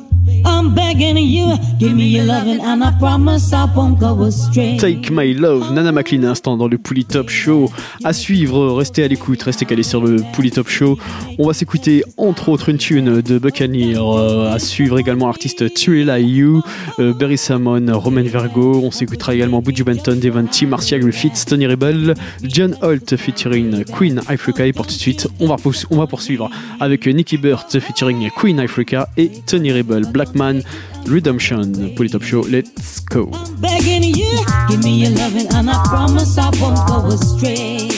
I'm 0.44 0.74
begging 0.74 1.16
you, 1.18 1.56
give 1.78 1.94
me 1.94 2.04
your 2.08 2.24
loving, 2.24 2.60
and 2.60 2.82
I 2.82 2.92
promise 2.98 3.52
I 3.52 3.66
won't 3.74 3.98
go 3.98 4.22
astray. 4.24 4.76
Take 4.78 5.10
My 5.10 5.32
Love, 5.34 5.72
Nana 5.72 5.92
McLean, 5.92 6.24
instant 6.24 6.56
dans 6.56 6.68
le 6.68 6.78
Pouli 6.78 7.04
Top 7.04 7.28
Show. 7.28 7.70
À 8.02 8.12
suivre, 8.12 8.72
restez 8.72 9.04
à 9.04 9.08
l'écoute, 9.08 9.42
restez 9.42 9.64
calés 9.64 9.82
sur 9.82 10.02
le 10.02 10.16
Pouli 10.32 10.50
Top 10.50 10.68
Show. 10.68 10.98
On 11.38 11.46
va 11.46 11.52
s'écouter 11.52 12.02
entre 12.16 12.48
autres 12.48 12.68
une 12.68 12.78
tune 12.78 13.20
de 13.20 13.38
Buccaneer. 13.38 13.98
euh, 13.98 14.52
à 14.52 14.58
suivre 14.58 14.98
également 14.98 15.26
l'artiste 15.26 15.72
Trilla 15.74 16.18
You, 16.18 16.62
euh, 16.98 17.12
Barry 17.12 17.38
Salmon, 17.38 17.86
Roman 17.92 18.22
Vergo. 18.22 18.80
On 18.84 18.90
s'écoutera 18.90 19.34
également 19.34 19.60
Buju 19.60 19.84
Benton, 19.84 20.18
Devon 20.20 20.44
T, 20.46 20.66
Marcia 20.66 20.98
Griffiths, 20.98 21.44
Tony 21.46 21.66
Rebel, 21.66 22.14
John 22.42 22.76
Holt 22.82 23.16
featuring 23.16 23.84
Queen 23.84 24.20
Africa. 24.28 24.66
Et 24.66 24.72
pour 24.72 24.86
tout 24.86 24.94
de 24.94 24.98
suite, 25.00 25.28
on 25.40 25.46
va, 25.46 25.56
on 25.90 25.96
va 25.96 26.06
poursuivre 26.06 26.50
avec 26.80 27.06
Nicky 27.06 27.36
Burt 27.36 27.78
featuring 27.78 28.30
Queen 28.36 28.60
Africa 28.60 29.08
et 29.16 29.30
Tony 29.46 29.72
Rebel, 29.72 30.06
Blackman 30.24 30.62
Redemption. 31.06 31.94
Pouli 31.96 32.08
Top 32.08 32.22
Show, 32.22 32.42
let's 32.48 33.00
go. 33.00 33.30
begging 33.60 34.02
you, 34.02 34.44
give 34.68 34.82
me 34.82 35.04
your 35.04 35.10
loving, 35.10 35.46
and 35.54 35.70
I 35.70 35.82
promise 35.84 36.38
I 36.38 36.50
won't 36.60 36.80
go 36.88 37.06
astray. 37.08 37.88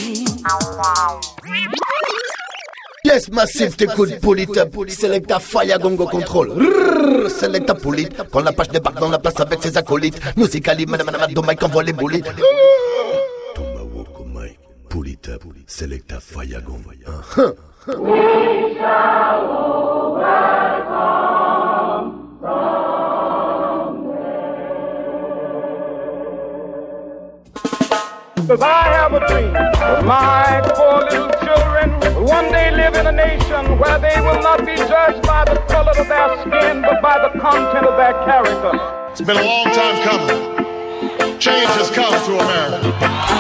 Yes, 3.05 3.31
massive, 3.31 3.77
t'écoutes 3.77 4.19
Polite, 4.21 4.67
Selecta 4.89 5.39
Fire 5.39 5.79
Gongo 5.79 6.07
Control. 6.07 6.51
Rrrr, 6.51 7.31
Selecta 7.31 7.75
Polite, 7.75 8.17
quand 8.33 8.43
la 8.43 8.53
page 8.53 8.71
débarque 8.71 8.99
dans 8.99 9.09
la 9.11 9.21
place 9.21 9.39
avec 9.39 9.63
ses 9.63 9.77
acolytes. 9.77 10.21
Musicali, 10.37 10.87
madame, 10.87 11.07
madame, 11.07 11.21
madame, 11.29 11.47
Mike 11.47 11.63
envoie 11.63 11.85
les 11.85 11.93
boulites. 11.93 12.27
Polite, 14.89 15.31
Selecta 15.67 16.19
Fire 16.19 16.61
Gongo. 16.63 16.91
Cause 28.45 28.61
I 28.61 28.85
have 28.95 29.13
a 29.13 29.27
dream 29.27 29.53
that 29.55 30.05
my 30.05 30.63
four 30.77 31.01
little 31.09 31.31
children 31.43 31.99
will 32.15 32.27
one 32.27 32.53
day 32.53 32.71
live 32.71 32.95
in 32.95 33.07
a 33.07 33.13
nation 33.13 33.79
where 33.79 33.99
they 33.99 34.21
will 34.21 34.41
not 34.41 34.61
be 34.61 34.77
judged 34.77 35.27
by 35.27 35.45
the 35.45 35.57
color 35.67 35.91
of 35.91 36.07
their 36.07 36.39
skin, 36.43 36.83
but 36.83 37.03
by 37.03 37.19
the 37.19 37.31
content 37.41 37.87
of 37.87 37.97
their 37.97 38.13
character. 38.25 38.79
It's 39.11 39.21
been 39.23 39.37
a 39.39 39.43
long 39.43 39.65
time 39.73 40.03
coming. 40.05 41.39
Change 41.41 41.69
has 41.75 41.91
come 41.91 42.13
to 42.13 42.39
America. 42.39 42.93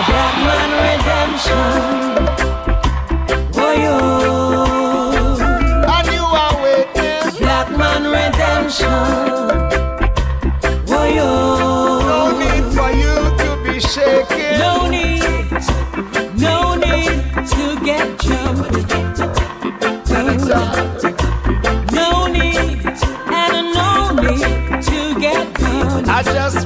Blackman 0.09 0.71
redemption. 0.83 1.71
Oh, 3.55 3.73
yo. 3.79 3.97
And 5.87 6.07
you 6.09 6.25
are 6.25 6.57
waiting. 6.65 7.39
Blackman 7.39 8.03
redemption. 8.11 9.26
No 20.47 22.29
need. 22.29 22.87
And 23.33 23.75
no 23.75 24.15
need 24.15 24.83
to 24.83 25.21
get 25.21 25.53
down. 25.59 26.09
I 26.09 26.23
just 26.23 26.66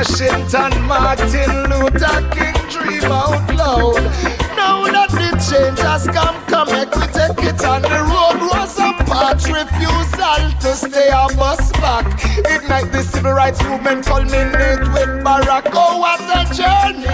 Washington, 0.00 0.72
Martin 0.88 1.68
Luther 1.68 2.24
King, 2.32 2.56
dream 2.72 3.12
out 3.12 3.44
loud. 3.54 4.00
Now 4.56 4.88
that 4.88 5.10
the 5.12 5.28
change 5.44 5.78
has 5.80 6.06
come, 6.08 6.40
come 6.46 6.72
make 6.72 6.88
we 6.96 7.04
take 7.12 7.36
it 7.44 7.62
on 7.68 7.82
the 7.82 8.00
road. 8.08 8.40
Rosa 8.40 8.96
Parks 9.04 9.44
refusal 9.44 10.40
to 10.64 10.72
stay 10.72 11.12
a 11.12 11.28
bus 11.36 11.70
back. 11.72 12.06
Ignite 12.48 12.90
the 12.92 13.02
civil 13.02 13.32
rights 13.32 13.62
movement, 13.62 14.06
culminate 14.06 14.88
with 14.88 15.20
Barack. 15.20 15.68
Oh, 15.74 16.00
what 16.00 16.24
a 16.32 16.48
journey! 16.48 17.04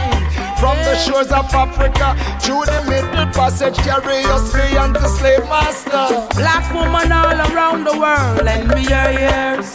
From 0.60 0.78
the 0.86 0.94
shores 0.94 1.32
of 1.32 1.52
Africa 1.52 2.14
to 2.46 2.54
the 2.70 2.86
middle 2.86 3.26
passage, 3.34 3.78
carry 3.78 4.22
us 4.30 4.52
beyond 4.52 4.94
the 4.94 5.08
slave 5.08 5.42
master. 5.50 6.06
Black 6.38 6.72
woman 6.72 7.10
all 7.10 7.34
around 7.50 7.82
the 7.82 7.98
world, 7.98 8.44
lend 8.44 8.68
me 8.68 8.86
your 8.86 9.10
ears. 9.10 9.74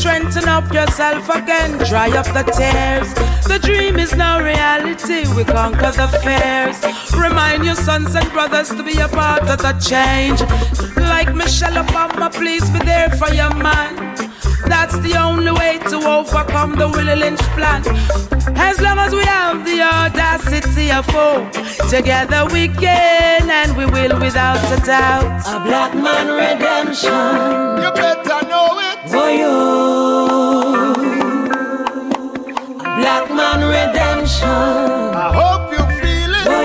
Strengthen 0.00 0.48
up 0.48 0.72
yourself 0.72 1.28
again, 1.28 1.76
dry 1.86 2.08
up 2.16 2.24
the 2.32 2.42
tears. 2.56 3.12
The 3.44 3.58
dream 3.58 3.98
is 3.98 4.14
now 4.16 4.40
reality, 4.42 5.28
we 5.36 5.44
conquer 5.44 5.92
the 5.92 6.08
fears. 6.24 6.80
Remind 7.14 7.66
your 7.66 7.74
sons 7.74 8.14
and 8.14 8.26
brothers 8.32 8.70
to 8.70 8.82
be 8.82 8.98
a 8.98 9.08
part 9.08 9.42
of 9.42 9.58
the 9.58 9.74
change. 9.74 10.40
Like 10.96 11.34
Michelle 11.34 11.84
Obama, 11.84 12.32
please 12.32 12.64
be 12.70 12.78
there 12.78 13.10
for 13.10 13.28
your 13.34 13.54
man. 13.56 13.94
That's 14.64 14.98
the 15.00 15.16
only 15.20 15.52
way 15.52 15.78
to 15.90 15.96
overcome 15.96 16.76
the 16.76 16.88
Willie 16.88 17.16
Lynch 17.16 17.42
plan. 17.52 17.82
As 18.56 18.80
long 18.80 18.98
as 18.98 19.12
we 19.12 19.24
have 19.24 19.66
the 19.66 19.82
audacity 19.82 20.90
of 20.90 21.04
hope, 21.10 21.52
together 21.90 22.46
we 22.50 22.68
can 22.68 23.50
and 23.50 23.76
we 23.76 23.84
will 23.84 24.18
without 24.18 24.64
a 24.72 24.80
doubt. 24.80 25.42
A 25.46 25.60
black 25.62 25.94
man 25.94 26.26
redemption. 26.40 27.12
You 27.84 27.92
better 27.92 28.48
know 28.48 28.78
it. 28.80 28.89
For 29.10 29.28
you. 29.28 29.56
A 32.78 32.90
black 32.98 33.26
man 33.38 33.60
redemption. 33.66 34.48
I 34.48 35.32
hope 35.34 35.72
you 35.72 35.82
feel 35.98 36.32
it. 36.32 36.44
For 36.46 36.62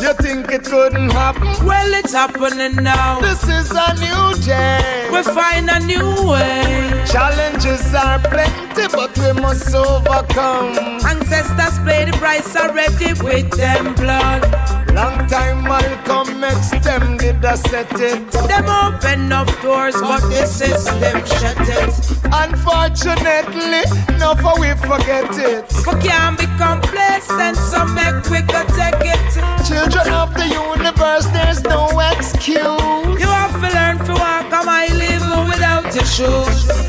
You 0.00 0.12
think 0.14 0.52
it 0.52 0.64
couldn't 0.64 1.10
happen? 1.10 1.66
Well, 1.66 1.94
it's 1.94 2.12
happening 2.12 2.76
now. 2.84 3.18
This 3.20 3.42
is 3.42 3.72
a 3.72 3.94
new 3.94 4.34
day. 4.44 5.08
We 5.10 5.22
find 5.24 5.68
a 5.68 5.80
new 5.80 6.30
way. 6.30 7.04
Challenges 7.10 7.92
are 7.94 8.20
plenty, 8.20 8.86
but 8.92 9.18
we 9.18 9.32
must 9.42 9.74
overcome. 9.74 10.78
Ancestors 11.04 11.78
pay 11.84 12.04
the 12.04 12.12
price 12.18 12.54
already 12.54 13.12
with 13.24 13.50
them 13.56 13.94
blood. 13.96 14.83
Long 14.94 15.26
time 15.26 15.64
Malcolm 15.64 16.44
X 16.44 16.70
them 16.84 17.16
did 17.16 17.44
a 17.44 17.56
set 17.56 17.90
it. 18.00 18.30
Them 18.30 18.68
open 18.68 19.32
up 19.32 19.48
doors, 19.60 19.96
but 20.00 20.20
the 20.30 20.46
system 20.46 21.18
shut 21.26 21.58
it. 21.66 21.92
Unfortunately, 22.30 23.82
no 24.18 24.36
for 24.36 24.54
we 24.60 24.70
forget 24.86 25.26
it. 25.36 25.66
We 25.84 25.94
can't 26.00 26.38
be 26.38 26.46
complacent, 26.56 27.56
so 27.56 27.84
make 27.86 28.22
we 28.30 28.40
go 28.42 28.62
take 28.78 29.02
it. 29.02 29.26
Children 29.66 30.14
of 30.14 30.32
the 30.34 30.46
universe, 30.46 31.26
there's 31.26 31.64
no 31.64 31.88
excuse. 32.12 33.20
You 33.20 33.26
have 33.26 33.54
to 33.60 33.68
learn 33.74 33.98
to 34.06 34.12
walk 34.12 34.52
on 34.52 34.64
my 34.64 34.86
living 34.94 35.48
without 35.48 35.92
your 35.92 36.04
shoes. 36.04 36.83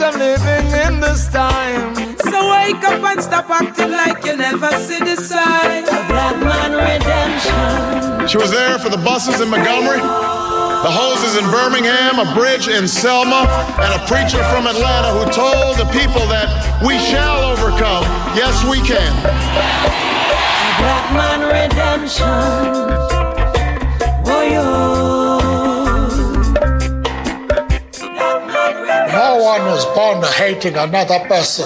I'm 0.00 0.12
happy 0.12 0.14
that 0.14 0.14
I'm 0.14 0.20
living 0.20 0.94
in 0.94 1.00
this 1.00 1.26
time. 1.28 1.94
So 2.30 2.38
wake 2.54 2.82
up 2.86 3.02
and 3.02 3.22
stop 3.22 3.50
acting 3.50 3.90
like 3.90 4.24
you 4.24 4.36
never 4.36 4.70
see 4.78 4.98
the 4.98 5.16
sign. 5.16 5.84
A 5.84 6.06
black 6.06 6.38
man 6.38 6.72
redemption. 6.78 8.28
She 8.28 8.38
was 8.38 8.50
there 8.50 8.78
for 8.78 8.90
the 8.90 8.98
buses 8.98 9.40
in 9.40 9.48
Montgomery, 9.50 9.98
the 9.98 10.92
hoses 10.92 11.38
in 11.38 11.50
Birmingham, 11.50 12.18
a 12.18 12.34
bridge 12.34 12.68
in 12.68 12.86
Selma, 12.86 13.48
and 13.82 13.90
a 13.90 14.06
preacher 14.06 14.42
from 14.54 14.66
Atlanta 14.66 15.10
who 15.18 15.24
told 15.32 15.76
the 15.78 15.88
people 15.90 16.22
that 16.30 16.46
we 16.86 16.98
shall 16.98 17.50
overcome. 17.50 18.04
Yes, 18.36 18.54
we 18.70 18.78
can. 18.86 19.10
A 19.26 20.72
black 20.78 21.06
man 21.16 21.42
redemption. 21.42 22.38
For 24.24 24.44
you. 24.44 24.87
One 29.48 29.64
was 29.64 29.86
born 29.96 30.22
hating 30.34 30.76
another 30.76 31.20
person 31.20 31.64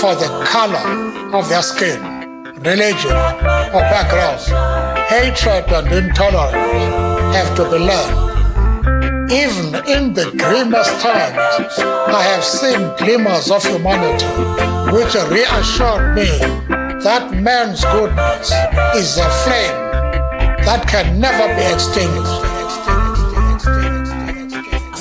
for 0.00 0.14
the 0.14 0.30
color 0.46 0.86
of 1.34 1.48
their 1.48 1.60
skin, 1.60 2.00
religion, 2.70 3.16
or 3.74 3.82
background. 3.90 4.38
Hatred 5.10 5.64
and 5.72 5.88
intolerance 5.90 7.34
have 7.34 7.50
to 7.56 7.64
be 7.64 7.78
learned. 7.90 8.18
Even 9.32 9.66
in 9.94 10.14
the 10.14 10.30
grimmest 10.38 11.00
times, 11.00 11.74
I 12.18 12.22
have 12.30 12.44
seen 12.44 12.80
glimmers 12.96 13.50
of 13.50 13.64
humanity 13.64 14.30
which 14.94 15.14
reassured 15.36 16.14
me 16.14 16.30
that 17.06 17.32
man's 17.32 17.84
goodness 17.86 18.52
is 18.94 19.18
a 19.18 19.28
flame 19.42 19.78
that 20.66 20.86
can 20.86 21.18
never 21.18 21.46
be 21.56 21.64
extinguished. 21.74 22.49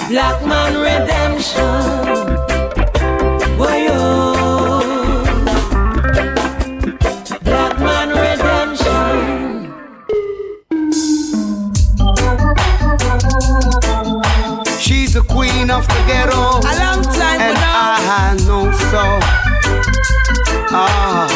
Black 0.09 0.43
man 0.43 0.73
redemption. 0.73 1.83
For 3.57 3.75
you. 3.77 4.01
Black 7.43 7.79
man 7.79 8.09
redemption. 8.09 9.71
She's 14.79 15.13
the 15.13 15.21
queen 15.29 15.69
of 15.69 15.87
the 15.87 16.03
ghetto. 16.07 16.57
A 16.57 16.73
long 16.81 17.03
time 17.03 17.41
and 17.41 17.53
now. 17.53 17.97
I 18.09 18.35
know 18.47 18.71
so. 18.89 19.19
Ah, 20.71 21.28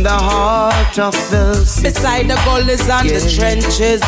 in 0.00 0.04
the 0.04 0.10
heart 0.10 0.98
of 0.98 1.12
the 1.30 1.54
city. 1.54 1.88
Beside 1.88 2.28
the 2.30 2.36
gullies 2.46 2.88
and 2.88 3.08
the 3.10 3.20
trenches. 3.36 4.02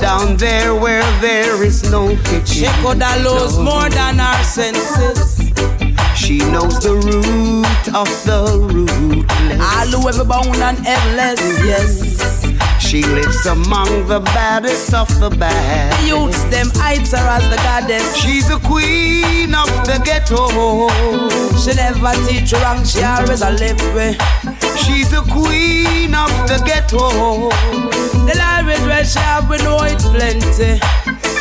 Down 0.00 0.36
there 0.38 0.74
where 0.74 1.04
there 1.20 1.62
is 1.62 1.90
no 1.90 2.16
kitchen. 2.24 2.46
She 2.46 2.66
could 2.82 3.02
have 3.02 3.22
lost 3.24 3.60
more 3.60 3.90
than 3.90 4.20
our 4.20 4.42
senses. 4.42 5.52
She 6.16 6.38
knows 6.38 6.80
the 6.80 6.94
root 6.94 7.84
of 7.94 8.08
the 8.28 8.40
rootless. 8.72 9.60
All 9.60 10.00
who 10.00 10.08
ever 10.08 10.24
bound 10.24 10.56
and 10.68 10.78
endless, 10.86 11.42
yes. 11.70 12.47
She 12.88 13.02
lives 13.02 13.44
among 13.44 14.08
the 14.08 14.20
baddest 14.20 14.94
of 14.94 15.08
the 15.20 15.28
bad. 15.28 15.92
The 16.00 16.08
youths, 16.08 16.42
them 16.44 16.70
heights 16.74 17.12
her 17.12 17.18
as 17.18 17.44
the 17.50 17.56
goddess. 17.56 18.16
She's 18.16 18.48
the 18.48 18.58
queen 18.60 19.54
of 19.54 19.68
the 19.84 20.00
ghetto. 20.02 20.48
She 21.60 21.76
never 21.76 22.16
teach 22.26 22.50
wrong, 22.54 22.82
she 22.86 23.02
always 23.02 23.42
a 23.42 23.50
live 23.50 23.78
way. 23.94 24.16
She's 24.80 25.10
the 25.10 25.20
queen 25.28 26.14
of 26.14 26.32
the 26.48 26.62
ghetto. 26.64 27.50
The 28.24 28.34
language 28.38 28.80
where 28.88 29.04
she 29.04 29.18
have, 29.18 29.50
we 29.50 29.58
know 29.58 29.82
it's 29.82 30.08
plenty. 30.08 30.80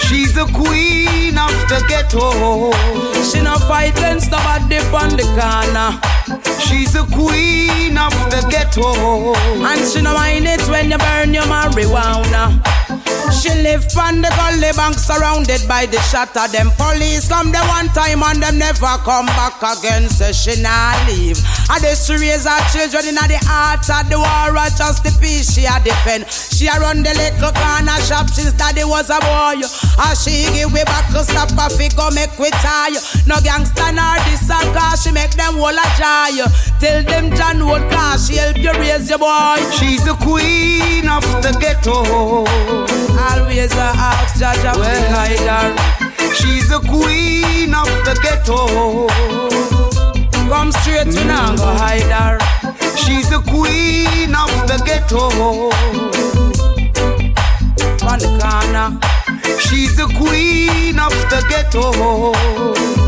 She's 0.04 0.34
the 0.36 0.52
queen 0.52 1.38
of 1.38 1.56
the 1.72 1.80
ghetto. 1.88 2.76
She 3.24 3.40
no 3.42 3.56
fight 3.72 3.98
against 3.98 4.32
nobody 4.32 4.80
on 4.92 5.16
the 5.16 5.24
corner. 5.32 6.17
She's 6.78 6.94
the 6.94 7.02
queen 7.10 7.98
of 7.98 8.14
the 8.30 8.46
ghetto. 8.52 9.34
And 9.66 9.82
she 9.90 10.00
no 10.00 10.14
mind 10.14 10.46
it 10.46 10.62
when 10.70 10.92
you 10.92 10.98
burn 11.00 11.34
your 11.34 11.42
marijuana. 11.50 12.62
She 13.34 13.50
live 13.50 13.86
on 13.98 14.22
the 14.22 14.30
gully 14.38 14.72
bank 14.78 14.96
surrounded 14.96 15.68
by 15.68 15.86
the 15.86 16.00
shatter. 16.10 16.48
Them 16.48 16.70
police 16.78 17.28
come 17.28 17.52
the 17.52 17.60
one 17.66 17.90
time 17.98 18.24
and 18.24 18.42
them 18.42 18.58
never 18.58 18.94
come 19.02 19.26
back 19.34 19.58
again. 19.62 20.08
Say 20.08 20.32
she 20.34 20.62
nah 20.62 20.94
leave. 21.10 21.38
And 21.70 21.82
they 21.84 21.98
she 21.98 22.14
raise 22.16 22.46
her 22.46 22.62
children 22.72 23.10
in 23.10 23.18
the 23.18 23.42
heart 23.46 23.84
of 23.90 24.06
the 24.10 24.18
war. 24.22 24.54
or 24.54 24.70
Just 24.78 25.04
the 25.04 25.12
peace 25.20 25.54
she 25.54 25.66
a 25.66 25.82
defend. 25.82 26.30
She 26.30 26.70
a 26.70 26.78
run 26.80 27.04
the 27.04 27.14
little 27.18 27.52
corner 27.52 28.00
shop 28.06 28.30
since 28.30 28.54
daddy 28.54 28.86
was 28.86 29.10
a 29.10 29.20
boy. 29.20 29.66
And 29.66 30.18
she 30.18 30.48
give 30.56 30.72
we 30.72 30.86
back 30.86 31.10
to 31.12 31.26
stop 31.26 31.52
a 31.58 31.68
figure 31.74 32.14
make 32.14 32.38
we 32.40 32.50
tie. 32.64 32.96
No 33.28 33.42
gangster 33.44 33.92
nor 33.92 34.18
this 34.30 34.46
a 34.50 34.62
cause 34.72 35.04
she 35.04 35.12
make 35.12 35.36
them 35.36 35.60
all 35.60 35.74
a 35.74 35.88
try. 36.00 36.32
Tell 36.80 37.02
them 37.04 37.36
John 37.36 37.66
would 37.66 37.90
cause 37.92 38.28
she 38.28 38.36
help 38.36 38.58
you 38.58 38.72
raise 38.74 39.10
your 39.10 39.18
boy. 39.20 39.58
She's 39.80 40.06
the 40.06 40.14
queen 40.22 41.10
of 41.10 41.24
the 41.42 41.58
ghetto. 41.60 42.46
Always 43.18 43.74
a 43.74 43.90
ask 43.98 44.40
Jaja 44.40 44.76
well, 44.78 45.12
guide 45.12 45.40
her. 45.50 46.34
She's 46.36 46.70
the 46.70 46.80
queen 46.80 47.74
of 47.74 47.88
the 48.06 48.14
ghetto. 48.22 49.08
Come 50.50 50.72
straight 50.72 51.12
to 51.12 51.20
mm. 51.20 51.28
now, 51.28 51.56
go 51.56 51.66
hide 51.66 52.12
her. 52.14 52.38
She's 52.96 53.30
the 53.30 53.42
queen 53.42 54.36
of 54.36 54.52
the 54.68 54.78
ghetto. 54.86 55.30
On 58.06 58.20
the 58.20 58.30
corner. 58.40 59.00
She's 59.60 59.98
the 59.98 60.08
queen 60.18 61.00
of 61.00 61.12
the 61.30 61.44
ghetto. 61.50 63.07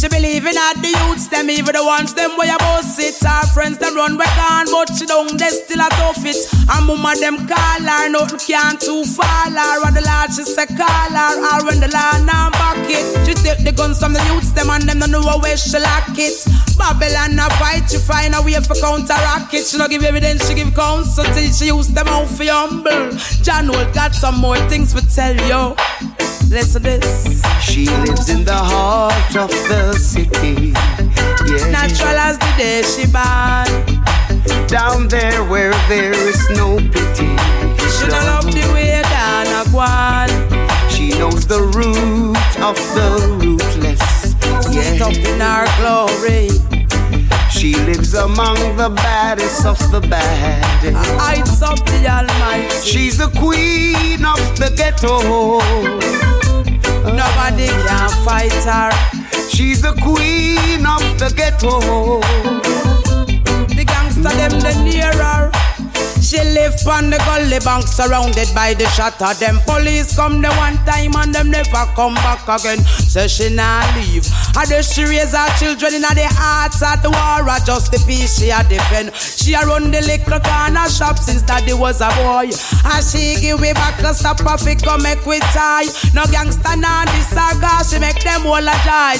She 0.00 0.08
believing 0.08 0.56
at 0.56 0.80
the 0.80 0.88
youths, 0.88 1.28
them 1.28 1.50
even 1.50 1.76
the 1.76 1.84
ones 1.84 2.14
them 2.14 2.32
where 2.40 2.48
you 2.48 2.56
boss 2.56 2.96
it. 2.96 3.20
Her 3.20 3.44
friends 3.52 3.76
them 3.76 3.94
run 3.94 4.16
back 4.16 4.32
on, 4.48 4.64
but 4.72 4.88
she 4.96 5.04
don't, 5.04 5.36
they 5.36 5.52
still 5.52 5.76
a 5.76 5.92
tough 5.92 6.24
it. 6.24 6.40
And 6.72 6.88
mama 6.88 7.12
them 7.20 7.44
call 7.44 7.84
her, 7.84 8.08
nothing 8.08 8.40
can 8.40 8.80
too 8.80 9.04
fall 9.04 9.52
her. 9.52 9.84
When 9.84 9.92
the 9.92 10.00
Lord 10.00 10.32
she 10.32 10.48
say 10.48 10.64
call 10.72 11.12
her, 11.12 11.32
or 11.36 11.68
when 11.68 11.84
the 11.84 11.92
Lord 11.92 12.24
now 12.24 12.48
back 12.48 12.80
it. 12.88 13.04
She 13.28 13.36
take 13.44 13.60
the 13.60 13.76
guns 13.76 14.00
from 14.00 14.16
the 14.16 14.24
youths, 14.32 14.56
them 14.56 14.72
and 14.72 14.88
them 14.88 15.04
don't 15.04 15.12
know 15.12 15.36
where 15.36 15.60
she 15.60 15.76
lock 15.76 16.16
it. 16.16 16.48
Babylon 16.80 17.36
a 17.36 17.52
fight, 17.60 17.84
she 17.92 18.00
find 18.00 18.32
a 18.32 18.40
way 18.40 18.56
for 18.56 18.80
counteract 18.80 19.52
it. 19.52 19.68
She 19.68 19.76
no 19.76 19.84
give 19.84 20.00
evidence, 20.00 20.48
she 20.48 20.56
give 20.56 20.72
counsel 20.72 21.28
till 21.28 21.52
she 21.52 21.68
use 21.68 21.92
them 21.92 22.08
out 22.08 22.24
for 22.24 22.48
humble. 22.48 23.12
John 23.44 23.68
Wood 23.68 23.92
got 23.92 24.16
some 24.16 24.40
more 24.40 24.56
things 24.72 24.96
to 24.96 25.04
tell 25.04 25.36
you. 25.36 25.76
Listen 26.50 26.82
this. 26.82 27.42
She 27.62 27.86
lives 27.86 28.28
in 28.28 28.44
the 28.44 28.52
heart 28.52 29.36
of 29.36 29.50
the 29.68 29.94
city. 29.94 30.74
Yeah. 31.46 31.70
Natural 31.70 32.18
as 32.18 32.38
the 32.38 32.52
day 32.58 32.82
she 32.82 33.06
born. 33.06 33.70
Down 34.66 35.06
there 35.06 35.44
where 35.44 35.72
there 35.88 36.12
is 36.12 36.50
no 36.50 36.76
pity. 36.76 37.30
She 37.94 38.06
don't 38.10 38.26
love 38.26 38.50
the 38.50 38.68
way 38.74 39.00
down 39.02 39.46
a. 39.62 40.28
She 40.90 41.10
knows 41.10 41.46
the 41.46 41.62
root 41.62 42.50
of 42.58 42.76
the 42.98 43.38
rootless. 43.38 44.34
Yeah. 44.74 45.06
up 45.06 45.14
in 45.14 45.40
our 45.40 45.66
glory. 45.78 46.50
She 47.48 47.76
lives 47.86 48.14
among 48.14 48.56
the 48.76 48.90
baddest 48.90 49.64
of 49.64 49.78
the 49.92 50.00
bad. 50.00 50.94
Heights 51.20 51.62
of 51.62 51.78
the 51.86 52.08
Almighty. 52.08 52.74
She's 52.84 53.18
the 53.18 53.28
queen 53.38 54.24
of 54.24 54.40
the 54.58 54.74
ghetto. 54.76 56.39
Nobody 57.04 57.66
can 57.66 58.10
fight 58.24 58.52
her. 58.64 58.90
She's 59.48 59.82
the 59.82 59.92
queen 60.02 60.86
of 60.86 61.02
the 61.18 61.32
ghetto. 61.36 61.80
The 63.74 63.84
gangster 63.84 64.22
them 64.22 64.60
the 64.60 64.72
near 64.84 65.12
her. 65.12 65.59
She 66.30 66.38
live 66.38 66.78
on 66.86 67.10
the 67.10 67.18
gully 67.26 67.58
bank 67.58 67.88
surrounded 67.88 68.54
by 68.54 68.72
the 68.74 68.86
shatter. 68.94 69.34
Them 69.34 69.58
police 69.66 70.14
come 70.14 70.40
the 70.40 70.46
one 70.62 70.78
time 70.86 71.18
and 71.18 71.34
them 71.34 71.50
never 71.50 71.90
come 71.98 72.14
back 72.22 72.46
again. 72.46 72.78
So 72.86 73.26
she 73.26 73.50
not 73.50 73.82
leave. 73.98 74.22
I 74.54 74.62
just 74.64 74.94
she 74.94 75.02
raise 75.02 75.34
her 75.34 75.50
children 75.58 75.98
in 75.98 76.02
the 76.06 76.30
hearts 76.30 76.86
at 76.86 77.02
the 77.02 77.10
war. 77.10 77.42
I 77.50 77.58
just 77.66 77.90
the 77.90 77.98
peace 78.06 78.38
she 78.38 78.54
a 78.54 78.62
defend. 78.62 79.10
She 79.18 79.58
a 79.58 79.66
run 79.66 79.90
the 79.90 80.06
little 80.06 80.38
corner 80.38 80.86
shop 80.86 81.18
since 81.18 81.42
daddy 81.42 81.74
was 81.74 81.98
a 82.00 82.14
boy. 82.22 82.46
And 82.46 83.02
she 83.02 83.34
give 83.42 83.58
me 83.58 83.74
back 83.74 83.98
a 83.98 84.14
stop 84.14 84.38
of 84.46 84.62
it 84.70 84.86
come 84.86 85.02
make 85.02 85.26
we 85.26 85.42
tie. 85.50 85.90
No 86.14 86.30
gangster 86.30 86.78
now 86.78 87.10
this 87.10 87.26
saga. 87.26 87.82
She 87.82 87.98
make 87.98 88.22
them 88.22 88.46
all 88.46 88.62
a 88.62 88.76
die. 88.86 89.18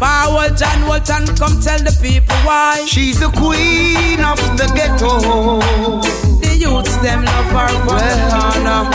Forward 0.00 0.56
John 0.56 0.88
Walton, 0.88 1.28
come 1.36 1.60
tell 1.60 1.84
the 1.84 1.92
people 2.00 2.36
why. 2.48 2.80
She's 2.88 3.20
the 3.20 3.28
queen 3.28 4.24
of 4.24 4.40
the 4.56 4.72
ghetto. 4.72 6.25
Youths 6.66 6.96
them 6.96 7.24
love 7.24 7.50
her 7.54 7.86
well, 7.86 8.92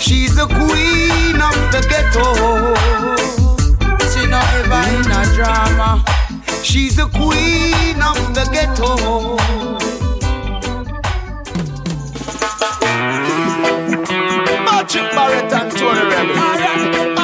She's 0.00 0.36
the 0.36 0.46
queen 0.46 1.34
of 1.34 1.58
the 1.72 1.84
ghetto. 1.90 2.26
She 4.12 4.24
not 4.28 4.46
ever 4.54 4.82
in 4.94 5.10
a 5.10 5.24
drama. 5.34 6.04
She's 6.62 6.94
the 6.94 7.08
queen 7.08 8.00
of 8.00 8.34
the 8.36 8.44
ghetto. 8.52 9.36
Patrick 14.64 15.10
Barrett 15.10 15.52
and 15.52 15.72
Tony 15.76 16.04
Rebel. 16.10 17.17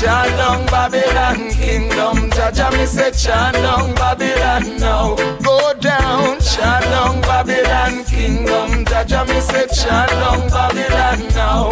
Chant 0.00 0.70
Babylon 0.70 1.50
kingdom. 1.50 2.30
Jaja 2.30 2.70
me 2.72 2.86
say 2.86 3.10
chant 3.12 3.56
Babylon 3.96 4.76
now. 4.78 5.16
Go 5.42 5.72
down, 5.80 6.40
chant 6.40 7.22
Babylon 7.22 8.04
kingdom. 8.04 8.84
Jaja 8.84 9.26
me 9.28 9.40
say 9.40 9.66
chant 9.72 10.10
Babylon 10.50 11.20
now. 11.34 11.70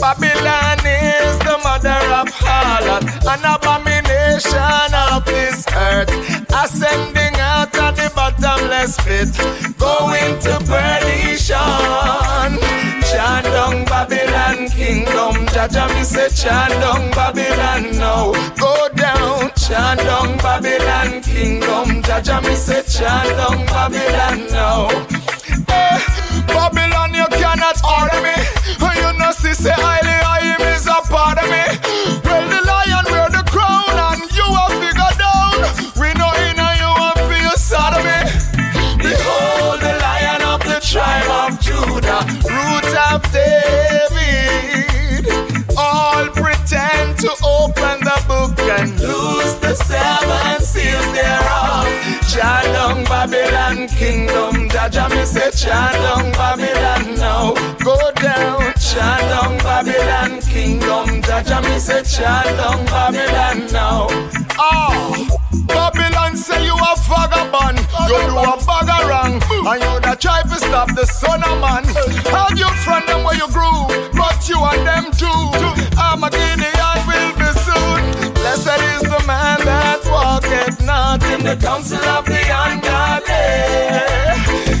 Babylon 0.00 0.80
is 0.86 1.38
the 1.46 1.56
mother 1.64 2.00
of 2.20 2.28
harlot, 2.42 3.04
an 3.32 3.42
abomination 3.54 4.90
of 5.12 5.24
this 5.24 5.66
earth, 5.74 6.10
ascending 6.52 7.36
out 7.40 7.79
bottomless 8.20 8.96
pit, 9.04 9.32
going 9.78 10.32
to 10.44 10.54
perdition. 10.68 12.50
Chant 13.08 13.46
Babylon 13.88 14.68
kingdom, 14.68 15.34
Jaja 15.54 15.84
me 15.94 16.02
say 16.04 16.28
chant 16.28 17.14
Babylon 17.14 17.82
now. 17.98 18.32
Go 18.62 18.74
down, 18.94 19.50
chant 19.56 20.00
Babylon 20.42 21.22
kingdom, 21.22 22.02
Jaja 22.02 22.42
me 22.44 22.54
say 22.54 22.82
chant 22.94 23.36
Babylon 23.72 24.38
now. 24.52 24.88
Eh, 25.68 25.98
Babylon, 26.46 27.14
you 27.14 27.26
cannot 27.40 27.76
order 27.96 28.20
me. 28.26 28.36
You 29.00 29.18
know, 29.18 29.32
see, 29.32 29.54
say, 29.54 29.72
highly, 29.74 30.18
I 30.36 30.74
is 30.74 30.86
a 30.86 31.00
part 31.10 31.38
of 31.38 31.48
me. 31.52 31.64
Well, 32.24 32.49
Judah, 41.60 42.24
root 42.44 42.90
of 43.12 43.20
David. 43.32 45.26
All 45.76 46.26
pretend 46.28 47.18
to 47.18 47.30
open 47.44 48.00
the 48.00 48.18
book 48.26 48.58
and 48.60 48.90
lose 49.00 49.54
the 49.60 49.74
seven 49.74 50.60
seals 50.62 51.12
thereof. 51.12 51.86
Chadong 52.30 53.04
Babylon 53.06 53.88
kingdom, 53.88 54.68
Jaja 54.68 55.08
me 55.10 55.24
say 55.24 55.50
Chadong 55.50 56.32
Babylon 56.32 57.14
now. 57.16 57.54
Go 57.84 57.96
down, 58.12 58.72
Chadong 58.74 59.58
Babylon 59.62 60.40
kingdom, 60.42 61.22
Jaja 61.22 61.60
me 61.62 61.78
say 61.78 62.02
Chadong 62.02 62.84
Babylon 62.86 63.66
now. 63.72 64.06
Oh, 64.58 65.39
say 66.40 66.64
you 66.64 66.74
a 66.74 66.96
vagabond, 67.04 67.78
you 68.08 68.16
do 68.24 68.36
a 68.40 68.56
bagger 68.64 69.00
wrong, 69.08 69.34
and 69.68 69.82
you 69.84 70.00
da 70.00 70.14
try 70.14 70.40
to 70.42 70.56
stop 70.56 70.88
the 70.94 71.04
son 71.04 71.44
of 71.44 71.60
man. 71.60 71.84
Have 72.32 72.56
you 72.58 72.70
from 72.80 73.04
them 73.06 73.24
where 73.24 73.36
you 73.36 73.48
grew, 73.52 73.84
but 74.16 74.48
you 74.48 74.56
and 74.56 74.86
them 74.88 75.12
too. 75.12 75.42
I'm 76.00 76.24
a 76.24 76.30
Gideon 76.30 76.98
will 77.08 77.32
be 77.36 77.50
soon. 77.60 78.32
Blessed 78.40 78.80
is 78.96 79.02
the 79.12 79.22
man 79.26 79.60
that 79.68 80.00
walketh 80.06 80.80
not 80.80 81.22
in 81.24 81.44
the 81.44 81.56
counsel 81.60 82.02
of 82.16 82.24
the 82.24 82.40
ungodly. 82.64 83.48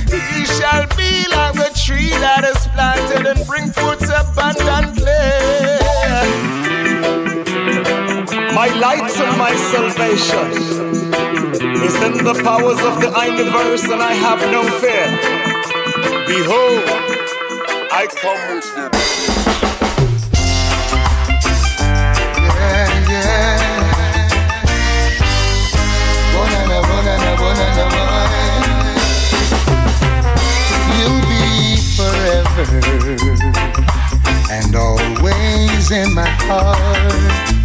He 0.08 0.46
shall 0.46 0.86
be 0.96 1.28
like 1.28 1.54
the 1.60 1.70
tree 1.76 2.10
that 2.24 2.44
is 2.44 2.66
planted 2.72 3.26
and 3.26 3.46
bring 3.46 3.70
fruits 3.70 4.08
abundantly. 4.08 5.28
My 8.54 8.68
light 8.80 9.12
and 9.16 9.38
my 9.38 9.54
salvation 9.72 11.29
is 11.60 11.94
in 12.02 12.24
the 12.24 12.34
powers 12.42 12.80
of 12.80 13.00
the 13.00 13.10
universe, 13.26 13.84
and 13.84 14.02
I 14.02 14.12
have 14.14 14.40
no 14.50 14.62
fear. 14.80 15.06
Behold, 16.26 16.84
I 17.92 18.06
come 18.06 18.40
with. 18.54 18.64
Yeah, 22.56 23.10
yeah. 23.10 23.58
Bonana, 26.32 26.78
bonana, 26.88 27.32
bonana. 27.40 28.20
You'll 30.96 31.24
be 31.28 31.76
forever 31.96 32.64
and 34.50 34.74
always 34.74 35.90
in 35.90 36.14
my 36.14 36.28
heart. 36.48 37.59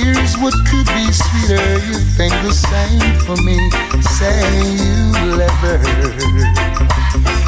Here's 0.00 0.36
what 0.38 0.54
could 0.68 0.86
be 0.94 1.12
sweeter. 1.12 1.78
You 1.86 1.98
think 2.16 2.32
the 2.42 2.52
same 2.52 3.12
for 3.26 3.36
me. 3.44 3.58
Say 4.16 4.40
you'll 4.80 5.40
ever 5.40 5.78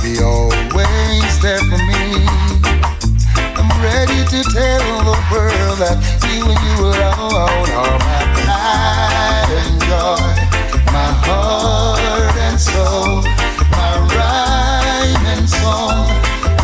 be 0.03 0.21
always 0.21 1.41
there 1.41 1.59
for 1.59 1.81
me. 1.89 2.27
I'm 3.57 3.71
ready 3.83 4.21
to 4.29 4.41
tell 4.53 4.85
the 5.09 5.17
world 5.33 5.79
that 5.81 5.97
you 6.29 6.45
and 6.45 6.61
you 6.69 6.77
alone 6.85 7.69
are 7.81 7.99
my 8.05 8.23
pride 8.45 9.51
and 9.61 9.81
joy, 9.89 10.29
my 10.93 11.11
heart 11.25 12.37
and 12.37 12.61
soul, 12.61 13.25
my 13.73 13.93
rhyme 14.13 15.27
and 15.33 15.49
song, 15.49 16.09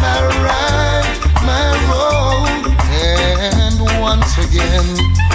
my 0.04 0.18
right, 0.44 1.08
my 1.48 1.72
wrong. 1.88 2.76
And 2.92 3.80
once 4.00 4.36
again, 4.38 5.29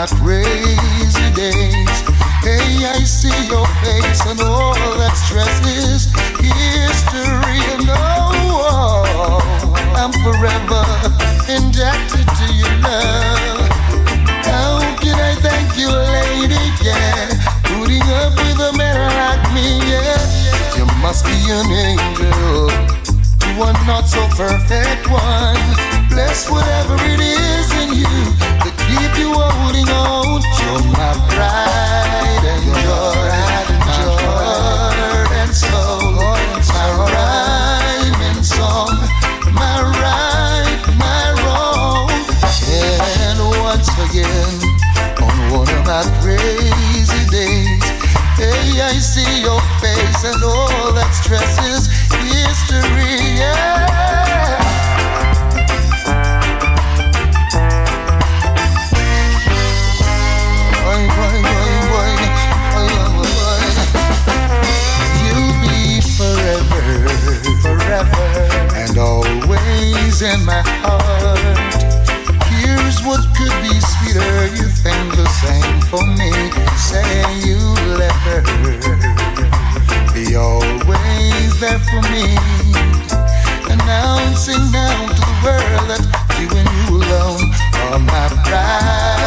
my 0.00 0.06
crazy 0.16 1.28
days, 1.36 1.96
hey, 2.40 2.88
I 2.88 3.04
see 3.04 3.36
your 3.52 3.68
face 3.84 4.24
and 4.24 4.40
all 4.40 4.72
that 4.96 5.12
stress 5.12 5.60
is 5.68 6.08
history. 6.40 7.60
And 7.76 7.84
oh, 7.84 9.36
I'm 10.00 10.08
forever 10.24 10.84
indebted 11.52 12.24
to 12.24 12.46
your 12.56 12.76
love. 12.80 13.68
How 14.48 14.80
can 15.04 15.20
I 15.20 15.36
thank 15.44 15.76
you, 15.76 15.92
lady? 15.92 16.64
Yeah, 16.80 17.36
putting 17.68 18.00
up 18.24 18.32
with 18.40 18.56
a 18.56 18.72
man 18.80 19.04
like 19.20 19.44
me. 19.52 19.84
Yeah, 19.84 20.80
you 20.80 20.86
must 21.04 21.26
be 21.28 21.36
an 21.52 21.68
angel. 21.68 22.72
You 23.52 23.62
are 23.68 23.76
not 23.84 24.08
so 24.08 24.24
perfect 24.32 25.10
one. 25.12 25.60
Bless 26.08 26.48
whatever 26.48 26.96
it 27.04 27.20
is 27.20 27.68
in 27.84 27.98
you 28.00 28.69
keep 28.90 29.14
you 29.18 29.30
holding 29.32 29.88
on. 29.88 30.42
You're 30.58 30.82
my 30.90 31.12
pride 31.30 32.42
and 32.42 32.64
joy, 32.82 33.30
my 33.86 34.02
heart 34.26 35.30
and 35.30 35.54
soul, 35.54 36.12
my 36.74 36.88
rhyme 36.98 38.20
and 38.28 38.42
song, 38.44 38.98
my 39.54 39.78
right, 40.02 40.80
my 40.98 41.22
wrong. 41.42 42.10
And 42.66 43.38
once 43.62 43.90
again, 44.10 44.54
on 45.22 45.36
one 45.54 45.70
of 45.70 45.82
my 45.86 46.02
crazy 46.22 47.22
days, 47.30 47.84
hey, 48.34 48.80
I 48.82 48.94
see 48.98 49.42
your 49.42 49.60
face 49.78 50.24
and 50.24 50.42
all 50.42 50.92
that 50.92 51.10
stress 51.14 52.09
there 81.60 81.78
for 81.78 82.00
me. 82.08 82.24
Announcing 83.68 84.64
now 84.72 85.06
to 85.08 85.20
the 85.20 85.36
world 85.44 85.92
that 85.92 86.00
you 86.40 86.48
and 86.56 86.68
you 86.72 86.96
alone 86.96 87.52
are 87.84 88.00
my 88.00 88.28
pride 88.48 89.20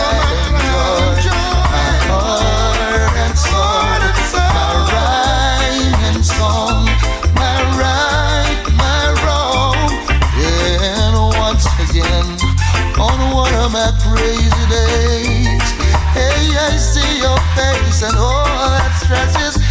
joy, 1.22 1.30
my 1.70 1.94
heart 2.10 3.14
and 3.22 3.38
soul, 3.38 4.02
my 4.50 4.74
rhyme 4.90 6.02
and 6.10 6.26
song, 6.26 6.90
my 7.38 7.54
right, 7.78 8.66
my 8.82 9.14
wrong. 9.22 9.94
And 10.34 11.14
once 11.38 11.70
again, 11.86 12.26
on 12.98 13.18
one 13.30 13.54
of 13.62 13.70
my 13.78 13.94
crazy 14.02 14.66
days, 14.74 15.62
hey, 16.18 16.50
I 16.58 16.82
see 16.82 17.22
your 17.22 17.38
face 17.54 18.02
and 18.02 18.18
all 18.18 18.74
that 18.74 18.90
stress 19.06 19.63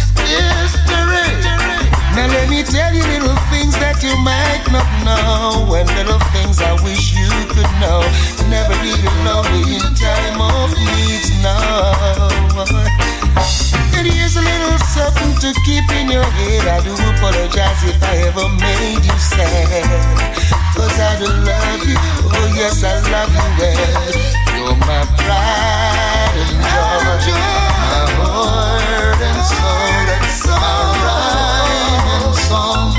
me 2.63 2.71
tell 2.71 2.93
you 2.93 3.03
little 3.03 3.35
things 3.51 3.75
that 3.79 3.99
you 4.03 4.13
might 4.23 4.63
not 4.71 4.87
know, 5.03 5.75
and 5.75 5.87
little 5.99 6.19
things 6.31 6.61
I 6.61 6.73
wish 6.83 7.13
you 7.15 7.29
could 7.51 7.71
know. 7.79 8.03
Never 8.47 8.75
be 8.79 8.93
lonely 9.25 9.79
in 9.79 9.87
time 9.95 10.39
of 10.39 10.71
needs, 10.71 11.29
no. 11.43 11.57
And 13.95 14.05
here's 14.07 14.35
a 14.35 14.43
little 14.43 14.77
something 14.91 15.33
to 15.43 15.49
keep 15.65 15.87
in 15.99 16.11
your 16.11 16.23
head. 16.23 16.67
I 16.67 16.79
do 16.83 16.93
apologize 16.93 17.81
if 17.83 17.99
I 18.03 18.29
ever 18.31 18.47
made 18.59 19.03
you 19.03 19.17
sad. 19.19 19.87
Cause 20.75 20.97
I 20.99 21.19
do 21.19 21.27
love 21.27 21.83
you, 21.85 21.97
oh 21.99 22.47
yes, 22.55 22.83
I 22.83 22.99
love 23.11 23.31
you 23.33 23.47
well. 23.59 24.03
You're 24.55 24.77
my 24.87 25.03
pride 25.19 26.37
and 26.37 26.63
joy, 27.23 27.39
my 27.91 28.03
heart 28.19 29.21
and 29.21 29.41
soul, 29.43 30.05
and 30.15 31.32
song, 32.53 32.93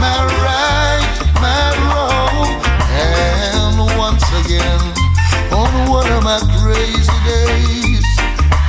my 0.00 0.18
right, 0.48 1.12
my 1.44 1.64
wrong. 1.84 2.48
And 2.88 3.76
once 4.04 4.24
again, 4.40 4.80
on 5.52 5.72
one 5.90 6.08
of 6.16 6.22
my 6.30 6.40
crazy 6.60 7.18
days, 7.28 8.06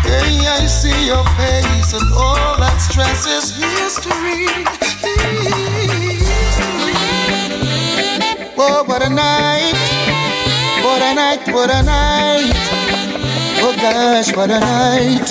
hey, 0.04 0.32
I 0.58 0.62
see 0.80 1.00
your 1.12 1.24
face 1.40 1.92
and 1.98 2.08
all 2.14 2.58
that 2.64 2.78
stress 2.88 3.22
is 3.38 3.46
history. 3.64 4.48
Whoa, 8.58 8.80
oh, 8.80 8.84
what 8.90 9.02
a 9.02 9.10
night! 9.10 9.78
What 10.86 11.02
a 11.10 11.12
night, 11.16 11.44
what 11.56 11.70
a 11.80 11.82
night! 11.82 12.60
Oh 13.64 13.74
gosh, 13.86 14.36
what 14.36 14.50
a 14.50 14.60
night! 14.60 15.28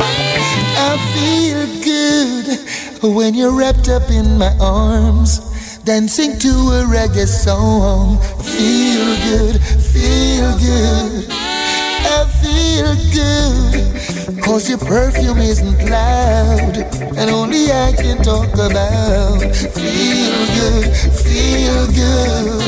I 0.86 0.90
feel 1.12 1.60
good 1.92 2.63
when 3.10 3.34
you're 3.34 3.52
wrapped 3.52 3.88
up 3.88 4.10
in 4.10 4.38
my 4.38 4.56
arms, 4.58 5.78
dancing 5.84 6.38
to 6.38 6.48
a 6.48 6.84
reggae 6.88 7.26
song. 7.26 8.18
I 8.18 8.42
Feel 8.42 9.06
good, 9.28 9.60
feel 9.92 10.50
good. 10.58 11.26
I 11.30 12.24
feel 12.40 12.94
good, 13.12 14.42
cause 14.42 14.68
your 14.68 14.78
perfume 14.78 15.38
isn't 15.38 15.90
loud, 15.90 16.76
and 17.18 17.30
only 17.30 17.70
I 17.70 17.92
can 17.92 18.22
talk 18.22 18.52
about. 18.54 19.40
Feel 19.76 20.38
good, 20.56 20.84
feel 21.24 21.86
good. 21.92 22.62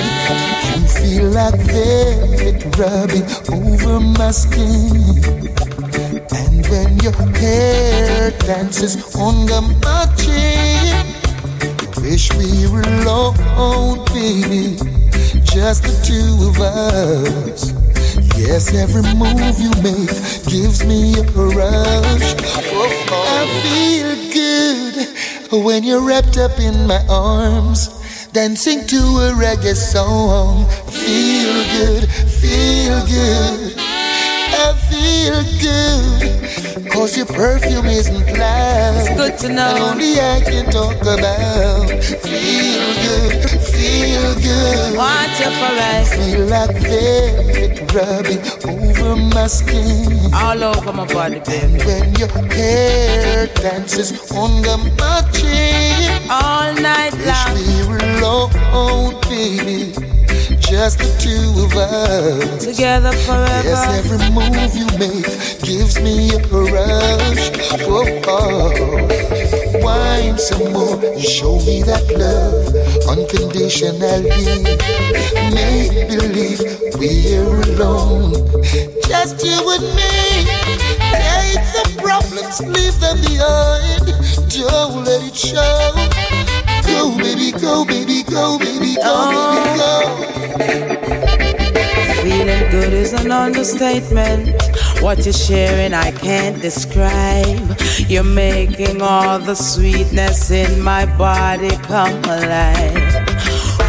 You 0.77 0.89
feel 0.89 1.31
like 1.31 1.57
velvet 1.61 2.77
rubbing 2.77 3.25
over 3.51 4.01
my 4.01 4.31
skin. 4.33 5.56
Your 7.07 7.15
hair 7.39 8.33
dances 8.33 9.15
on 9.15 9.47
the 9.47 9.61
my 9.85 10.07
chin, 10.19 11.07
wish 12.03 12.33
we 12.35 12.67
were 12.67 12.83
alone, 12.83 14.05
baby, 14.07 14.75
just 15.45 15.85
the 15.85 15.95
two 16.03 16.49
of 16.49 16.59
us. 16.59 17.71
Yes, 18.37 18.75
every 18.75 19.03
move 19.15 19.57
you 19.61 19.71
make 19.87 20.11
gives 20.51 20.85
me 20.85 21.15
a 21.15 21.23
rush. 21.55 22.35
I 23.13 23.47
feel 23.63 24.11
good 24.35 25.65
when 25.65 25.85
you're 25.85 26.03
wrapped 26.03 26.39
up 26.39 26.59
in 26.59 26.89
my 26.89 27.07
arms, 27.09 27.87
dancing 28.33 28.85
to 28.89 28.97
a 28.97 29.31
reggae 29.31 29.77
song. 29.77 30.67
Feel 30.91 31.55
good, 31.79 32.11
feel 32.11 33.07
good. 33.07 33.66
I 34.59 34.73
feel 34.89 35.43
good, 35.61 36.91
cause 36.91 37.17
your 37.17 37.27
perfume 37.27 37.87
isn't 37.87 38.39
loud. 38.39 38.97
It's 38.97 39.09
good 39.17 39.39
to 39.41 39.49
know. 39.53 39.77
And 39.77 40.01
only 40.01 40.19
I 40.19 40.41
can 40.41 40.71
talk 40.71 41.01
about. 41.03 41.91
Feel 42.25 42.87
good, 43.05 43.51
feel 43.61 44.35
good. 44.41 44.97
Want 44.97 45.33
you 45.39 45.51
forever. 45.61 46.17
Feel 46.17 46.47
like 46.47 46.73
velvet 46.81 47.93
rubbing 47.93 48.41
over 48.67 49.17
my 49.35 49.47
skin. 49.47 50.35
All 50.35 50.63
over 50.65 50.93
my 50.93 51.07
body, 51.07 51.41
baby. 51.41 51.65
And 51.65 51.83
when 51.85 52.15
your 52.15 52.29
hair 52.55 53.47
dances 53.49 54.33
on 54.33 54.63
the 54.63 54.77
my 54.99 55.23
chin. 55.33 56.31
All 56.31 56.73
night 56.75 57.15
long. 57.29 57.55
Wish 57.55 57.67
we 57.67 57.89
were 57.89 57.99
alone, 57.99 59.21
baby. 59.29 60.16
Just 60.61 60.99
the 60.99 61.11
two 61.19 61.65
of 61.65 61.73
us. 61.77 62.65
Together 62.65 63.13
forever. 63.13 63.69
Yes, 63.69 63.87
every 63.99 64.19
move 64.31 64.75
you 64.75 64.87
make 64.99 65.27
gives 65.63 66.01
me 66.01 66.31
a 66.35 66.39
rush. 66.73 67.51
Oh, 67.87 68.07
oh. 68.27 69.27
Wine 69.83 70.39
some 70.39 70.73
more 70.73 70.99
and 71.05 71.21
show 71.21 71.57
me 71.61 71.83
that 71.83 72.05
love 72.17 72.75
unconditionally. 73.09 74.31
Make 75.55 76.09
believe 76.09 76.61
we're 76.99 77.61
alone, 77.73 78.33
just 79.07 79.45
you 79.45 79.59
and 79.71 79.87
me. 79.95 80.45
Hate 81.15 81.67
the 81.75 81.85
problems, 82.03 82.61
leave 82.61 82.99
them 83.01 83.21
behind. 83.21 84.07
Don't 84.51 85.05
let 85.05 85.23
it 85.23 85.37
show. 85.37 86.16
Go, 86.97 87.17
baby, 87.19 87.53
go, 87.53 87.85
baby, 87.85 88.23
go, 88.23 88.59
baby, 88.59 88.95
go, 88.95 88.97
baby, 88.97 88.97
oh. 89.03 89.77
go. 89.79 90.67
Feeling 92.23 92.71
good 92.71 92.93
is 92.95 93.13
an 93.13 93.31
understatement. 93.31 94.55
What 95.03 95.25
you're 95.27 95.35
sharing, 95.35 95.93
I 95.93 96.11
can't 96.11 96.61
describe. 96.63 97.79
You're 98.09 98.25
making 98.25 99.03
all 99.03 99.39
the 99.39 99.55
sweetness 99.55 100.51
in 100.51 100.81
my 100.81 101.05
body 101.19 101.77
come 101.83 102.25
alive. 102.25 103.13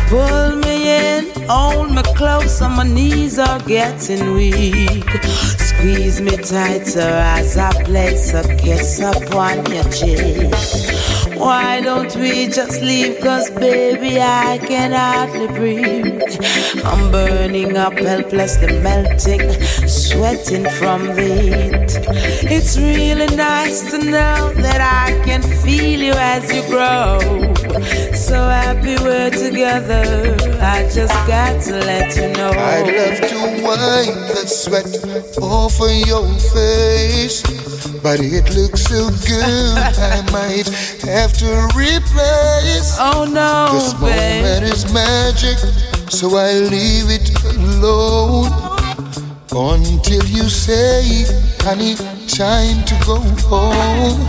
Pull 0.09 0.57
me 0.57 0.89
in, 0.89 1.31
hold 1.47 1.91
me 1.91 2.03
close, 2.15 2.61
and 2.61 2.75
my 2.75 2.83
knees 2.83 3.39
are 3.39 3.59
getting 3.61 4.33
weak. 4.33 5.09
Squeeze 5.69 6.19
me 6.19 6.35
tighter 6.35 7.13
as 7.37 7.57
I 7.57 7.71
place 7.83 8.33
a 8.33 8.43
kiss 8.57 8.99
upon 8.99 9.65
your 9.71 9.85
cheek. 9.91 10.96
Why 11.37 11.81
don't 11.81 12.15
we 12.15 12.47
just 12.47 12.81
leave? 12.81 13.19
Cause 13.19 13.49
baby, 13.51 14.19
I 14.19 14.57
can 14.57 14.91
hardly 14.91 15.47
breathe. 15.47 16.21
I'm 16.83 17.11
burning 17.11 17.77
up, 17.77 17.93
helplessly 17.93 18.79
melting, 18.79 19.51
sweating 19.87 20.67
from 20.79 21.05
the 21.05 21.29
heat. 21.41 21.91
It's 22.51 22.75
really 22.77 23.33
nice 23.35 23.91
to 23.91 23.99
know 23.99 24.51
that 24.53 24.81
I 24.81 25.23
can 25.23 25.43
feel 25.43 25.99
you 26.01 26.13
as 26.13 26.51
you 26.53 26.63
grow. 26.63 27.19
So 28.13 28.35
happy 28.35 28.95
we're 29.03 29.29
together. 29.29 30.35
I 30.59 30.89
just 30.91 31.13
got 31.27 31.61
to 31.65 31.73
let 31.73 32.15
you 32.15 32.29
know. 32.33 32.49
I'd 32.49 32.89
love 32.97 33.29
to 33.29 33.63
wipe 33.63 34.27
the 34.33 34.47
sweat 34.47 35.37
off 35.41 35.79
of 35.79 36.07
your 36.07 36.27
face, 36.51 37.43
but 38.07 38.21
it 38.21 38.55
looks 38.55 38.83
so 38.83 39.09
good. 39.27 39.77
I 39.99 40.23
might 40.31 40.67
have 41.03 41.33
to 41.43 41.49
replace. 41.75 42.95
Oh 42.99 43.27
no, 43.27 43.73
this 43.73 43.93
babe. 43.95 44.43
moment 44.43 44.63
is 44.63 44.83
magic, 44.93 45.57
so 46.09 46.37
I 46.37 46.53
leave 46.53 47.09
it 47.17 47.27
alone 47.57 48.47
until 49.51 50.23
you 50.23 50.47
say, 50.47 51.25
"Honey, 51.65 51.95
time 52.31 52.79
to 52.89 52.95
go 53.05 53.17
home." 53.51 54.21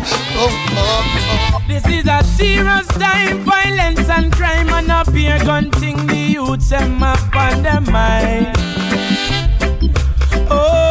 Oh, 0.42 0.50
oh, 0.50 1.14
oh. 1.22 1.62
This 1.68 1.86
is 1.86 2.06
a 2.06 2.24
serious 2.24 2.88
time, 3.05 3.44
violence 3.44 4.09
and 4.09 4.32
crime, 4.32 4.70
and 4.70 4.90
a 4.90 5.09
beer 5.12 5.38
gun 5.44 5.70
thing. 5.78 6.05
The 6.09 6.22
youths 6.34 6.70
them 6.70 7.00
up 7.00 7.36
on 7.36 7.62
their 7.62 7.80
mind. 7.80 8.56
Oh, 10.50 10.88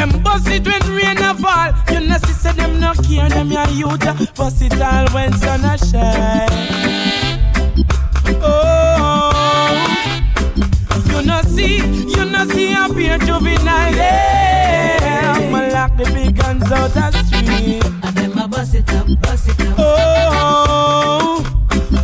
them 0.00 0.22
bust 0.22 0.48
it 0.48 0.66
when 0.66 0.80
rain 0.96 1.18
a 1.18 1.34
fall. 1.34 1.72
You 1.92 2.00
know, 2.08 2.16
see, 2.24 2.32
say 2.32 2.52
them 2.52 2.80
no 2.80 2.92
care, 2.94 3.28
them 3.28 3.50
your 3.50 3.68
youth 3.68 4.34
bust 4.34 4.62
it 4.62 4.80
all 4.80 5.06
when 5.10 5.32
sun 5.34 5.64
a 5.64 5.76
shine. 5.76 6.48
Oh, 8.42 9.32
you 11.06 11.22
know, 11.22 11.42
see, 11.42 11.76
you 12.14 12.24
know, 12.24 12.46
see 12.48 12.72
a 12.72 12.88
beer 12.94 13.18
juvenile. 13.18 13.94
Yeah, 13.94 15.34
I'ma 15.36 15.68
lock 15.68 15.96
the 15.98 16.04
big 16.14 16.36
guns 16.36 16.72
out 16.72 16.90
the 16.92 17.10
street. 17.24 17.84
And 18.02 18.16
them 18.16 18.38
a 18.38 18.48
bust 18.48 18.74
it 18.74 18.90
up, 18.94 19.06
bust 19.20 19.48
it 19.50 19.60
up. 19.60 19.74
Oh, 19.78 21.42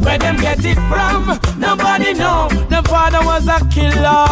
where 0.02 0.18
them 0.18 0.36
get 0.36 0.62
it 0.64 0.78
from? 0.90 1.38
Nobody 1.58 2.12
know. 2.12 2.48
The 2.68 2.82
father 2.86 3.24
was 3.24 3.48
a 3.48 3.58
killer. 3.70 4.26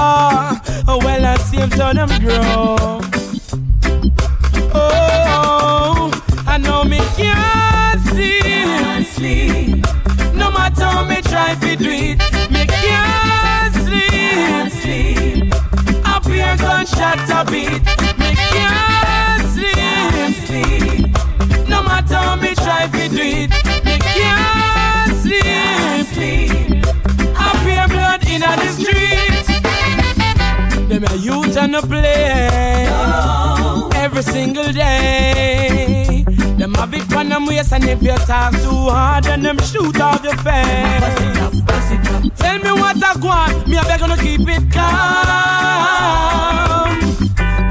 Oh, 0.86 0.98
well, 1.02 1.24
I 1.24 1.36
see 1.38 1.56
him 1.56 1.70
turn 1.70 1.96
them 1.96 2.10
grow. 2.20 3.00
Oh, 4.74 6.10
I 6.46 6.58
know 6.58 6.84
me 6.84 6.98
can't 7.16 8.00
sleep. 9.14 9.84
No 10.34 10.50
matter 10.50 10.84
how 10.84 11.04
me 11.04 11.22
try 11.22 11.54
to 11.54 11.76
do 11.76 11.90
it, 11.90 12.18
me 12.50 12.66
can't 12.66 13.74
sleep. 13.74 15.52
Up 16.04 16.24
here 16.26 16.56
gunshot 16.56 17.30
a 17.30 17.44
beat, 17.50 17.82
me 18.18 18.34
can't 18.52 19.46
sleep. 19.54 21.08
No 21.68 21.82
matter 21.82 22.16
how 22.16 22.36
me 22.36 22.54
try 22.54 22.86
to 22.88 23.08
do 23.08 23.22
it, 23.22 23.50
me 23.84 23.98
can't 23.98 25.16
sleep. 26.12 26.84
Up 27.36 27.56
here 27.66 27.88
blood 27.88 28.22
in 28.28 28.40
the 28.40 28.68
street. 28.72 29.33
A 31.10 31.16
youth 31.16 31.56
on 31.58 31.72
the 31.72 31.80
play 31.82 32.86
every 33.94 34.22
single 34.22 34.72
day. 34.72 36.24
Them 36.56 36.74
have 36.74 36.94
it 36.94 37.12
on 37.14 37.28
them 37.28 37.46
waist 37.46 37.72
and 37.72 37.84
if 37.84 38.02
you 38.02 38.16
talk 38.16 38.52
too 38.52 38.88
hard, 38.90 39.24
then 39.24 39.42
them 39.42 39.58
shoot 39.58 40.00
off 40.00 40.24
your 40.24 40.36
face. 40.36 41.62
Tell 42.38 42.58
me 42.58 42.72
what 42.72 43.02
I 43.02 43.16
want, 43.20 43.68
me 43.68 43.76
I 43.76 43.84
beg 43.84 44.00
to 44.00 44.16
keep 44.22 44.48
it 44.48 44.72
calm. 44.72 44.84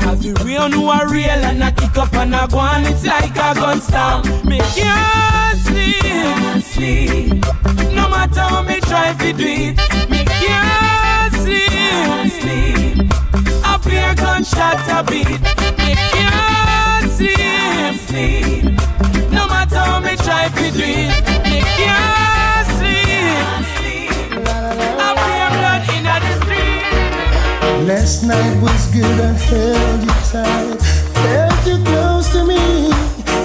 Cause 0.02 0.22
the 0.22 0.34
real 0.46 0.70
know 0.70 0.90
are 0.90 1.08
real 1.10 1.30
and 1.30 1.64
I 1.64 1.72
kick 1.72 1.98
up 1.98 2.14
and 2.14 2.36
I 2.36 2.48
go 2.48 2.60
on, 2.60 2.86
it's 2.86 3.06
like 3.06 3.32
a 3.32 3.54
gun 3.56 3.82
storm. 3.82 4.22
Me 4.48 4.60
can't 4.76 5.60
sleep. 6.76 7.46
No 7.94 8.10
matter 8.10 8.42
how 8.42 8.62
me 8.62 8.80
try 8.82 9.14
to 9.14 9.34
do 9.34 9.46
it, 9.46 9.78
me 10.10 10.24
can't 10.26 11.34
sleep. 11.34 11.74
Up 13.84 13.92
here 13.92 14.16
gunshot 14.16 14.80
a 14.88 15.04
beat, 15.04 15.28
me 15.28 15.92
can't 16.16 17.12
sleep, 17.12 18.00
sleep. 18.08 18.64
No 19.30 19.46
matter 19.46 19.76
how 19.76 20.00
me 20.00 20.16
try 20.16 20.48
to 20.48 20.64
it, 20.64 21.12
me 21.44 21.60
can't 21.76 22.68
sleep. 22.80 24.48
Up 24.48 25.20
here 25.20 25.52
blood 25.60 25.84
in 25.92 26.04
the 26.06 26.32
street. 26.40 27.86
Last 27.86 28.24
night 28.24 28.56
was 28.62 28.88
good, 28.94 29.20
I 29.20 29.34
held 29.52 30.02
you 30.02 30.16
tight, 30.32 30.80
felt 31.20 31.68
you 31.68 31.84
close 31.84 32.30
to 32.32 32.46
me. 32.46 32.90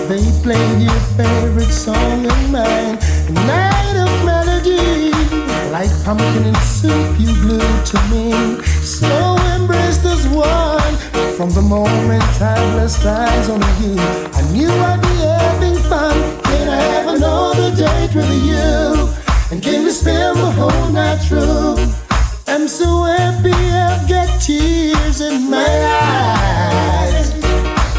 They 0.07 0.23
played 0.45 0.83
your 0.83 1.01
favorite 1.19 1.73
song 1.73 2.27
of 2.27 2.51
mine, 2.53 2.97
Night 3.45 3.97
of 3.97 4.25
Melody. 4.25 5.11
Like 5.73 5.91
pumpkin 6.05 6.45
and 6.45 6.57
soup, 6.59 7.19
you 7.19 7.35
glued 7.43 7.87
to 7.87 7.99
me. 8.13 8.63
So. 8.85 9.38
From 11.39 11.51
the 11.51 11.63
moment 11.63 12.43
I 12.43 12.57
blessed 12.73 13.07
eyes 13.07 13.49
on 13.49 13.61
you, 13.81 13.95
I 13.95 14.43
knew 14.51 14.69
I'd 14.69 15.01
be 15.01 15.15
having 15.23 15.77
fun. 15.89 16.17
Can 16.43 16.69
I 16.69 16.81
have 16.95 17.15
another 17.15 17.71
date 17.77 18.13
with 18.13 18.29
you? 18.43 19.15
And 19.53 19.63
can 19.63 19.85
we 19.85 19.91
spend 19.93 20.37
the 20.37 20.51
whole 20.51 20.89
night 20.91 21.19
through? 21.29 21.77
I'm 22.49 22.67
so 22.67 23.05
happy 23.05 23.55
I've 23.55 24.09
got 24.09 24.43
tears 24.43 25.21
in 25.21 25.49
my 25.49 25.63
eyes. 25.63 27.31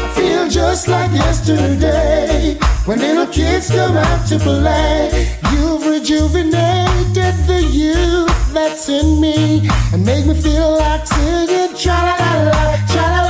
I 0.04 0.12
feel 0.14 0.46
just 0.50 0.88
like 0.88 1.10
yesterday 1.12 2.58
when 2.84 2.98
little 2.98 3.26
kids 3.26 3.70
come 3.70 3.96
out 3.96 4.28
to 4.28 4.38
play. 4.38 5.32
You've 5.50 5.86
rejuvenated 5.86 7.34
the 7.48 7.66
youth 7.72 8.52
that's 8.52 8.90
in 8.90 9.18
me 9.18 9.66
and 9.94 10.04
make 10.04 10.26
me 10.26 10.34
feel 10.34 10.76
like 10.76 11.06
singing 11.06 11.74
tra 11.74 11.94
la 11.94 12.16
la 12.20 12.42
la, 12.44 12.76
tra 12.86 13.00
la 13.00 13.22
la 13.22 13.29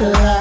la 0.00 0.08
la. 0.08 0.39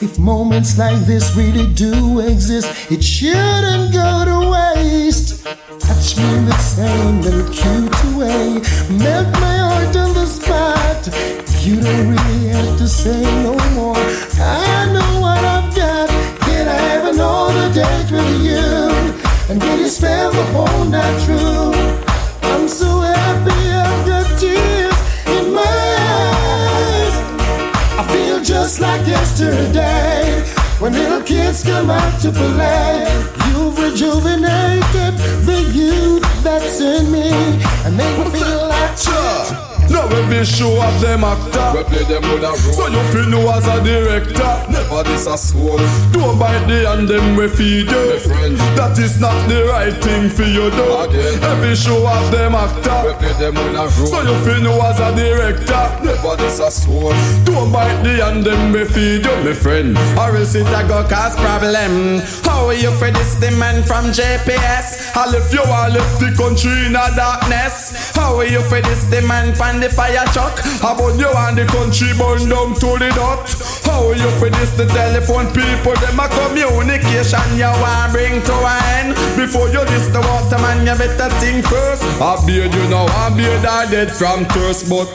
If 0.00 0.18
moments 0.18 0.76
like 0.76 0.98
this 1.06 1.36
really 1.36 1.72
do 1.72 2.18
exist, 2.20 2.90
it 2.90 3.02
shouldn't 3.02 3.92
go 3.92 4.24
to 4.24 4.50
waste. 4.50 5.46
Touch 5.78 6.16
me 6.16 6.24
in 6.34 6.44
the 6.46 6.58
same 6.58 7.20
little 7.20 7.48
cute 7.52 8.04
way. 8.16 8.60
Melt 8.98 9.32
my 9.40 9.56
heart 9.64 9.96
on 9.96 10.14
the 10.14 10.26
spot. 10.26 11.06
You 11.64 11.80
don't 11.80 12.08
really 12.08 12.48
have 12.48 12.76
to 12.78 12.88
say 12.88 13.22
no 13.42 13.54
more. 13.74 13.96
I 13.96 14.90
know 14.92 15.20
what 15.20 15.44
I've 15.44 15.74
got. 15.74 16.08
Can 16.40 16.68
I 16.68 16.80
have 16.90 17.14
another 17.14 17.72
date 17.72 18.10
with 18.10 18.42
you? 18.42 19.14
And 19.48 19.60
can 19.62 19.78
you 19.78 19.88
spend 19.88 20.34
the 20.34 20.44
whole 20.52 20.84
night 20.84 21.22
through? 21.24 21.72
I'm 22.50 22.68
so 22.68 23.00
happy 23.00 23.73
just 28.74 28.80
like 28.80 29.06
yesterday. 29.06 30.42
When 30.80 30.92
little 30.94 31.22
kids 31.22 31.62
come 31.62 31.90
out 31.90 32.20
to 32.22 32.32
play, 32.32 33.06
you've 33.48 33.78
rejuvenated 33.78 35.14
the 35.46 35.70
youth 35.72 36.42
that's 36.42 36.80
in 36.80 37.12
me 37.12 37.30
and 37.84 37.96
make 37.96 38.18
me 38.18 38.30
feel 38.40 38.68
like 38.68 38.84
Now 39.90 40.08
every 40.08 40.44
show 40.44 40.80
of 40.82 41.00
them 41.00 41.24
actor. 41.24 41.68
We 41.76 41.84
play 41.84 42.04
them 42.04 42.22
with 42.32 42.44
a 42.44 42.52
role. 42.52 42.74
So 42.76 42.86
you 42.88 43.02
feel 43.12 43.28
know 43.28 43.50
as 43.52 43.66
a 43.66 43.82
director. 43.82 44.52
Never 44.70 45.02
this 45.04 45.26
a 45.26 45.36
soul. 45.36 45.78
Don't 46.12 46.38
bite 46.38 46.66
the 46.66 46.88
hand 46.88 47.08
them 47.08 47.36
we 47.36 47.48
feed 47.48 47.90
you. 47.90 48.04
That 48.76 48.98
is 48.98 49.20
not 49.20 49.36
the 49.48 49.64
right 49.66 49.94
thing 50.02 50.28
for 50.28 50.44
you 50.44 50.70
do 50.70 50.86
Every 51.44 51.74
show 51.76 52.06
of 52.06 52.30
them 52.30 52.54
actor. 52.54 53.00
We 53.06 53.12
play 53.20 53.34
them 53.38 53.54
with 53.54 53.76
a 53.76 53.86
role. 53.86 54.06
So 54.06 54.20
you 54.22 54.36
feel 54.44 54.60
know 54.62 54.80
as 54.82 55.00
a 55.00 55.14
director. 55.14 55.84
Never 56.04 56.36
this 56.36 56.60
a 56.60 56.70
soul. 56.70 57.12
Don't 57.44 57.72
bite 57.72 58.02
the 58.02 58.24
hand 58.24 58.44
them 58.44 58.72
we 58.72 58.84
feed 58.84 59.24
you. 59.24 59.36
My 59.44 59.52
friend. 59.52 59.96
Or 60.18 60.36
else 60.36 60.54
it 60.54 60.66
a 60.66 60.86
go 60.88 61.06
cause 61.08 61.36
problem. 61.36 62.20
How 62.44 62.66
are 62.66 62.74
you 62.74 62.90
for 62.98 63.10
this 63.10 63.34
the 63.36 63.50
man 63.52 63.82
from 63.82 64.06
JPS? 64.06 65.16
I 65.16 65.30
left 65.30 65.52
you 65.52 65.62
all 65.62 65.90
left 65.90 66.20
the 66.20 66.32
country 66.36 66.86
in 66.86 66.96
a 66.96 67.06
darkness. 67.14 68.14
How 68.14 68.36
are 68.36 68.46
you 68.46 68.62
for 68.62 68.80
this 68.80 69.04
the 69.06 69.22
man 69.22 69.54
from 69.74 69.80
the 69.80 69.90
fire 69.90 70.24
truck? 70.32 70.58
How 70.80 70.94
about 70.94 71.18
you 71.18 71.26
and 71.26 71.58
the 71.58 71.66
country 71.66 72.14
burn 72.14 72.48
down 72.48 72.74
to 72.78 72.90
the 72.98 73.10
dot? 73.14 73.50
How 73.82 74.12
you 74.12 74.30
this 74.50 74.70
the 74.76 74.86
telephone 74.86 75.50
people? 75.50 75.94
Them 75.98 76.20
a 76.20 76.28
communication 76.28 77.42
you 77.58 77.70
want 77.82 78.12
bring 78.12 78.42
to 78.42 78.54
an 78.54 78.82
end 78.94 79.10
Before 79.36 79.68
you 79.68 79.84
this 79.86 80.06
the 80.08 80.20
water 80.20 80.58
man 80.62 80.86
you 80.86 80.94
better 80.94 81.30
think 81.40 81.66
first 81.66 82.02
I 82.20 82.38
beard 82.46 82.74
you 82.74 82.86
know 82.88 83.06
I 83.06 83.34
beard 83.34 83.64
I 83.64 83.90
dead 83.90 84.10
from 84.10 84.44
thirst 84.46 84.88
But 84.88 85.10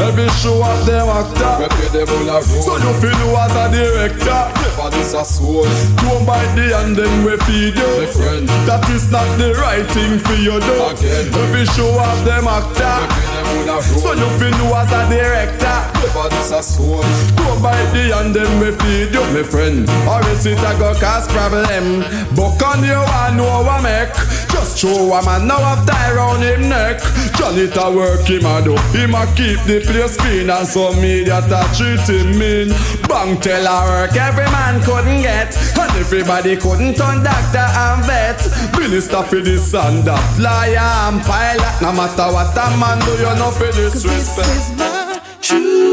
every 0.00 0.28
show 0.40 0.62
of 0.62 0.86
them 0.86 1.08
actor. 1.08 1.52
We 1.60 1.68
play 1.68 1.90
them 2.00 2.08
on 2.08 2.28
a 2.28 2.38
road 2.40 2.64
So 2.64 2.76
you 2.76 2.92
feel 3.00 3.18
you 3.20 3.36
as 3.36 3.54
a 3.54 3.66
director. 3.68 4.40
Never 4.60 4.90
this 4.90 5.14
a 5.14 5.24
soul. 5.24 5.64
Don't 6.00 6.24
bite 6.24 6.54
the 6.56 6.72
hand 6.76 6.96
them 6.96 7.24
we 7.24 7.36
feed 7.44 7.76
you. 7.76 7.92
My 8.00 8.06
friend. 8.06 8.48
That 8.66 8.88
is 8.90 9.10
not 9.10 9.28
the 9.38 9.54
right 9.54 9.86
thing 9.92 10.18
for 10.18 10.34
you 10.34 10.58
do. 10.60 10.74
Again. 10.88 11.32
Every 11.34 11.66
show 11.66 11.90
of 11.98 12.24
them 12.24 12.48
actor. 12.48 12.96
We 13.00 13.06
play 13.14 13.28
them 13.34 13.46
on 13.50 13.68
a 13.68 13.76
road 13.76 14.00
So 14.00 14.12
you 14.12 14.28
feel 14.38 14.54
you 14.54 14.68
as 14.74 14.92
a 14.92 15.02
director 15.10 15.89
This 16.10 16.50
a 16.50 16.62
soul. 16.62 17.02
Don't 17.38 17.62
bite 17.62 17.92
the 17.94 18.10
hand 18.10 18.34
them 18.34 18.58
we 18.58 18.74
feed 18.82 19.14
you 19.14 19.22
My 19.30 19.42
friend. 19.46 19.88
Or 20.10 20.18
else 20.26 20.44
it 20.44 20.58
a 20.58 20.72
go 20.74 20.92
cause 20.98 21.30
problem? 21.30 22.02
Buck 22.34 22.58
on 22.66 22.82
you 22.82 22.98
and 22.98 23.36
know 23.38 23.62
what 23.62 23.82
make. 23.82 24.10
Just 24.50 24.78
show 24.78 25.14
a 25.14 25.22
man 25.24 25.46
now 25.46 25.62
have 25.62 25.86
tie 25.86 26.12
round 26.12 26.42
him 26.42 26.68
neck. 26.68 26.98
Johnny 27.38 27.70
to 27.70 27.86
work 27.94 28.26
him 28.26 28.42
a 28.42 28.58
do. 28.58 28.74
Him 28.90 29.14
a 29.14 29.22
keep 29.38 29.62
the 29.70 29.86
place 29.86 30.16
clean 30.18 30.50
And 30.50 30.66
some 30.66 31.00
media 31.00 31.40
to 31.46 31.62
treat 31.78 32.02
him 32.10 32.34
mean. 32.34 32.74
Bang 33.06 33.38
tell 33.40 33.62
a 33.62 33.78
work 33.86 34.16
every 34.18 34.50
man 34.50 34.82
couldn't 34.82 35.22
get. 35.22 35.54
And 35.78 35.94
everybody 35.94 36.56
couldn't 36.56 36.98
turn 36.98 37.22
doctor 37.22 37.62
and 37.62 38.02
vet. 38.02 38.42
Minister 38.74 39.22
for 39.22 39.40
this 39.40 39.72
and 39.74 40.02
that. 40.02 40.26
Lawyer 40.42 40.90
and 41.06 41.22
pilot. 41.22 41.74
No 41.78 41.94
matter 41.94 42.28
what 42.34 42.50
a 42.58 42.66
man 42.82 42.98
do 43.06 43.14
you 43.14 43.32
know 43.38 43.54
for 43.54 43.70
disrespect. 43.70 45.22
True 45.40 45.89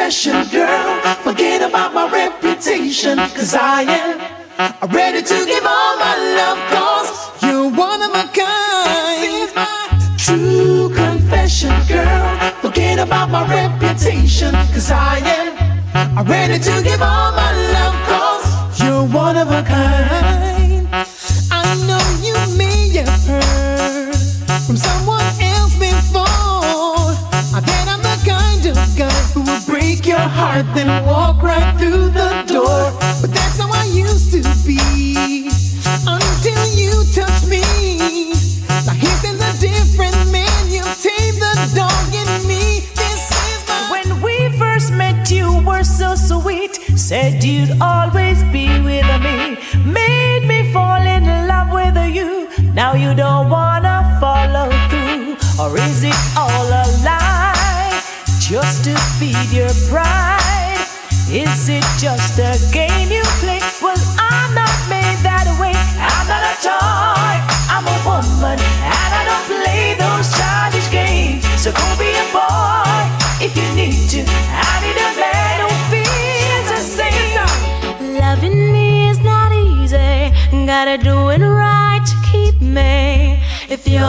confession, 0.00 0.48
girl. 0.50 1.00
Forget 1.22 1.60
about 1.60 1.92
my 1.92 2.10
reputation, 2.10 3.18
cause 3.18 3.54
I 3.54 3.82
am 3.82 4.90
ready 4.90 5.20
to 5.20 5.44
give 5.44 5.64
all 5.64 5.96
my 5.98 6.16
love, 6.38 6.58
cause 6.72 7.42
you're 7.42 7.68
one 7.68 8.00
of 8.00 8.10
a 8.10 8.24
kind. 8.32 9.20
This 9.20 9.50
is 9.50 9.54
my 9.54 9.66
True 10.16 10.88
confession, 10.94 11.74
girl. 11.86 12.52
Forget 12.62 12.98
about 12.98 13.28
my 13.28 13.44
reputation, 13.46 14.52
cause 14.72 14.90
I 14.90 15.18
am 15.18 16.26
ready 16.26 16.58
to 16.58 16.82
give 16.82 17.02
all 17.02 17.32
my 17.32 17.52
love, 17.74 17.96
cause 18.08 18.80
you're 18.80 19.04
one 19.04 19.36
of 19.36 19.50
a 19.50 19.62
kind. 19.62 19.99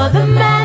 You're 0.01 0.09
the 0.09 0.25
man, 0.25 0.60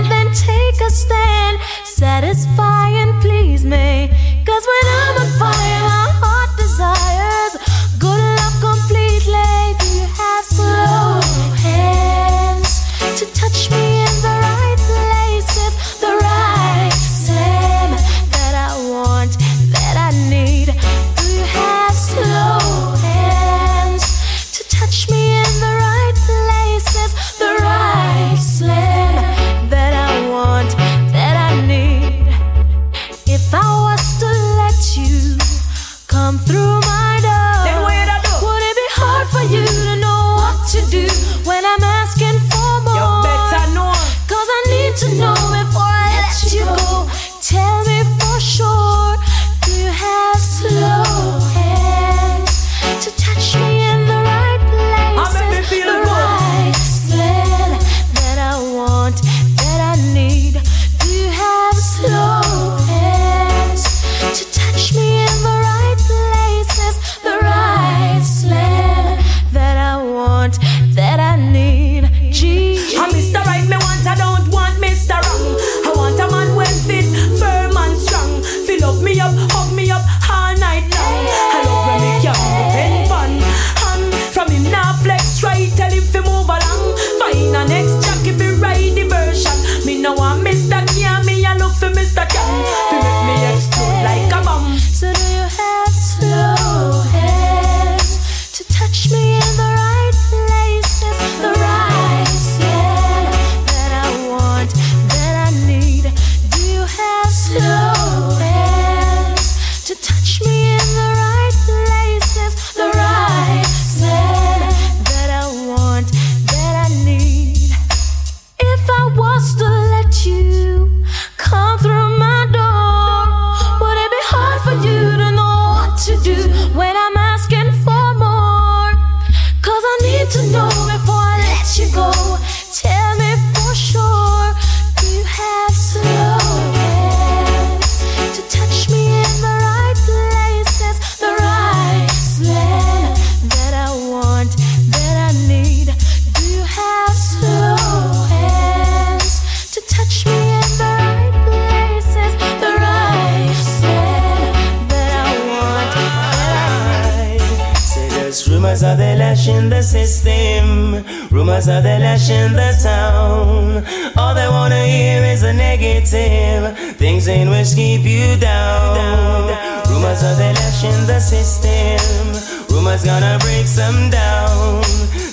system. 160.57 161.05
Rumors 161.31 161.69
are 161.69 161.83
the 161.83 161.99
lash 161.99 162.31
in 162.31 162.53
the 162.53 162.73
town. 162.83 163.85
All 164.17 164.35
they 164.35 164.49
wanna 164.49 164.85
hear 164.87 165.25
is 165.25 165.43
a 165.43 165.53
negative. 165.53 166.77
Things 166.97 167.29
in 167.29 167.51
which 167.51 167.75
keep 167.75 168.03
you 168.03 168.37
down. 168.39 169.49
Rumors 169.89 170.23
are 170.23 170.37
the 170.37 170.53
lash 170.55 170.85
in 170.85 171.07
the 171.07 171.21
system. 171.21 172.75
Rumors 172.75 173.05
gonna 173.05 173.39
break 173.41 173.67
some 173.67 174.11
down. 174.11 174.83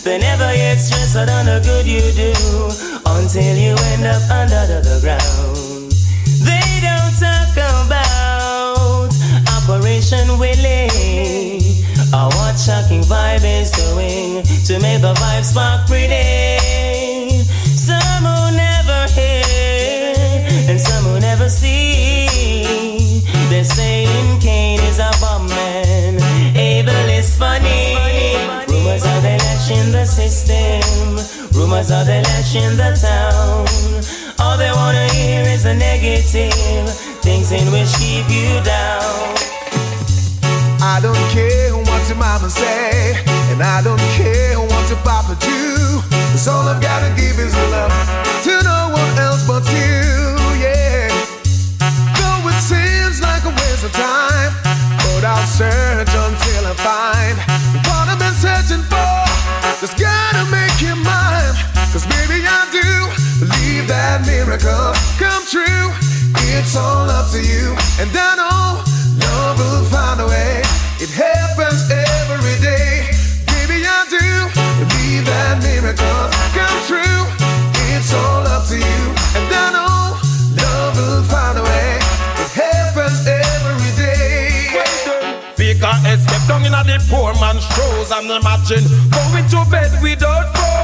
They 0.03 0.19
never 0.19 0.51
get 0.53 0.77
stressed 0.77 1.15
out 1.15 1.29
on 1.29 1.45
the 1.45 1.61
good 1.63 1.85
you 1.87 2.03
do 2.11 2.33
until 3.05 3.55
you 3.55 3.75
end 3.91 4.05
up 4.05 4.23
under 4.29 4.67
the, 4.67 4.79
the 4.83 4.99
ground. 5.01 5.91
They 6.43 6.81
don't 6.81 7.13
talk 7.19 7.55
about 7.55 8.03
Operation 9.63 10.37
what 10.37 10.57
shocking 12.63 13.01
vibe 13.01 13.43
is 13.43 13.71
doing 13.71 14.41
to 14.63 14.79
make 14.79 15.01
the 15.01 15.13
vibe 15.15 15.43
spark 15.43 15.85
pretty. 15.85 17.43
Some 17.75 18.23
who 18.23 18.55
never 18.55 19.11
hear 19.11 20.45
and 20.71 20.79
some 20.79 21.03
who 21.03 21.19
never 21.19 21.49
see. 21.49 23.19
They're 23.49 23.65
saying 23.65 24.39
Cain 24.39 24.79
is 24.79 24.99
a 24.99 25.11
bomb 25.19 25.47
man, 25.49 26.15
Abel 26.55 27.09
is 27.09 27.35
funny. 27.35 27.95
Rumors 28.71 29.03
are 29.03 29.19
the 29.19 29.35
lash 29.43 29.71
in 29.71 29.91
the 29.91 30.05
system. 30.05 31.19
Rumors 31.59 31.91
are 31.91 32.05
the 32.05 32.21
lash 32.23 32.55
in 32.55 32.77
the 32.77 32.95
town. 32.95 33.67
All 34.39 34.57
they 34.57 34.71
wanna 34.71 35.07
hear 35.11 35.41
is 35.41 35.63
the 35.63 35.73
negative 35.73 36.87
things 37.21 37.51
in 37.51 37.69
which 37.73 37.91
keep 37.99 38.23
you 38.29 38.63
down. 38.63 39.35
I 40.81 40.99
don't 41.01 41.27
care 41.31 41.72
your 42.13 42.19
mama 42.19 42.49
say, 42.49 43.15
and 43.49 43.61
I 43.61 43.81
don't 43.81 44.01
care 44.13 44.59
what 44.59 44.85
your 44.89 45.01
papa 45.01 45.35
do. 45.39 46.01
Cause 46.31 46.47
all 46.47 46.67
I've 46.67 46.81
gotta 46.81 47.09
give 47.17 47.39
is 47.39 47.53
love 47.73 47.93
to 48.45 48.53
no 48.61 48.93
one 48.93 49.17
else 49.17 49.45
but 49.47 49.65
you, 49.73 49.97
yeah. 50.61 51.09
Though 52.17 52.49
it 52.49 52.59
seems 52.61 53.21
like 53.21 53.43
a 53.45 53.53
waste 53.57 53.85
of 53.85 53.93
time, 53.93 54.51
but 55.05 55.23
I'll 55.25 55.47
search 55.47 56.11
until 56.13 56.63
I 56.69 56.73
find 56.85 57.35
what 57.87 58.05
I've 58.11 58.19
been 58.19 58.37
searching 58.37 58.83
for. 58.93 59.17
Just 59.81 59.97
gotta 59.97 60.45
make 60.51 60.77
you 60.81 60.93
mine, 60.93 61.55
cause 61.93 62.05
baby 62.05 62.45
I 62.45 62.61
do 62.69 62.89
believe 63.41 63.87
that 63.89 64.21
miracle 64.25 64.93
come 65.17 65.43
true. 65.49 65.89
It's 66.53 66.75
all 66.75 67.09
up 67.09 67.31
to 67.31 67.41
you, 67.41 67.73
and 67.97 68.09
I 68.13 68.29
know 68.37 68.83
love 69.25 69.57
will 69.57 69.85
find 69.89 70.21
a 70.21 70.27
way. 70.27 70.62
It 71.03 71.09
happens 71.09 71.91
every 71.91 72.55
day. 72.63 73.03
Baby, 73.51 73.83
I 73.83 74.07
do 74.07 74.23
believe 74.79 75.25
that 75.27 75.59
miracles 75.59 76.31
come 76.55 76.79
true. 76.87 77.27
It's 77.91 78.13
all 78.13 78.47
up 78.47 78.63
to 78.71 78.77
you, 78.79 79.01
and 79.35 79.51
I 79.51 79.75
know 79.75 80.15
love 80.63 80.95
will 80.95 81.23
find 81.27 81.59
a 81.59 81.61
way. 81.61 81.99
It 82.39 82.51
happens 82.55 83.19
every 83.27 83.91
day. 83.99 84.71
Because 85.57 86.05
I 86.07 86.15
step 86.15 86.47
down 86.47 86.63
in 86.63 86.71
the 86.71 86.95
poor 87.11 87.33
man's 87.35 87.67
shoes 87.75 88.09
and 88.15 88.31
imagine 88.31 88.87
going 89.11 89.45
to 89.51 89.69
bed 89.69 89.91
without 90.01 90.55
food. 90.55 90.82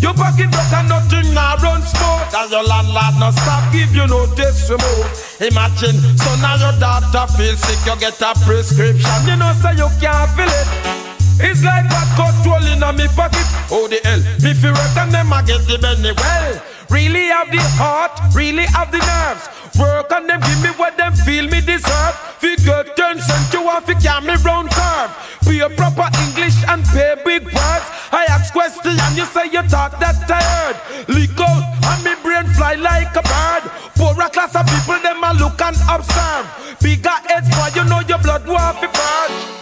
Your 0.00 0.14
pocket 0.14 0.54
and 0.54 0.88
nothing 0.88 1.34
now 1.34 1.56
run 1.56 1.82
smooth. 1.82 2.34
As 2.34 2.50
your 2.50 2.62
landlord 2.62 3.14
no 3.18 3.30
stop 3.30 3.72
give 3.72 3.94
you 3.94 4.06
no 4.06 4.26
to 4.26 4.76
move. 4.78 5.06
Imagine 5.40 5.96
son 6.18 6.44
of 6.44 6.60
your 6.60 6.78
daughter 6.78 7.26
feel 7.34 7.56
sick, 7.56 7.80
you 7.86 7.98
get 7.98 8.20
a 8.20 8.34
prescription. 8.44 9.26
You 9.26 9.36
know 9.36 9.52
say 9.62 9.74
you 9.76 9.88
can't 10.00 10.30
feel 10.36 10.48
it. 10.48 11.07
It's 11.40 11.62
like 11.62 11.86
a 11.86 12.02
cut 12.18 12.34
hole 12.42 12.66
in 12.66 12.82
a 12.82 12.92
me 12.92 13.06
pocket. 13.14 13.46
Oh 13.70 13.86
the 13.86 14.00
hell, 14.02 14.18
me 14.42 14.54
feel 14.54 14.72
work 14.74 14.96
and 14.96 15.12
them 15.12 15.32
I 15.32 15.42
get 15.42 15.62
the 15.66 15.78
penny 15.78 16.12
well. 16.12 16.62
Really 16.90 17.28
have 17.28 17.50
the 17.52 17.60
heart, 17.76 18.16
really 18.34 18.64
have 18.64 18.90
the 18.90 18.98
nerves. 18.98 19.46
Work 19.78 20.10
on 20.10 20.26
them, 20.26 20.40
give 20.40 20.62
me 20.62 20.70
what 20.74 20.96
them 20.96 21.14
feel 21.14 21.46
me 21.46 21.60
deserve. 21.60 22.16
Fi 22.42 22.56
Figure 22.56 22.84
ten 22.96 23.20
cent 23.20 23.52
you 23.52 23.62
want 23.62 23.86
fi 23.86 23.94
carry 23.94 24.26
me 24.26 24.34
round 24.42 24.70
curve. 24.70 25.10
Be 25.46 25.60
a 25.60 25.70
proper 25.70 26.10
English 26.26 26.58
and 26.66 26.84
pay 26.90 27.14
big 27.24 27.44
words. 27.44 27.86
I 28.10 28.26
ask 28.28 28.52
question 28.52 28.98
and 28.98 29.16
you 29.16 29.26
say 29.26 29.46
you 29.46 29.62
talk 29.70 29.98
that 30.00 30.18
tired. 30.26 30.76
Leak 31.08 31.38
out 31.38 31.62
and 31.62 32.04
me 32.04 32.14
brain 32.22 32.46
fly 32.54 32.74
like 32.74 33.14
a 33.14 33.22
bird. 33.22 33.70
Poorer 33.94 34.28
class 34.30 34.56
of 34.56 34.66
people 34.66 34.98
them 35.00 35.22
a 35.22 35.32
look 35.34 35.60
and 35.62 35.76
observe. 35.86 36.46
Bigger 36.82 37.18
heads 37.30 37.48
why 37.54 37.70
you 37.74 37.84
know 37.84 38.00
your 38.08 38.18
blood 38.18 38.42
fi 38.42 38.86
burn. 38.86 38.97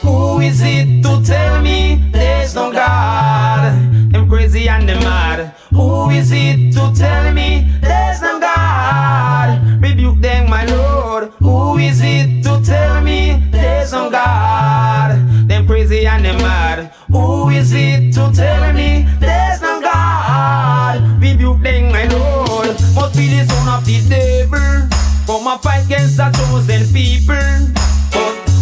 Who 0.07 0.41
is 0.41 0.63
it 0.63 1.03
to 1.03 1.21
tell 1.25 1.61
me 1.63 2.01
there's 2.13 2.55
no 2.55 2.73
God? 2.73 3.73
Them 4.13 4.29
crazy 4.29 4.69
and 4.69 4.89
them 4.89 5.01
mad. 5.01 5.53
Who 5.71 6.11
is 6.11 6.31
it 6.31 6.73
to 6.75 6.93
tell 6.95 7.33
me 7.35 7.69
there's 7.81 8.23
no 8.23 8.39
God? 8.39 9.83
Rebuke 9.83 10.21
them, 10.21 10.49
my 10.49 10.65
Lord. 10.67 11.33
Who 11.41 11.79
is 11.79 12.01
it 12.03 12.45
to 12.45 12.63
tell 12.65 13.03
me 13.03 13.43
there's 13.51 13.91
no 13.91 14.09
God? 14.09 15.11
Them 15.49 15.67
crazy 15.67 16.07
and 16.07 16.25
them 16.25 16.39
mad. 16.39 16.95
Who 17.11 17.49
is 17.49 17.73
it 17.75 18.15
to 18.15 18.31
tell 18.33 18.73
me 18.73 19.09
there's 19.19 19.61
no 19.61 19.81
God? 19.81 21.03
Rebuke 21.21 21.61
them, 21.63 21.91
my 21.91 22.07
Lord. 22.07 22.69
Must 22.95 23.17
be 23.17 23.27
the 23.35 23.45
son 23.49 23.69
of 23.77 23.85
the 23.85 23.99
devil. 24.09 24.89
Come 25.27 25.49
and 25.49 25.61
fight 25.61 25.85
against 25.87 26.17
the 26.17 26.31
chosen 26.31 26.87
people. 26.95 27.35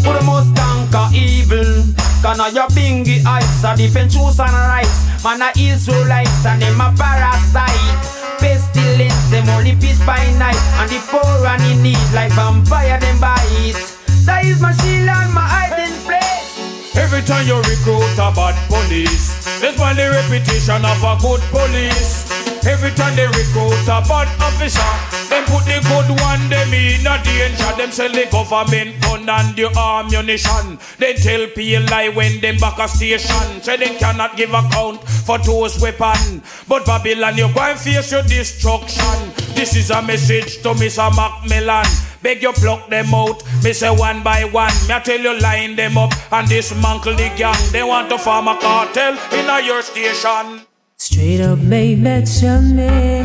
But 0.04 0.22
who 0.22 0.26
must 0.26 0.56
conquer 0.56 0.73
evil? 1.15 1.86
Gonna 2.23 2.51
your 2.51 2.69
bingy 2.74 3.24
eyes, 3.24 3.65
a 3.65 3.77
defend 3.77 4.11
truth 4.11 4.41
and 4.41 4.53
rights. 4.53 5.23
Man 5.23 5.41
a 5.41 5.53
Israelites 5.57 6.45
and 6.45 6.61
them 6.61 6.81
a 6.81 6.93
parasite. 6.97 8.05
Pestilence, 8.39 9.31
them 9.31 9.49
only 9.51 9.77
peace 9.77 10.05
by 10.05 10.20
night. 10.36 10.59
And 10.82 10.91
the 10.91 10.99
poor 11.09 11.47
and 11.47 11.62
in 11.62 11.82
need 11.82 12.11
like 12.12 12.32
vampire 12.32 12.99
them 13.01 13.20
bite. 13.20 13.78
That 14.27 14.45
is 14.45 14.61
my 14.61 14.73
shield 14.73 15.09
and 15.09 15.32
my 15.32 15.45
hiding 15.45 15.97
place. 16.05 16.97
Every 16.97 17.23
time 17.23 17.47
you 17.47 17.57
recruit 17.57 18.16
a 18.19 18.32
bad 18.32 18.57
police, 18.69 19.61
there's 19.61 19.78
one 19.78 19.97
the 19.97 20.11
reputation 20.11 20.85
of 20.85 21.03
a 21.05 21.16
good 21.20 21.41
police. 21.53 22.53
Every 22.66 22.91
time 22.93 23.15
they 23.15 23.27
recruit 23.27 23.85
a 23.85 24.01
bad 24.09 24.28
officer, 24.41 24.81
them 25.28 25.45
put 25.45 25.65
the 25.69 25.85
good 25.85 26.20
one 26.20 26.49
them 26.49 26.73
in 26.73 27.07
a 27.07 27.23
danger. 27.23 27.77
Them 27.77 27.91
sell 27.91 28.11
the 28.11 28.27
government 28.32 29.01
gun 29.03 29.28
and 29.28 29.55
the 29.55 29.69
ammunition. 29.77 30.78
They 30.99 31.12
tell 31.15 31.45
lie 31.91 32.09
when 32.09 32.41
them 32.41 32.57
back 32.57 32.78
a 32.78 32.89
station. 32.89 33.61
Say 33.62 33.77
they 33.77 33.95
cannot 33.97 34.36
give 34.36 34.55
account 34.55 35.03
for 35.05 35.39
those 35.39 35.81
weapon. 35.81 36.43
But 36.66 36.86
Babylon, 36.86 37.36
you 37.36 37.53
go 37.53 37.61
and 37.61 37.78
face 37.78 38.11
your 38.11 38.23
destruction. 38.23 39.32
This 39.55 39.77
is 39.77 39.91
a 39.91 40.01
message 40.01 40.62
to 40.62 40.70
Mr. 40.70 41.15
Macmillan. 41.15 41.86
Beg 42.23 42.43
you 42.43 42.53
pluck 42.53 42.89
them 42.89 43.12
out, 43.15 43.43
me 43.62 43.74
say 43.74 43.95
one 43.95 44.23
by 44.23 44.45
one. 44.45 44.73
Me 44.89 44.95
I 44.95 45.01
tell 45.01 45.20
you 45.20 45.39
line 45.39 45.77
them 45.77 45.99
up 45.99 46.12
and 46.32 46.49
dismantle 46.49 47.15
the 47.15 47.31
gang. 47.36 47.73
They 47.73 47.82
want 47.82 48.09
to 48.09 48.16
form 48.16 48.49
a 48.49 48.59
cartel 48.59 49.19
in 49.32 49.51
a 49.51 49.61
your 49.61 49.82
station. 49.82 50.65
Straight 51.06 51.43
up 51.43 51.59
may 51.59 51.94
mention 51.94 52.76
me, 52.76 53.22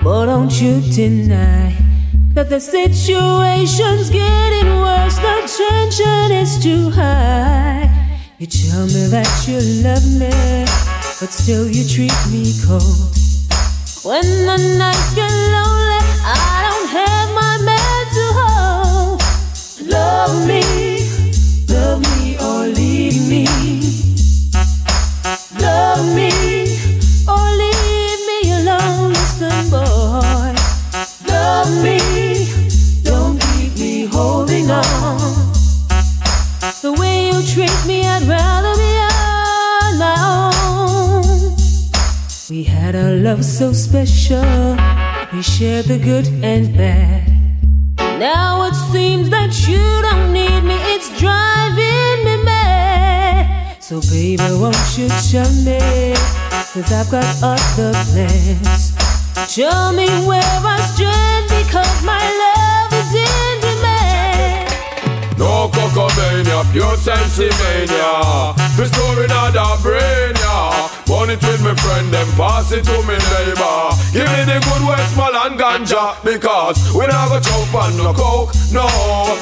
but 0.00 0.26
don't 0.26 0.52
you 0.62 0.80
deny 0.92 1.74
that 2.34 2.48
the 2.48 2.60
situation's 2.60 4.10
getting 4.10 4.68
worse. 4.78 5.16
The 5.16 5.42
tension 5.58 6.30
is 6.30 6.62
too 6.62 6.88
high. 6.90 7.90
You 8.38 8.46
tell 8.46 8.86
me 8.86 9.08
that 9.10 9.26
you 9.48 9.58
love 9.82 10.06
me, 10.22 10.30
but 11.18 11.32
still 11.32 11.66
you 11.66 11.82
treat 11.82 12.14
me 12.30 12.54
cold. 12.64 13.10
When 14.04 14.22
the 14.46 14.76
nights 14.78 15.12
get 15.12 15.32
lonely, 15.50 15.79
had 42.92 43.04
a 43.04 43.16
love 43.22 43.44
so 43.44 43.72
special, 43.72 44.76
we 45.32 45.40
shared 45.42 45.84
the 45.84 45.98
good 45.98 46.26
and 46.42 46.76
bad. 46.76 47.22
Now 48.18 48.66
it 48.66 48.74
seems 48.74 49.30
that 49.30 49.52
you 49.68 49.78
don't 50.02 50.32
need 50.32 50.62
me, 50.62 50.74
it's 50.94 51.08
driving 51.20 52.18
me 52.24 52.42
mad. 52.42 53.80
So, 53.80 54.00
baby, 54.10 54.42
won't 54.58 54.98
you 54.98 55.06
tell 55.30 55.52
me? 55.62 55.78
Cause 56.72 56.90
I've 56.90 57.08
got 57.10 57.30
other 57.42 57.92
plans. 58.10 58.96
Tell 59.54 59.92
me 59.92 60.08
where 60.26 60.58
I 60.74 60.78
stand 60.90 61.46
because 61.62 62.02
my 62.02 62.24
love 62.42 62.90
is 63.02 63.10
in 63.14 63.54
demand. 63.66 65.38
No 65.38 65.70
cocomania, 65.70 66.42
mania, 66.42 66.64
pure 66.72 66.96
sensimania. 66.96 68.56
Not 69.28 69.54
a 69.54 69.80
brain, 69.80 70.34
yeah. 70.34 70.79
Burn 71.10 71.28
it 71.30 71.42
with 71.42 71.60
my 71.60 71.74
friend, 71.74 72.06
then 72.14 72.26
pass 72.38 72.70
it 72.70 72.84
to 72.84 72.96
me 73.02 73.18
neighbor. 73.18 73.90
Give 74.14 74.30
me 74.30 74.46
the 74.46 74.62
good 74.62 74.86
Westmoreland 74.86 75.58
ganja, 75.58 76.22
because 76.22 76.78
we 76.94 77.04
not 77.10 77.28
go 77.28 77.40
choke 77.40 77.74
on 77.74 77.96
no 77.98 78.14
coke, 78.14 78.54
no. 78.70 78.86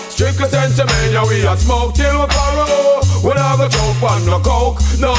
Strictly 0.09 0.49
sensimania, 0.49 1.29
we 1.29 1.45
a 1.45 1.55
smoke 1.59 1.93
till 1.93 2.21
we 2.21 2.27
borrow. 2.27 3.05
We 3.23 3.35
not 3.35 3.59
go 3.59 3.69
choke 3.69 4.03
on 4.03 4.25
no 4.25 4.41
coke, 4.41 4.81
no. 4.99 5.13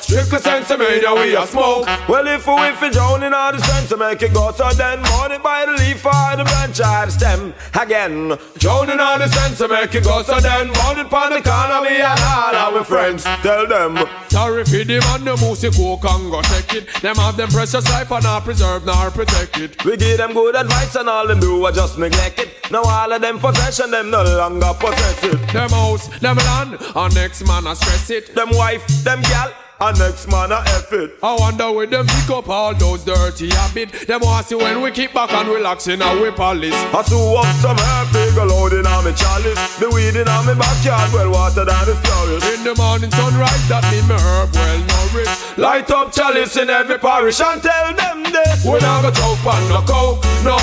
Strictly 0.00 0.38
sensimania, 0.38 1.10
we 1.12 1.34
a 1.34 1.44
smoke. 1.44 1.86
Well, 2.08 2.26
if 2.28 2.46
we 2.46 2.54
if 2.70 2.80
we 2.80 2.90
drown 2.90 3.24
in 3.24 3.34
all 3.34 3.50
the 3.50 3.58
sense 3.58 3.90
make 3.98 4.22
it 4.22 4.32
go, 4.32 4.52
so 4.52 4.70
then 4.70 5.02
burn 5.02 5.32
it 5.32 5.42
by 5.42 5.66
the 5.66 5.72
leaf 5.72 6.06
or 6.06 6.36
the 6.36 6.44
branch 6.44 6.78
or 6.78 7.06
the 7.06 7.10
stem 7.10 7.52
again. 7.74 8.38
Drowning 8.58 9.00
all 9.00 9.18
the 9.18 9.26
sense 9.26 9.58
make 9.68 9.92
it 9.96 10.04
go, 10.04 10.22
so 10.22 10.38
then 10.38 10.72
burn 10.72 10.98
it 11.02 11.10
pon 11.10 11.30
the 11.32 11.42
corner, 11.42 11.82
me 11.82 12.00
and 12.00 12.20
all 12.20 12.54
our 12.54 12.84
friends. 12.84 13.24
Tell 13.42 13.66
them. 13.66 13.98
Sorry 14.28 14.64
for 14.64 14.84
them 14.84 15.02
and 15.02 15.26
the 15.26 15.36
music 15.38 15.74
coke 15.80 16.04
and 16.04 16.30
go 16.30 16.42
take 16.42 16.74
it. 16.74 17.02
Them 17.02 17.16
have 17.16 17.36
them 17.36 17.48
precious 17.48 17.88
life 17.90 18.10
and 18.12 18.24
not 18.24 18.44
preserve 18.44 18.84
nor 18.84 19.10
protect 19.10 19.58
it. 19.58 19.84
We 19.84 19.96
give 19.96 20.18
them 20.18 20.32
good 20.32 20.54
advice 20.54 20.94
and 20.96 21.08
all 21.08 21.26
them 21.26 21.40
do 21.40 21.64
are 21.64 21.72
just 21.72 21.98
neglect 21.98 22.38
it. 22.38 22.50
Now 22.70 22.82
all 22.82 23.12
of 23.12 23.20
them 23.20 23.38
possession, 23.38 23.90
them 23.90 24.10
no 24.10 24.22
longer 24.22 24.72
possess 24.78 25.24
it. 25.24 25.38
Them 25.52 25.70
house, 25.70 26.06
them 26.20 26.36
land, 26.36 26.78
and 26.94 27.14
next 27.14 27.46
man 27.46 27.66
a 27.66 27.74
stress 27.74 28.10
it. 28.10 28.34
Them 28.34 28.50
wife, 28.52 28.86
them 29.04 29.22
gal, 29.22 29.52
and 29.80 29.98
next 29.98 30.28
man 30.28 30.52
a 30.52 30.60
F 30.78 30.92
it. 30.92 31.18
I 31.22 31.36
wonder 31.36 31.72
where 31.72 31.86
them 31.86 32.06
pick 32.06 32.30
up 32.30 32.48
all 32.48 32.74
those 32.74 33.04
dirty 33.04 33.50
habits. 33.50 34.04
Them 34.04 34.20
want 34.20 34.46
see 34.46 34.54
when 34.54 34.82
we 34.82 34.90
keep 34.90 35.14
back 35.14 35.32
and 35.32 35.48
relax 35.48 35.88
in 35.88 36.02
our 36.02 36.30
police. 36.32 36.74
I 36.94 37.02
sew 37.02 37.36
up 37.38 37.46
some 37.56 37.78
figure 38.12 38.44
load 38.44 38.72
in 38.74 38.86
on 38.86 39.04
me 39.04 39.12
chalice. 39.14 39.78
The 39.78 39.88
weed 39.90 40.16
in 40.16 40.28
on 40.28 40.46
me 40.46 40.54
backyard, 40.54 41.12
well 41.12 41.30
water 41.32 41.64
than 41.64 41.84
the 41.86 41.94
florist. 42.04 42.46
In 42.54 42.64
the 42.64 42.74
morning 42.76 43.10
sunrise, 43.10 43.68
that 43.68 43.84
me 43.90 44.00
me 44.06 44.14
herb 44.20 44.52
well 44.54 44.80
nourished. 44.92 45.39
Light 45.60 45.90
up 45.90 46.10
chalice 46.10 46.56
in 46.56 46.70
every 46.70 46.96
parish 46.98 47.38
and 47.38 47.62
tell 47.62 47.92
them 47.92 48.22
this. 48.22 48.64
We 48.64 48.78
not 48.80 49.02
go 49.02 49.10
choke 49.10 49.44
on 49.44 49.68
no 49.68 49.82
coke, 49.82 50.24
no. 50.42 50.56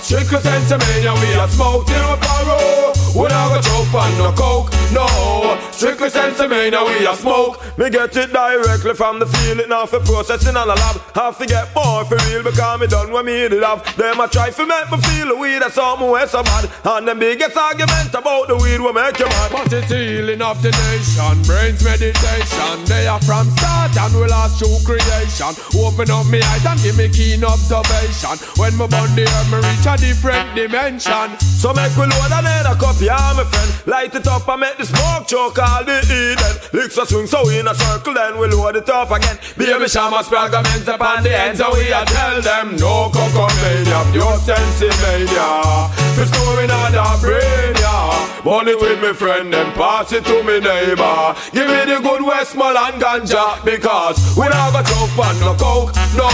Strictly 0.00 0.38
sensimania, 0.38 1.12
we 1.20 1.34
a 1.38 1.46
smoke 1.46 1.84
till 1.86 2.00
we 2.08 2.16
borrow. 2.24 2.92
We 3.14 3.26
not 3.26 3.48
go 3.50 3.60
choke 3.60 3.94
on 3.94 4.18
no 4.18 4.32
coke, 4.32 4.70
no. 4.92 5.58
Strictly 5.72 6.10
sensimania, 6.10 6.84
we 6.86 7.06
a 7.06 7.14
smoke. 7.14 7.58
Me 7.78 7.90
get 7.90 8.16
it 8.16 8.32
directly 8.32 8.94
from 8.94 9.18
the 9.18 9.26
field, 9.26 9.58
it 9.58 9.68
now 9.68 9.86
for 9.86 10.00
processing 10.00 10.56
on 10.56 10.68
the 10.68 10.74
lab. 10.74 10.96
Have 11.14 11.38
to 11.38 11.46
get 11.46 11.74
more 11.74 12.04
for 12.04 12.16
real 12.28 12.42
because 12.42 12.80
me 12.80 12.86
done 12.86 13.10
what 13.10 13.24
me 13.24 13.48
did 13.48 13.62
have. 13.62 13.80
Them 13.96 14.20
a 14.20 14.28
try 14.28 14.50
to 14.50 14.66
make 14.66 14.90
me 14.92 14.98
feel 15.00 15.28
the 15.28 15.36
weed 15.36 15.58
that's 15.58 15.74
something 15.74 16.10
way 16.10 16.26
so 16.26 16.42
bad. 16.42 16.70
And 16.84 17.08
them 17.08 17.18
biggest 17.18 17.56
argument 17.56 18.14
about 18.14 18.48
the 18.48 18.56
weed 18.56 18.80
will 18.80 18.92
make 18.92 19.18
you 19.18 19.26
mad. 19.26 19.50
But 19.50 19.72
it's 19.72 19.90
healing 19.90 20.42
of 20.42 20.62
the 20.62 20.70
nation, 20.70 21.42
brains 21.48 21.82
meditation. 21.82 22.84
They 22.84 23.08
are 23.08 23.20
from 23.24 23.48
start 23.56 23.96
and 23.96 24.14
we 24.20 24.28
last 24.28 24.60
through 24.60 24.84
creation. 24.84 25.56
Open 25.80 26.10
up 26.12 26.26
me 26.28 26.44
eyes 26.44 26.64
and 26.68 26.78
give 26.78 26.96
me 26.96 27.08
keen 27.08 27.42
observation. 27.42 28.36
When 28.60 28.76
my 28.76 28.86
body 28.86 29.24
herb, 29.24 29.46
me 29.50 29.58
reach 29.64 29.88
a 29.88 29.96
different 29.96 30.54
dimension. 30.54 31.40
So 31.40 31.72
make 31.72 31.96
we 31.96 32.04
load 32.04 32.32
another 32.32 32.76
cup, 32.76 32.99
yeah, 33.00 33.32
my 33.36 33.44
friend. 33.44 33.70
Light 33.86 34.14
it 34.14 34.26
up 34.26 34.48
and 34.48 34.60
make 34.60 34.76
the 34.76 34.84
smoke 34.84 35.26
choke 35.26 35.58
all 35.58 35.84
the 35.84 35.98
Eden. 36.04 36.54
Licks 36.72 36.96
a 36.98 37.06
swing 37.06 37.26
so 37.26 37.48
in 37.48 37.66
a 37.66 37.74
circle, 37.74 38.14
then 38.14 38.38
we 38.38 38.46
load 38.48 38.76
it 38.76 38.88
up 38.88 39.10
again. 39.10 39.38
Baby 39.56 39.88
shamas 39.88 40.28
fragment 40.28 40.86
upon 40.86 41.22
the 41.22 41.32
ends, 41.32 41.60
and 41.60 41.72
we 41.72 41.88
a 41.90 42.04
tell 42.04 42.40
them 42.42 42.76
no 42.76 43.08
cocomania, 43.08 44.00
pure 44.12 44.38
sensimania. 44.44 45.88
The 46.16 46.26
story 46.26 46.66
not 46.66 46.94
a 46.94 47.20
brain, 47.20 47.74
yeah. 47.80 48.42
Burn 48.44 48.68
it 48.68 48.80
with 48.80 49.02
me 49.02 49.12
friend, 49.12 49.52
then 49.52 49.72
pass 49.72 50.12
it 50.12 50.24
to 50.24 50.42
me 50.42 50.60
neighbor. 50.60 51.34
Give 51.52 51.66
me 51.66 51.80
the 51.88 52.00
good 52.02 52.22
Westmoreland 52.22 53.00
ganja, 53.00 53.64
because 53.64 54.36
we 54.36 54.48
not 54.48 54.72
go 54.72 54.82
choke 54.84 55.18
on 55.18 55.40
no 55.40 55.54
coke, 55.56 55.94
no. 56.16 56.28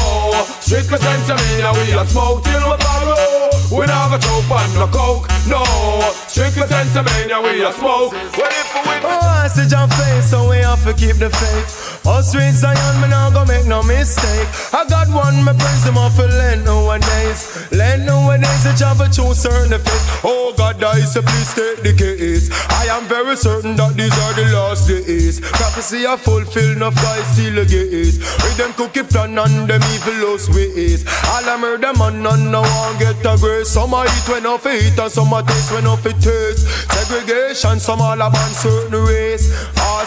Strictly 0.61 0.99
sensimania, 0.99 1.73
we 1.73 1.93
a 1.93 2.05
smoke 2.07 2.43
till 2.45 2.71
we 2.71 2.77
borrow. 2.77 3.36
We 3.71 3.87
go 3.87 4.19
choke 4.19 4.51
on 4.51 4.71
no 4.75 4.87
coke, 4.89 5.29
no. 5.49 5.63
Strictly 6.29 6.67
sensimania, 6.67 7.43
we 7.43 7.65
a 7.65 7.73
smoke. 7.73 8.13
Well, 8.13 8.51
if 8.51 8.75
we 8.75 8.97
Oh, 9.05 9.21
I 9.23 9.49
see 9.49 9.67
your 9.69 9.89
face, 9.89 10.31
so 10.31 10.49
we 10.51 10.59
have 10.59 10.83
to 10.85 10.93
keep 10.95 11.17
the 11.17 11.31
faith. 11.31 12.07
Us 12.07 12.33
sweet 12.33 12.55
Zion, 12.55 13.01
me 13.01 13.09
gonna 13.09 13.47
make 13.47 13.67
no 13.67 13.83
mistake. 13.83 14.49
I 14.73 14.87
got 14.89 15.09
one, 15.09 15.45
me 15.45 15.53
praise 15.59 15.85
him 15.85 15.99
off 15.99 16.15
for 16.15 16.29
land 16.29 16.65
nowadays. 16.65 17.67
Land 17.73 18.07
nowadays, 18.07 18.63
the 18.65 18.73
job 18.79 19.01
a 19.01 19.09
choose 19.09 19.39
certain 19.43 19.79
faith. 19.79 20.21
Oh 20.23 20.55
God, 20.57 20.83
I 20.83 21.01
say 21.01 21.23
please 21.23 21.53
take 21.55 21.83
the 21.83 21.93
case. 21.93 22.51
I 22.71 22.87
am 22.97 23.05
very 23.07 23.37
certain 23.37 23.77
that 23.77 23.95
these 23.97 24.17
are 24.23 24.35
the 24.35 24.47
last 24.55 24.87
days. 24.87 25.41
Prophecy 25.41 26.07
are 26.07 26.19
fulfilled, 26.19 26.77
enough 26.77 26.95
guys 26.95 27.27
still 27.35 27.59
a 27.59 27.65
gaze. 27.65 28.19
With 28.43 28.57
them 28.57 28.73
cookie 28.75 29.03
plan 29.03 29.39
and 29.39 29.69
them 29.69 29.83
evil 29.95 30.31
lost 30.31 30.55
ways. 30.55 31.05
All 31.27 31.49
I 31.49 31.57
murder 31.59 31.93
man, 31.95 32.23
none 32.23 32.51
no 32.51 32.63
one 32.63 32.99
get 32.99 33.21
grace. 33.37 33.69
Some 33.69 33.95
a 33.95 34.05
eat 34.05 34.29
when 34.29 34.47
off 34.47 34.67
eat 34.67 34.99
and 34.99 35.13
some 35.13 35.33
a 35.33 35.43
taste 35.43 35.73
when 35.73 35.87
off 35.87 36.05
it 36.07 36.21
taste. 36.21 36.67
Segregation, 36.93 37.81
some 37.81 38.01
all 38.01 38.15
about 38.15 38.53
certain 38.55 39.05
race. 39.05 39.53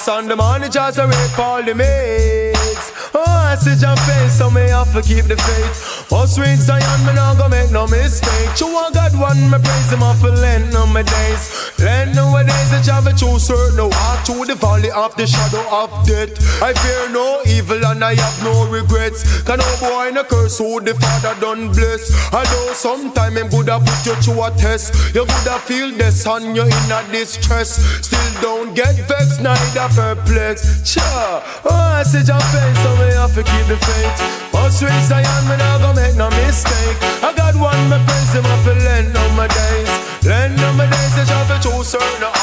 And 0.07 0.29
the 0.29 0.69
just 0.71 0.97
are 0.97 1.07
rape 1.07 1.39
all 1.39 1.61
the 1.61 1.75
mates. 1.75 2.91
Oh, 3.13 3.23
I 3.25 3.55
see 3.55 3.75
your 3.75 3.95
face, 4.07 4.37
so 4.37 4.49
me 4.49 4.69
have 4.69 4.93
to 4.93 5.01
keep 5.01 5.25
the 5.25 5.35
faith. 5.35 6.07
Oh, 6.11 6.25
sweet 6.25 6.57
Zion, 6.57 7.05
me 7.05 7.13
not 7.13 7.37
gonna 7.37 7.49
make 7.49 7.71
no 7.71 7.85
mistake. 7.87 8.59
You 8.59 8.73
want 8.73 8.93
God 8.93 9.13
one, 9.19 9.49
me 9.49 9.57
praise 9.57 9.91
him 9.91 10.03
off 10.03 10.19
for 10.19 10.31
lend 10.31 10.71
no 10.73 10.85
my 10.87 11.03
days. 11.03 11.71
Lend 11.79 12.15
nowadays, 12.15 12.71
the 12.71 12.81
job 12.81 13.05
choose 13.17 13.47
certain 13.47 13.75
no 13.75 13.87
walk 13.87 14.25
through 14.25 14.45
the 14.45 14.55
valley 14.55 14.91
of 14.91 15.15
the 15.15 15.27
shadow 15.27 15.65
of 15.69 15.89
death. 16.07 16.31
I 16.61 16.73
fear 16.73 17.09
no 17.09 17.41
evil 17.45 17.83
and 17.85 18.03
I 18.03 18.15
have 18.15 18.43
no 18.43 18.65
regrets. 18.69 19.41
Can 19.43 19.59
no 19.59 19.69
boy 19.79 20.11
no 20.13 20.23
curse 20.23 20.57
who 20.57 20.79
the 20.79 20.93
father 20.95 21.39
done 21.41 21.71
bless. 21.73 22.09
I 22.33 22.39
Although 22.39 22.73
sometime 22.73 23.37
him 23.37 23.49
good 23.49 23.67
have 23.67 23.85
put 23.85 24.05
you 24.05 24.15
through 24.21 24.43
a 24.43 24.51
test. 24.51 24.93
You 25.13 25.25
could 25.25 25.47
have 25.51 25.61
feel 25.61 25.91
this 25.91 26.25
and 26.25 26.55
you're 26.55 26.65
in 26.65 26.91
a 26.91 27.03
distress. 27.11 27.83
Still 28.05 28.41
don't 28.41 28.73
get 28.73 28.95
vexed, 29.07 29.41
neither 29.41 29.88
perplexed. 29.95 30.85
Cha, 30.85 31.43
oh, 31.65 31.99
I 31.99 32.03
see 32.03 32.23
your 32.23 32.41
face, 32.51 32.79
so 32.83 32.89
we 32.99 33.13
have 33.15 33.33
to 33.35 33.43
keep 33.43 33.65
the 33.67 33.77
faith. 33.77 34.15
But 34.51 34.71
sweet 34.71 35.01
Zion, 35.05 35.43
me 35.49 35.55
not 35.57 35.81
gonna 35.81 36.01
make 36.01 36.15
no 36.15 36.29
mistake. 36.31 36.97
I 37.23 37.33
got 37.35 37.55
one, 37.55 37.89
me 37.89 37.97
praise 38.05 38.33
him, 38.33 38.45
I 38.45 38.55
feel 38.63 38.79
lend 38.79 39.15
on 39.15 39.35
my 39.35 39.47
days. 39.47 39.91
Lend 40.25 40.59
on 40.61 40.77
my 40.77 40.87
days, 40.89 41.13
the 41.15 41.25
job 41.25 41.47
to 41.47 41.57
choose 41.61 41.87
certain 41.87 42.23
I 42.23 42.38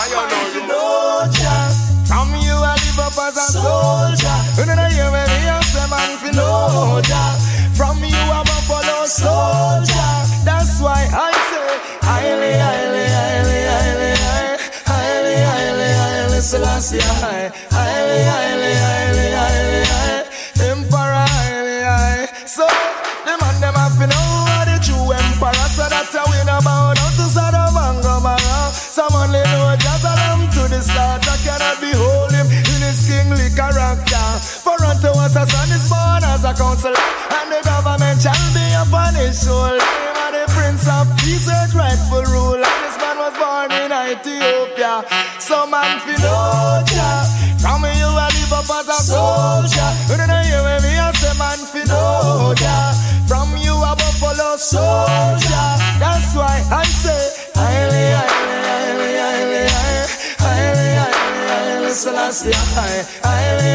Selassie 16.86 17.02
high, 17.18 17.50
highly, 17.74 18.22
highly, 18.22 18.74
highly, 18.78 19.28
highly, 19.34 19.82
high, 19.90 20.70
Emperor 20.70 21.26
highly, 21.34 21.82
high. 21.82 22.30
So 22.46 22.62
the 23.26 23.34
man 23.42 23.58
them 23.58 23.74
have 23.74 23.98
to 23.98 24.06
know 24.06 24.26
what 24.46 24.70
the 24.70 24.78
true 24.78 25.10
emperor. 25.10 25.66
So 25.74 25.82
that's 25.90 26.14
how 26.14 26.22
we 26.30 26.38
know 26.46 26.62
about 26.62 26.94
how 26.94 27.10
to 27.10 27.26
Sodom 27.26 27.74
and 27.74 27.98
Gomorrah. 28.06 28.70
Some 28.70 29.10
only 29.18 29.42
know 29.50 29.74
just 29.74 30.06
them 30.06 30.46
to 30.46 30.62
the 30.70 30.78
start. 30.78 31.26
I 31.26 31.34
cannot 31.42 31.82
behold 31.82 32.30
him 32.30 32.46
in 32.46 32.78
his 32.78 33.02
kingly 33.02 33.50
character. 33.50 34.26
For 34.62 34.78
unto 34.78 35.10
us 35.10 35.34
a 35.34 35.42
son 35.42 35.70
is 35.74 35.90
born 35.90 36.22
as 36.22 36.46
a 36.46 36.54
counselor, 36.54 36.94
and 37.34 37.50
the 37.50 37.66
government 37.66 38.22
shall 38.22 38.46
be 38.54 38.62
upon 38.78 39.18
his 39.18 39.42
shoulder. 39.42 39.82
Him 39.82 40.16
the 40.30 40.46
prince 40.54 40.86
of 40.86 41.10
peace, 41.18 41.50
rightful 41.74 42.22
rule. 42.30 42.62
And 42.62 42.78
this 42.86 42.94
man 43.02 43.18
was 43.18 43.34
born 43.34 43.74
in 43.74 43.90
Ethiopia 43.90 45.02
man 45.86 45.98
for 46.02 46.16
know 46.22 46.82
ya. 46.94 47.10
From 47.62 47.82
me 47.82 47.90
you 47.98 48.10
a 48.10 48.26
live 48.34 48.54
up 48.58 48.70
as 48.78 48.88
a 48.88 48.98
soldier. 49.10 49.90
You 50.08 50.16
don't 50.18 50.34
hear 50.44 50.62
when 50.66 50.82
me 50.82 50.92
a 50.98 51.08
say 51.14 51.34
man 51.38 51.60
for 51.70 51.84
know 51.86 52.54
ya. 52.62 52.76
From 53.30 53.56
you 53.56 53.74
a 53.74 53.92
buffalo 53.94 54.56
soldier. 54.56 55.68
That's 56.02 56.34
why 56.34 56.56
I 56.70 56.84
say 57.02 57.22
highly, 57.54 58.06
highly, 58.18 58.58
highly, 58.70 59.12
highly, 59.24 59.62
highly, 59.74 60.88
highly, 60.98 61.38
highly, 61.50 61.90
Selassie, 61.90 62.52
highly, 62.76 63.02
highly, 63.22 63.74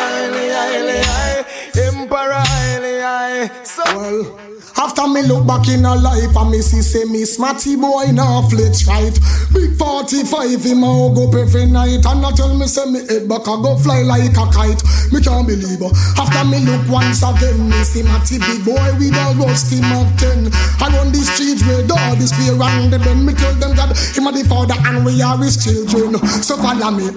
highly, 0.00 0.46
highly, 0.58 0.98
highly, 1.12 1.44
Emperor, 1.86 2.44
highly, 2.52 2.94
highly. 3.00 3.50
So 3.64 3.84
well. 3.96 4.61
After 4.76 5.06
me 5.08 5.22
look 5.22 5.46
back 5.46 5.68
in 5.68 5.84
her 5.84 5.96
life 5.96 6.34
and 6.36 6.50
me 6.50 6.60
see 6.60 6.82
say 6.82 7.04
me 7.04 7.24
smarty 7.24 7.76
boy 7.76 8.10
now 8.12 8.42
flit 8.48 8.76
right. 8.86 9.14
Big 9.52 9.76
45 9.76 10.64
him 10.64 10.82
a 10.82 10.90
up 11.12 11.34
every 11.34 11.66
night 11.66 12.04
and 12.04 12.24
I 12.24 12.32
tell 12.32 12.54
me 12.54 12.66
say 12.66 12.86
me 12.90 13.00
head 13.06 13.28
back 13.28 13.46
a 13.46 13.54
go 13.60 13.76
fly 13.78 14.02
like 14.02 14.32
a 14.32 14.46
kite. 14.50 14.82
Me 15.12 15.20
can't 15.20 15.46
believe. 15.46 15.82
After 16.16 16.44
me 16.48 16.60
look 16.64 16.88
once 16.88 17.22
again, 17.22 17.68
me 17.68 17.82
see 17.84 18.02
Matty 18.02 18.38
big 18.38 18.64
boy 18.64 18.88
with 18.98 19.14
a 19.14 19.26
rusty 19.38 19.80
Mac 19.80 20.08
10. 20.18 20.50
I 20.80 20.88
run 20.90 21.12
the 21.12 21.20
streets 21.20 21.62
where 21.66 21.86
God 21.86 22.18
is 22.18 22.32
fear 22.32 22.56
and 22.56 22.92
the 22.92 22.98
bend. 22.98 23.26
Me 23.26 23.34
tell 23.34 23.54
them 23.54 23.76
God 23.76 23.92
him 23.92 24.26
a 24.26 24.32
the 24.32 24.42
father 24.48 24.76
and 24.88 25.04
we 25.04 25.20
are 25.22 25.38
his 25.38 25.60
children. 25.60 26.16
So 26.42 26.56
follow 26.56 26.90
me, 26.90 27.12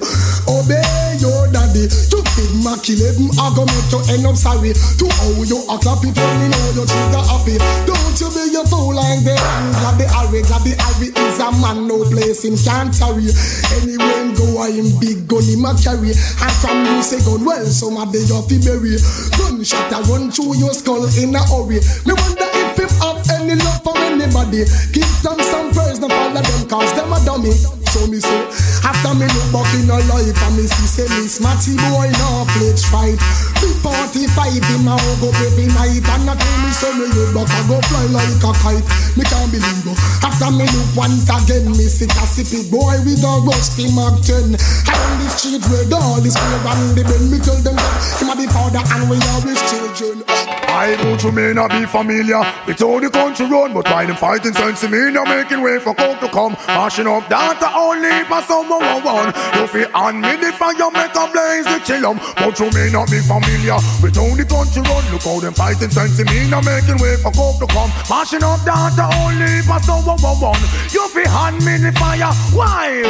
obey 0.46 0.84
your 1.18 1.48
daddy. 1.50 1.88
To 1.88 2.18
big 2.36 2.52
Mac 2.62 2.84
11, 2.84 3.32
I 3.40 3.48
go 3.56 3.64
make 3.66 3.90
you 3.90 4.02
end 4.12 4.26
up 4.28 4.36
sorry. 4.36 4.74
To 4.74 5.06
how 5.08 5.44
you 5.44 5.60
a 5.72 5.76
clap 5.80 6.04
it 6.04 6.14
when 6.14 6.34
me 6.40 6.48
know 6.52 6.68
you 6.76 6.84
trigger 6.86 7.24
happy. 7.46 7.58
Don't 7.86 8.20
you 8.20 8.30
be 8.34 8.56
a 8.58 8.64
fool 8.66 8.96
like 8.96 9.24
the 9.24 9.36
Glad 9.36 9.98
the 10.00 10.08
Harry, 10.10 10.42
the 10.42 10.74
Harry 10.82 11.10
is 11.14 11.40
a 11.40 11.52
man, 11.62 11.88
no 11.88 12.04
place 12.10 12.44
him 12.44 12.58
can't 12.58 12.92
carry. 12.94 13.30
Anywhere 13.78 14.26
him 14.26 14.34
go, 14.34 14.64
him 14.66 14.90
big 15.00 15.28
gun 15.28 15.44
him 15.44 15.66
a 15.66 15.74
carry. 15.78 16.12
And 16.14 16.56
from 16.60 16.86
you 16.86 17.04
say 17.04 17.22
gun, 17.22 17.46
well, 17.46 17.66
some 17.66 17.98
of 17.98 18.12
the 18.12 18.26
he 18.50 18.58
bury. 18.64 18.98
Gunshot 19.38 19.92
a 19.94 20.00
run 20.10 20.32
through 20.32 20.58
your 20.58 20.74
skull 20.74 21.06
in 21.18 21.36
a 21.36 21.42
hurry. 21.46 21.80
Me 22.06 22.14
wonder 22.14 22.50
if 22.66 22.78
him 22.78 22.92
have 23.02 23.22
any 23.38 23.56
love 23.56 23.84
for 23.84 23.98
anybody. 23.98 24.66
Give 24.92 25.12
them 25.22 25.40
some 25.40 25.72
praise, 25.72 26.00
no 26.00 26.10
follow 26.10 26.42
them 26.42 26.62
cause 26.68 26.94
them 26.94 27.14
a 27.14 27.20
dummy. 27.26 27.85
So 27.96 28.12
me 28.12 28.20
say, 28.20 28.44
after 28.84 29.16
me 29.16 29.24
look 29.24 29.56
back 29.56 29.72
in 29.80 29.88
a 29.88 29.96
life 30.12 30.36
and 30.36 30.54
me 30.60 30.68
see 30.68 30.84
say 30.84 31.08
me 31.16 31.32
smarty 31.32 31.80
boy 31.80 32.12
now 32.20 32.44
play 32.52 32.76
fight. 32.92 33.16
Big 33.64 33.72
45 33.80 34.52
him 34.52 34.92
a 34.92 35.00
hug 35.00 35.24
up 35.24 35.40
every 35.40 35.72
night 35.72 36.04
and 36.04 36.28
I 36.28 36.36
tell 36.36 36.58
me 36.60 36.72
say 36.76 36.92
me 36.92 37.08
look 37.16 37.32
back 37.32 37.48
I 37.56 37.64
go 37.72 37.80
fly 37.88 38.04
like 38.12 38.44
a 38.44 38.52
kite. 38.52 38.84
Me 39.16 39.24
can't 39.24 39.48
believe 39.48 39.88
it. 39.88 39.96
After 40.28 40.52
me 40.52 40.68
look 40.76 41.08
once 41.08 41.24
again, 41.32 41.72
me 41.72 41.88
see 41.88 42.04
a 42.04 42.62
boy 42.68 43.00
with 43.08 43.24
a 43.24 43.34
rusty 43.48 43.88
Mac 43.96 44.20
10. 44.28 44.60
I 44.60 44.92
on 44.92 45.16
the 45.24 45.32
street 45.32 45.64
where 45.72 45.88
all 45.96 46.20
is 46.20 46.36
clear 46.36 46.68
and 46.68 47.00
the 47.00 47.04
bend. 47.08 47.32
Me 47.32 47.40
tell 47.40 47.56
them 47.64 47.80
that 47.80 47.96
him 48.20 48.28
a 48.28 48.36
the 48.36 48.46
father 48.52 48.84
and 48.84 49.08
we 49.08 49.16
are 49.24 49.44
his 49.48 49.62
children. 49.72 50.28
I 50.76 51.00
go 51.02 51.16
to 51.16 51.32
may 51.32 51.54
not 51.54 51.72
be 51.72 51.86
familiar 51.86 52.44
with 52.68 52.80
how 52.80 53.00
the 53.00 53.10
country 53.10 53.48
run, 53.48 53.74
but 53.74 53.88
why 53.88 54.06
them 54.06 54.18
fighting 54.18 54.52
sense 54.52 54.84
me 54.84 55.10
now 55.10 55.24
making 55.24 55.62
way 55.62 55.80
for 55.80 55.96
coke 55.96 56.20
to 56.20 56.28
come, 56.28 56.58
mashing 56.68 57.08
up 57.08 57.30
data 57.30 57.72
only 57.86 58.24
for 58.26 58.42
someone 58.50 59.04
one. 59.04 59.32
You 59.56 59.68
feel 59.68 59.90
on 59.94 60.22
me 60.22 60.34
the 60.42 60.52
fire 60.60 60.90
make 60.92 61.16
a 61.16 61.26
blaze 61.34 61.66
the 61.66 61.80
chill 61.86 62.06
'em, 62.10 62.18
but 62.36 62.58
you 62.60 62.70
may 62.74 62.90
not 62.90 63.10
be 63.12 63.20
familiar 63.22 63.78
with 64.02 64.16
how 64.16 64.30
the 64.40 64.46
country 64.46 64.82
run. 64.90 65.04
Look 65.12 65.24
how 65.24 65.40
them 65.40 65.54
fighting 65.54 65.92
sense 65.92 66.18
to 66.18 66.24
me 66.26 66.50
now 66.50 66.62
making 66.62 66.98
way 67.04 67.16
for 67.24 67.32
coke 67.32 67.60
to 67.62 67.68
come, 67.68 67.92
mashing 68.10 68.44
up 68.44 68.62
data 68.66 69.06
only 69.22 69.62
for 69.68 69.80
someone 69.88 70.20
one. 70.42 70.64
You 70.96 71.08
feel 71.14 71.30
on 71.30 71.56
me 71.66 71.78
the 71.78 71.92
fire, 72.00 72.34
why? 72.58 73.04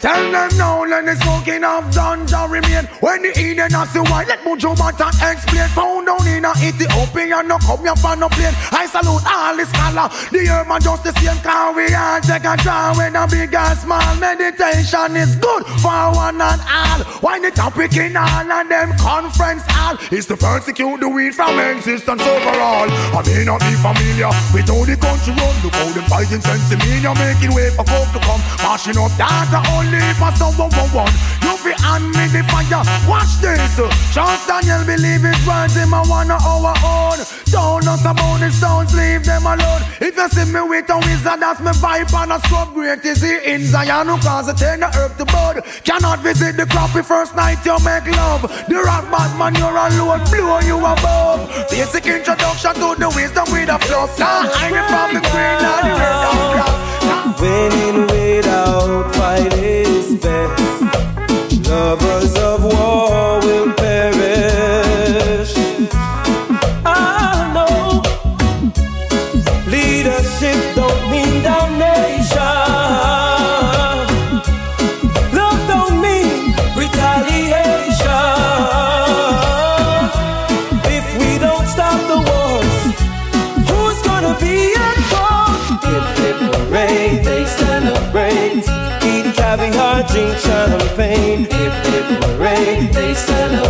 Tell 0.00 0.22
them 0.34 0.50
now, 0.56 0.84
let 0.84 1.04
the 1.06 1.14
smoking 1.22 1.64
of 1.64 1.84
ganja 1.94 2.48
remain. 2.48 2.84
When 3.00 3.22
the 3.22 3.30
Eden 3.38 3.70
has 3.72 3.92
the 3.92 4.02
white, 4.10 4.28
let 4.28 4.40
Mojo 4.44 4.76
Mata 4.78 5.08
explain. 5.30 5.68
Found 5.76 6.06
down 6.06 6.26
in 6.26 6.44
a 6.44 6.52
Ethiopia, 6.68 7.42
no 7.42 7.58
come 7.58 7.84
here 7.86 7.96
for 7.96 8.16
no 8.16 8.28
plane. 8.28 8.54
I 8.72 8.86
salute 8.86 9.24
all 9.26 9.56
the 9.56 9.64
scholar. 9.66 10.08
The 10.32 10.40
urban 10.50 10.80
just 10.80 11.02
the 11.04 11.12
same 11.20 11.40
car 11.42 11.74
we 11.74 11.94
all 11.94 12.20
take 12.20 12.44
a 12.44 12.56
draw 12.56 12.94
when 12.96 13.16
a 13.16 13.26
big 13.26 13.54
and 13.54 13.78
small. 14.06 14.20
Meditation 14.20 15.16
is 15.16 15.36
good 15.36 15.64
for 15.80 16.12
one 16.14 16.40
and 16.40 16.60
all. 16.60 17.00
Why 17.20 17.38
the 17.40 17.50
topic 17.50 17.96
in 17.96 18.16
all 18.16 18.50
and 18.50 18.70
them 18.70 18.96
conference 18.98 19.62
all 19.74 19.96
is 20.10 20.26
to 20.26 20.36
persecute 20.36 21.00
the 21.00 21.08
weed 21.08 21.34
from 21.34 21.58
existence 21.58 22.22
overall. 22.22 22.88
I 22.90 23.22
may 23.26 23.44
not 23.44 23.60
be 23.60 23.74
familiar 23.76 24.30
with 24.52 24.68
how 24.68 24.84
the 24.84 24.96
country 24.96 25.32
run. 25.34 25.54
Look 25.62 25.74
how 25.74 25.90
them 25.92 26.04
fighting 26.08 26.40
sense 26.40 26.70
in 26.72 26.78
me, 26.80 27.00
you're 27.00 27.14
making 27.14 27.54
way 27.54 27.70
for 27.70 27.84
coke 27.84 28.10
to 28.12 28.20
come. 28.20 28.40
Mashing 28.62 28.98
up 28.98 29.12
data 29.16 29.62
only 29.74 30.02
for 30.18 30.32
someone 30.36 30.70
one. 30.92 31.12
You 31.42 31.54
be 31.64 31.72
on 31.84 32.02
me 32.12 32.26
the 32.30 32.42
fire. 32.50 32.84
Watch 33.08 33.40
this. 33.40 33.76
Charles 34.12 34.44
Daniel 34.46 34.84
believe 34.84 35.22
his 35.22 35.40
words 35.46 35.74
him 35.74 35.92
a 35.92 36.02
one 36.06 36.30
of 36.30 36.42
our 36.44 36.74
own. 36.84 37.18
Don't 37.50 37.86
us 37.86 38.04
about 38.04 38.40
the 38.40 38.50
stones, 38.50 38.94
leave 38.94 39.24
them 39.24 39.46
alone. 39.46 39.82
If 40.00 40.16
you 40.16 40.28
see 40.28 40.52
me 40.52 40.60
with 40.60 40.90
a 40.90 40.98
wizard, 40.98 41.40
that's 41.40 41.60
my 41.60 41.72
vibe 41.72 42.12
and 42.22 42.32
a 42.32 42.38
scrub 42.46 42.74
great 42.74 43.04
is 43.04 43.22
he 43.22 43.38
in 43.44 43.64
Zion 43.64 43.95
who 44.04 44.18
cause 44.18 44.48
it 44.48 44.58
turn 44.58 44.80
the 44.80 44.88
earth 44.98 45.16
to 45.16 45.24
bud. 45.24 45.64
Cannot 45.84 46.20
visit 46.20 46.56
the 46.56 46.66
crappy 46.66 47.02
first 47.02 47.34
night 47.34 47.64
you 47.64 47.76
make 47.80 48.06
love. 48.16 48.42
The 48.68 48.76
rock 48.84 49.10
Batman, 49.10 49.54
you're 49.56 49.72
alone, 49.72 50.20
blow 50.28 50.60
you 50.60 50.76
above. 50.78 51.48
Basic 51.70 52.06
introduction 52.06 52.74
to 52.74 52.94
the 53.00 53.08
wisdom 53.16 53.46
with 53.52 53.68
a. 53.68 53.78
Now 54.18 54.42
hanging 54.52 54.86
from 54.92 55.14
the 55.16 55.22
green 55.32 55.60
and 55.72 55.82
the 55.86 55.94
red 55.96 56.20
and 56.28 56.40
black. 56.52 57.40
Winning 57.40 58.00
without 58.10 59.14
fight 59.14 59.52
is 59.54 60.16
best. 60.20 61.68
Lovers 61.68 62.15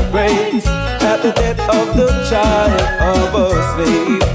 celebrate. 0.06 0.66
At 0.66 1.22
the 1.22 1.32
death 1.32 1.60
of 1.60 1.96
the 1.96 2.08
child 2.28 2.80
of 3.16 3.34
a 3.34 3.74
slave. 3.74 4.25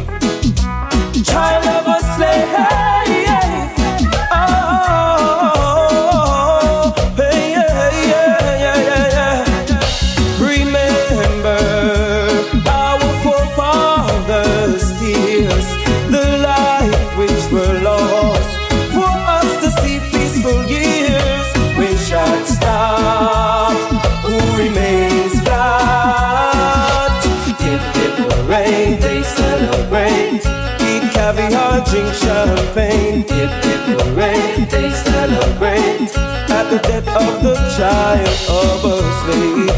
They 34.71 34.89
celebrate. 34.91 36.09
At 36.49 36.69
the 36.69 36.79
death 36.79 37.07
of 37.07 37.43
the 37.43 37.55
child 37.77 38.27
of 38.49 38.85
a 38.85 38.97
slave. 39.21 39.69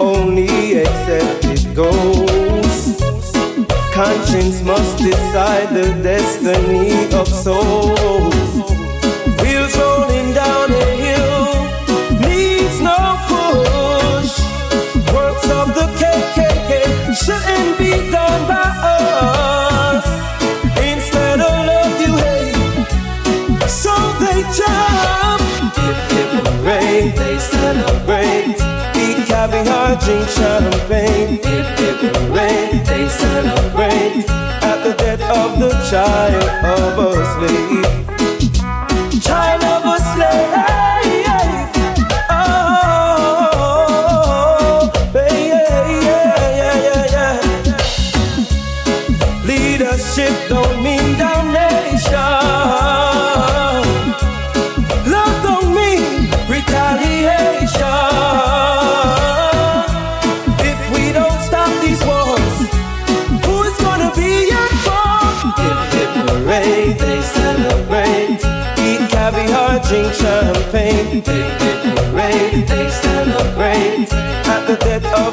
only 0.00 0.52
accepted 0.82 1.60
goes. 1.74 2.80
Conscience 3.92 4.58
must 4.62 4.98
decide 4.98 5.68
the 5.70 5.86
destiny 6.02 6.88
of 7.14 7.26
souls. 7.28 7.95
Drink 30.04 30.28
champagne. 30.28 31.38
Hip 31.42 31.78
hip 31.78 32.16
hooray, 32.16 32.82
they 32.84 33.08
celebrate. 33.08 34.24
At 34.62 34.82
the 34.84 34.94
death 34.94 35.22
of 35.22 35.58
the 35.60 35.70
child 35.90 36.44
of 36.64 36.98
a 36.98 37.12
slave. 37.34 37.85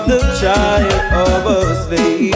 The 0.07 0.19
child 0.39 0.93
of 1.27 1.45
a 1.45 1.75
slave. 1.85 2.32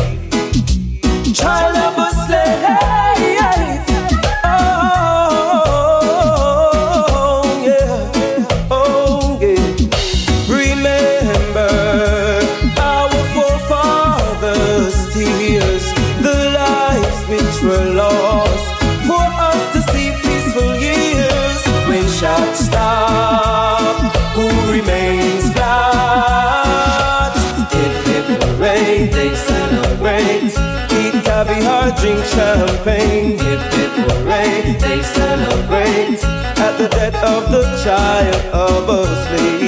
Drink 32.00 32.24
champagne. 32.26 33.38
Hip 33.40 33.62
hip 33.74 33.92
hooray, 34.06 34.78
they 34.80 35.02
celebrate 35.02 36.24
at 36.66 36.78
the 36.78 36.88
death 36.90 37.16
of 37.24 37.52
the 37.52 37.64
child 37.84 38.46
of 38.54 38.90
a 38.90 39.67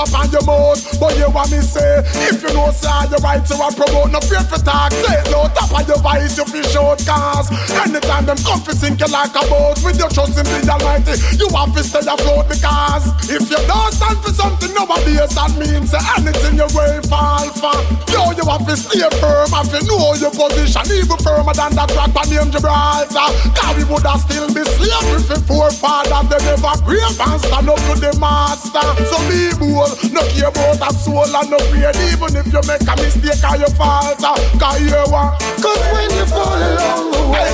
up 0.00 0.12
on 0.16 0.32
your 0.32 0.44
mouth, 0.48 0.80
but 0.98 1.12
you 1.20 1.28
want 1.28 1.52
me 1.52 1.60
say, 1.60 2.00
if 2.32 2.40
you 2.40 2.48
know 2.56 2.72
say 2.72 2.88
you 3.12 3.20
right 3.20 3.44
to 3.44 3.54
a 3.60 3.68
promote, 3.68 4.10
no 4.10 4.20
fear 4.24 4.40
for 4.48 4.56
talk, 4.64 4.92
say 4.92 5.20
no 5.28 5.44
top 5.52 5.68
of 5.76 5.84
your 5.84 6.00
voice, 6.00 6.36
you 6.40 6.44
fish 6.48 6.72
out 6.76 6.96
cars. 7.04 7.52
Anytime 7.84 8.24
them 8.24 8.40
come 8.40 8.64
to 8.64 8.72
sink 8.72 9.00
you 9.00 9.10
like 9.12 9.36
a 9.36 9.44
boat, 9.52 9.76
with 9.84 10.00
your 10.00 10.08
trust 10.08 10.40
in 10.40 10.48
the 10.48 10.64
Almighty, 10.72 11.20
you 11.36 11.48
have 11.52 11.72
to 11.76 11.84
stay 11.84 12.00
afloat 12.00 12.48
because 12.48 13.04
if 13.28 13.44
you 13.44 13.60
don't 13.68 13.92
stand 13.92 14.16
for 14.24 14.32
something 14.32 14.72
nowadays, 14.72 15.36
that 15.36 15.52
means 15.60 15.92
anything 15.92 16.56
you 16.56 16.68
will 16.72 17.02
fall 17.04 17.44
for. 17.60 17.76
Yo, 18.08 18.32
you 18.32 18.44
have 18.48 18.64
to 18.64 18.74
stay 18.76 19.04
firm, 19.20 19.52
have 19.52 19.68
to 19.68 19.80
know 19.84 20.16
your 20.16 20.32
position, 20.32 20.84
even 20.96 21.18
firmer 21.20 21.52
than 21.52 21.76
that 21.76 21.92
rock 21.92 22.16
on 22.16 22.26
name 22.32 22.48
Gibraltar. 22.48 23.28
Cause 23.52 23.76
we 23.76 23.84
would 23.84 24.06
have 24.08 24.24
still 24.24 24.48
be 24.48 24.64
slaves 24.64 25.12
if 25.12 25.24
the 25.28 25.36
forefathers 25.44 26.24
they 26.32 26.40
never 26.48 26.72
brave 26.88 27.20
and 27.20 27.40
stand 27.42 27.68
up 27.68 27.80
to 27.84 27.94
the 28.00 28.12
master. 28.16 28.86
So 29.10 29.16
be 29.28 29.50
bold, 29.58 29.89
no 30.12 30.22
care 30.30 30.48
about 30.48 30.80
a 30.80 30.94
soul 30.94 31.24
and 31.24 31.50
no 31.50 31.58
fear, 31.70 31.92
even 32.08 32.30
if 32.36 32.46
you 32.52 32.62
make 32.66 32.82
a 32.82 32.94
mistake 32.96 33.42
or 33.44 33.56
you 33.56 33.70
falter. 33.74 34.34
Cause 34.58 34.80
you 34.80 35.04
want, 35.10 35.38
Cause 35.60 35.82
when 35.92 36.10
you 36.10 36.26
fall 36.26 36.56
along 36.56 37.10
the 37.10 37.22
way, 37.32 37.50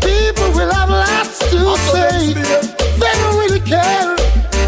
people 0.00 0.50
will 0.52 0.72
have 0.72 0.90
lots 0.90 1.38
to 1.50 1.76
say. 1.92 2.34
They 3.00 3.12
don't 3.20 3.36
really 3.38 3.60
care 3.60 4.16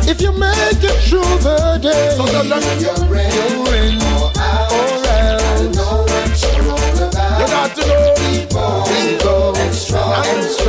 if 0.09 0.21
you 0.21 0.33
make 0.33 0.83
it 0.83 0.99
through 1.09 1.23
the 1.45 1.79
day. 1.83 2.15
So 2.17 2.27
tell 2.27 2.45
them 2.45 2.63
you're 2.81 3.17
in, 3.17 4.01
or 4.19 4.33
out. 4.37 4.73
I 4.73 5.69
know 5.75 6.05
what 6.09 6.33
you're 6.43 6.73
all 6.73 6.99
about. 7.09 7.41
You 7.41 7.47
got 7.47 7.75
to 7.77 7.83
know. 7.87 8.15
People, 8.17 8.85
people, 8.89 9.57
and 9.57 9.75
strong, 9.75 10.25
and 10.27 10.45
strong. 10.45 10.62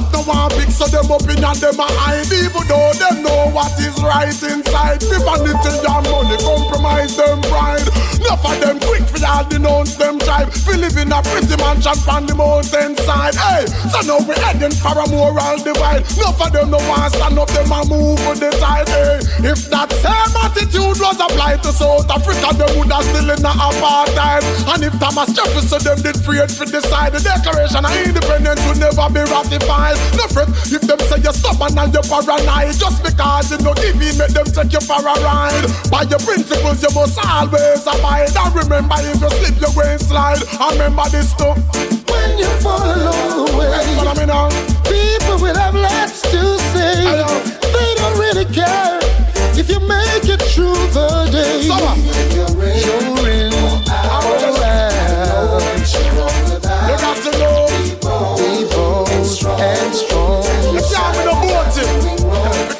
Want 0.00 0.54
big, 0.56 0.70
so 0.70 0.86
them 0.88 1.10
up 1.10 1.22
in 1.28 1.40
them 1.40 1.80
a 1.80 1.86
hide. 2.00 2.30
Even 2.32 2.64
though 2.64 2.92
them 2.96 3.22
know 3.22 3.50
what 3.52 3.72
is 3.76 3.96
right 4.00 4.32
inside. 4.32 5.02
If 5.02 5.20
vanity 5.20 5.72
and 5.84 6.06
money 6.08 6.38
compromise 6.40 7.16
them 7.16 7.42
pride. 7.42 7.84
Enough 8.22 8.44
of 8.46 8.56
them 8.60 8.78
quick 8.80 9.02
for 9.10 9.20
all 9.26 9.44
denounce 9.44 9.96
them 9.96 10.18
tribe. 10.18 10.48
We 10.66 10.76
live 10.78 10.96
in 10.96 11.12
a 11.12 11.20
pretty 11.22 11.56
mansion 11.60 11.98
on 12.08 12.26
the 12.26 12.34
mountain 12.34 12.96
side. 13.04 13.34
Hey, 13.34 13.66
so 13.90 14.00
now 14.06 14.22
we 14.24 14.34
heading 14.40 14.72
for 14.72 14.96
a 14.96 15.04
moral 15.10 15.58
divide. 15.60 16.06
Enough 16.16 16.40
of 16.40 16.50
them 16.52 16.70
no 16.70 16.78
want 16.88 17.12
stand 17.12 17.38
up, 17.38 17.50
them 17.50 17.72
a 17.72 17.84
move 17.84 18.22
on 18.24 18.38
the 18.38 18.50
side. 18.56 18.88
Hey, 18.88 19.20
if 19.44 19.68
that 19.68 19.90
same 20.00 20.34
attitude 20.40 20.98
was 21.02 21.18
applied 21.18 21.62
to 21.66 21.72
South 21.72 22.08
Africa, 22.08 22.54
them 22.56 22.70
would 22.78 22.92
have 22.92 23.04
still 23.04 23.28
in 23.28 23.42
a 23.44 23.52
apartheid. 23.52 24.42
And 24.72 24.82
if 24.86 24.94
Thomas 25.02 25.34
Jefferson 25.34 25.82
them 25.82 25.98
did 26.00 26.16
free 26.22 26.40
to 26.40 26.64
decide 26.64 27.12
the 27.12 27.20
Declaration 27.20 27.84
of 27.84 27.92
Independence 28.06 28.62
would 28.66 28.78
never 28.78 29.06
be 29.10 29.20
ratified. 29.26 29.81
No 30.14 30.24
fret 30.30 30.48
if 30.70 30.82
them 30.86 30.98
say 31.10 31.18
you're 31.22 31.32
stubborn 31.34 31.74
and 31.78 31.92
you're 31.92 32.06
paranoid. 32.06 32.74
Just 32.78 33.02
because 33.02 33.50
you 33.50 33.58
know 33.64 33.74
give 33.74 33.98
in, 33.98 34.14
make 34.18 34.30
them 34.32 34.46
take 34.46 34.72
you 34.72 34.80
for 34.80 35.00
a 35.02 35.14
ride. 35.20 35.66
By 35.90 36.02
your 36.06 36.22
principles, 36.22 36.82
you 36.82 36.90
must 36.94 37.18
always 37.18 37.82
abide. 37.86 38.30
And 38.30 38.54
remember, 38.54 38.96
if 39.02 39.20
you 39.20 39.30
slip, 39.30 39.56
you 39.60 39.70
go 39.74 39.82
and 39.82 40.00
slide. 40.00 40.42
And 40.42 40.72
remember 40.78 41.06
this 41.10 41.34
too. 41.34 41.52
When 42.10 42.38
you 42.38 42.50
fall 42.62 42.82
along 42.84 43.26
the 43.34 43.56
way, 43.58 43.70
Follow 43.98 44.14
me 44.14 44.26
now. 44.26 44.48
people 44.86 45.36
will 45.42 45.56
have 45.56 45.74
lots 45.74 46.22
to 46.30 46.58
say. 46.72 47.02
They 47.74 47.94
don't 47.98 48.18
really 48.18 48.44
care 48.46 48.98
if 49.58 49.68
you 49.68 49.80
make 49.80 50.24
it 50.28 50.42
through 50.52 50.78
the 50.94 51.28
day. 51.32 51.66
You're 52.34 53.28
in. 53.28 53.41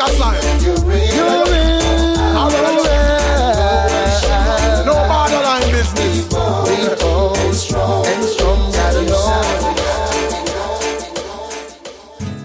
Boat, 0.08 0.40
pick 0.40 0.66
a 0.66 0.76
sign. 0.76 1.14
You're 1.14 1.54
in. 1.54 1.82
No 4.86 4.94
borderline 5.08 5.70
business. 5.70 5.92
Be 5.94 6.28
bold 6.28 7.38
and 7.38 7.54
strong. 7.54 8.04
Know. 9.02 9.42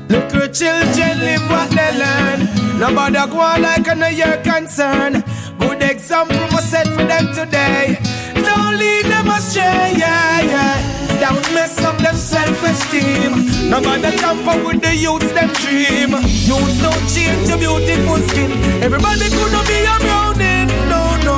Little 0.10 0.48
children 0.50 1.20
live 1.20 1.50
what 1.50 1.70
they 1.70 1.92
learn. 1.98 2.40
Nobody 2.80 3.32
go 3.32 3.40
on 3.40 3.62
like 3.62 3.88
I 3.88 3.94
know 3.94 4.08
your 4.08 4.38
concern. 4.44 5.24
Good 5.60 5.84
example 5.84 6.38
was 6.52 6.64
set 6.66 6.88
for 6.88 7.04
them 7.06 7.34
today. 7.34 8.00
Don't 8.34 8.78
lead 8.78 9.06
them 9.06 9.28
astray, 9.30 9.94
yeah, 9.98 10.42
yeah. 10.42 11.07
Don't 11.20 11.54
mess 11.54 11.78
up 11.84 11.98
them 11.98 12.16
self-esteem. 12.16 13.70
Nobody 13.70 14.16
tamper 14.18 14.58
with 14.66 14.82
the 14.82 14.96
youths 14.96 15.32
them 15.32 15.50
dream. 15.64 16.12
Youths 16.46 16.78
don't 16.82 17.06
change 17.10 17.50
your 17.50 17.58
beautiful 17.58 18.18
skin. 18.30 18.52
Everybody 18.84 19.28
could 19.30 19.52
not 19.52 19.66
be 19.68 19.80
around 19.84 20.40
it, 20.40 20.68
no, 20.92 21.02
no. 21.26 21.38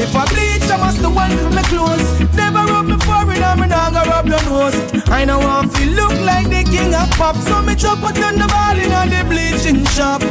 If 0.00 0.16
I 0.16 0.24
bleach, 0.32 0.70
I 0.70 0.76
must 0.78 1.02
the 1.02 1.10
one 1.10 1.34
my 1.54 1.62
clothes. 1.62 2.06
Never 2.34 2.64
rub 2.64 2.86
me 2.86 2.96
forehead, 3.04 3.42
I'm 3.42 3.68
not 3.68 3.83
rub 4.24 4.42
your 4.42 4.50
nose. 4.50 4.74
I 5.08 5.24
know 5.24 5.40
I 5.40 5.66
feel 5.68 5.92
look 5.92 6.12
like 6.22 6.48
the 6.48 6.64
king 6.64 6.94
of 6.94 7.10
pop, 7.12 7.36
so 7.36 7.62
me 7.62 7.74
chop 7.74 8.02
out 8.02 8.18
on 8.22 8.36
the 8.36 8.46
ball 8.46 8.78
in 8.78 8.90
the 9.10 9.24
bleaching 9.28 9.84
shop. 9.86 10.22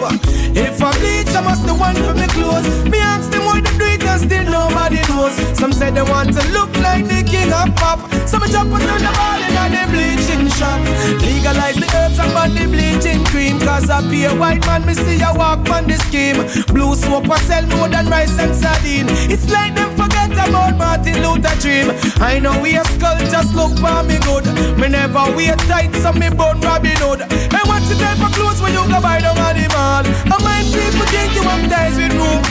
If 0.55 0.81
I 0.81 0.91
bleach, 0.99 1.35
I 1.35 1.41
must 1.41 1.65
the 1.65 1.73
one 1.73 1.95
for 1.95 2.13
my 2.13 2.27
clothes. 2.27 2.67
Me 2.89 2.99
ask 2.99 3.29
them 3.31 3.45
why 3.45 3.61
they 3.61 3.77
do 3.77 3.85
it 3.85 4.03
and 4.03 4.21
still 4.21 4.45
nobody 4.45 5.01
knows. 5.09 5.33
Some 5.57 5.73
say 5.73 5.91
they 5.91 6.01
want 6.01 6.33
to 6.33 6.43
look 6.51 6.73
like 6.79 7.05
the 7.07 7.23
king 7.23 7.51
of 7.53 7.75
pop, 7.75 7.99
so 8.27 8.39
me 8.39 8.47
chop 8.49 8.67
out 8.67 8.81
on 8.81 9.01
the 9.01 9.11
ball 9.13 9.41
in 9.41 9.71
the 9.71 9.83
bleaching 9.91 10.47
shop. 10.57 10.81
Legalize 11.21 11.75
the 11.75 11.87
herbs 11.95 12.19
and 12.19 12.33
body 12.33 12.65
bleaching 12.67 13.23
cream, 13.25 13.59
cause 13.59 13.89
I 13.89 14.01
be 14.09 14.25
a 14.25 14.35
white 14.35 14.65
man, 14.65 14.85
me 14.85 14.93
see 14.93 15.21
a 15.21 15.33
walk 15.33 15.69
on 15.69 15.87
the 15.87 15.97
scheme. 15.97 16.37
Blue 16.73 16.95
smoke 16.95 17.27
was 17.27 17.41
sell 17.41 17.65
more 17.67 17.89
than 17.89 18.07
rice 18.07 18.37
and 18.39 18.55
sardine. 18.55 19.07
It's 19.29 19.49
like 19.49 19.75
them 19.75 19.89
forget 19.95 20.31
about 20.33 20.77
Martin 20.77 21.21
Luther 21.23 21.55
dream. 21.61 21.91
I 22.21 22.39
know 22.39 22.59
we 22.61 22.75
a 22.75 22.83
skull 22.85 23.17
just 23.29 23.55
look 23.55 23.73
for 23.83 24.03
me 24.07 24.17
good. 24.23 24.47
Me 24.79 24.87
never 24.87 25.27
wear 25.35 25.55
tight, 25.67 25.91
so 25.99 26.15
me 26.15 26.31
bone 26.31 26.59
Robin 26.63 26.95
Hood. 27.03 27.21
And 27.27 27.65
what's 27.67 27.91
the 27.91 27.99
type 27.99 28.23
of 28.23 28.31
clothes 28.31 28.63
when 28.63 28.71
you 28.71 28.83
go 28.87 28.99
buy 29.03 29.19
down 29.19 29.37
on 29.37 29.53
the 29.59 29.67
mall? 29.75 30.07
I 30.07 30.35
mind 30.39 30.67
people 30.71 31.07
think 31.11 31.35
you 31.35 31.43
have 31.43 31.67
ties 31.67 31.99
with 31.99 32.15
room. 32.15 32.41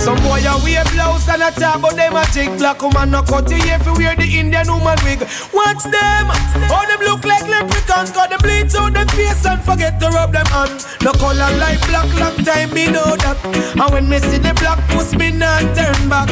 Some 0.00 0.16
boy 0.24 0.40
a 0.40 0.56
wear 0.64 0.84
blouse 0.96 1.28
and 1.28 1.42
a 1.44 1.50
top, 1.52 1.82
but 1.82 1.94
them 1.96 2.16
a 2.16 2.24
chick 2.32 2.48
black 2.56 2.80
woman 2.80 3.10
no 3.10 3.20
cut 3.22 3.50
your 3.50 3.60
hair 3.60 3.78
wear 3.98 4.16
the 4.16 4.24
Indian 4.24 4.66
woman 4.72 4.96
wig. 5.04 5.20
Watch 5.52 5.84
them, 5.84 6.26
oh 6.72 6.84
them 6.88 7.00
look 7.04 7.24
like 7.24 7.44
leprechauns, 7.44 8.10
cause 8.10 8.30
them 8.30 8.40
bleach 8.40 8.74
out 8.74 8.94
them 8.94 9.08
face 9.12 9.44
and 9.44 9.60
forget 9.60 10.00
to 10.00 10.08
rub 10.08 10.32
them 10.32 10.48
on. 10.54 10.70
No 11.04 11.12
color 11.12 11.52
like 11.60 11.82
black, 11.90 12.08
long 12.16 12.38
time 12.46 12.72
me 12.72 12.86
know 12.88 13.12
that. 13.20 13.36
And 13.76 13.90
when 13.92 14.08
me 14.08 14.18
see 14.20 14.38
the 14.38 14.54
black 14.54 14.80
puss, 14.88 15.12
me 15.14 15.30
not 15.32 15.60
turn 15.76 16.08
back. 16.08 16.30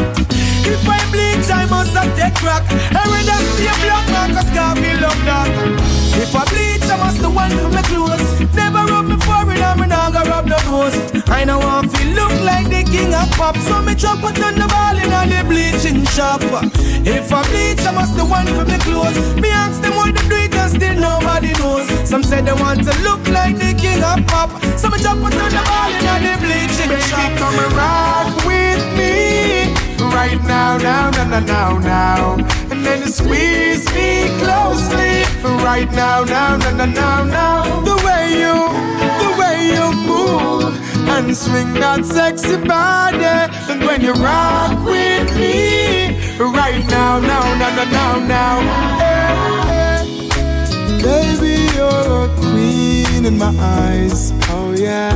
If 0.64 0.88
I 0.88 0.96
I 0.98 1.35
must 1.76 1.92
have 1.92 2.12
take 2.16 2.34
crack. 2.40 2.64
I 2.96 3.04
rather 3.04 3.38
stay 3.52 3.68
black 3.84 4.06
man, 4.08 4.30
cause 4.32 4.50
Garfield 4.56 5.00
love 5.04 5.20
that. 5.28 5.52
If 6.16 6.32
I 6.32 6.42
bleach, 6.48 6.88
I 6.88 6.96
must 6.96 7.20
the 7.20 7.28
one 7.28 7.52
for 7.52 7.68
my 7.76 7.82
clothes. 7.84 8.24
Never 8.56 8.82
rub 8.88 9.06
me 9.12 9.16
and 9.60 9.80
me 9.80 9.86
not 9.86 10.12
gonna 10.14 10.30
rub 10.30 10.46
no 10.46 10.58
nose. 10.64 10.96
I 11.28 11.44
know 11.44 11.60
I 11.60 11.84
feel 11.92 12.10
look 12.16 12.32
like 12.48 12.68
the 12.72 12.82
king 12.88 13.12
of 13.12 13.28
pop, 13.36 13.56
so 13.68 13.82
me 13.82 13.94
chop 13.94 14.24
out 14.24 14.40
on 14.40 14.54
the 14.56 14.66
ball 14.72 14.96
in 14.96 15.10
the 15.12 15.40
bleaching 15.50 16.00
shop. 16.16 16.40
If 17.04 17.28
I 17.32 17.40
bleach, 17.50 17.84
I 17.84 17.92
must 17.92 18.16
the 18.16 18.24
one 18.24 18.48
for 18.56 18.64
my 18.64 18.78
clothes. 18.80 19.18
Me 19.36 19.50
ask 19.50 19.76
them 19.82 19.94
why 19.96 20.12
they 20.16 20.24
do 20.32 20.36
it 20.36 20.54
and 20.54 20.70
still 20.72 20.96
nobody 20.96 21.52
knows. 21.60 21.86
Some 22.08 22.24
say 22.24 22.40
they 22.40 22.56
want 22.56 22.80
to 22.88 22.92
look 23.04 23.20
like 23.28 23.56
the 23.60 23.76
king 23.76 24.00
of 24.00 24.24
pop, 24.32 24.48
so 24.80 24.88
me 24.88 24.96
chop 25.04 25.20
out 25.20 25.36
on 25.44 25.50
the 25.52 25.62
ball 25.68 25.92
in 25.92 26.22
the 26.24 26.34
bleaching 26.40 26.96
shop. 27.10 27.30
Come 27.36 27.56
and 27.60 27.72
rock 27.76 28.32
with 28.48 28.82
me 28.96 29.25
right 30.16 30.42
now, 30.44 30.78
now, 30.78 31.10
now, 31.10 31.28
now, 31.28 31.40
now, 31.40 31.78
now. 31.78 32.36
And 32.70 32.80
then 32.86 32.98
you 33.02 33.10
squeeze 33.20 33.84
me 33.96 34.10
closely 34.40 35.14
right 35.68 35.90
now, 35.92 36.24
now, 36.24 36.56
now, 36.56 36.72
now, 36.80 36.90
now, 37.00 37.24
now. 37.24 37.80
The 37.90 37.96
way 38.06 38.24
you, 38.42 38.56
the 39.22 39.30
way 39.40 39.56
you 39.76 39.86
move 40.10 40.72
and 41.14 41.36
swing 41.36 41.70
that 41.82 42.02
sexy 42.16 42.56
body. 42.56 43.36
And 43.70 43.80
when 43.86 44.00
you 44.00 44.14
rock 44.14 44.72
with 44.92 45.28
me 45.36 46.16
right 46.60 46.84
now, 46.96 47.20
now, 47.32 47.44
now, 47.60 47.70
now, 47.76 47.88
now, 48.00 48.14
now. 48.34 48.56
Hey, 49.02 50.28
hey. 50.38 51.02
Baby, 51.08 51.56
you're 51.76 52.24
a 52.24 52.34
queen 52.40 53.22
in 53.30 53.36
my 53.36 53.52
eyes. 53.82 54.32
Oh 54.54 54.74
yeah. 54.76 55.12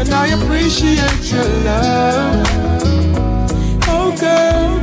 And 0.00 0.08
I 0.22 0.26
appreciate 0.28 1.24
your 1.32 1.48
love. 1.68 2.77
Girl, 4.20 4.80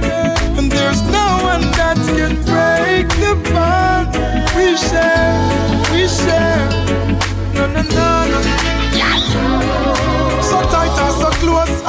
and 0.57 0.72
there's 0.72 1.02
no 1.03 1.40
one 1.44 1.62
that 1.72 1.98
can 2.16 2.36
break 2.45 3.10
the 3.20 3.36
bond 3.52 4.16
we 4.56 4.78
share, 4.78 5.91
we 5.91 6.07
share. 6.07 6.70
No, 7.53 7.68
no, 7.68 7.82
no, 7.82 8.41
no. 8.41 8.65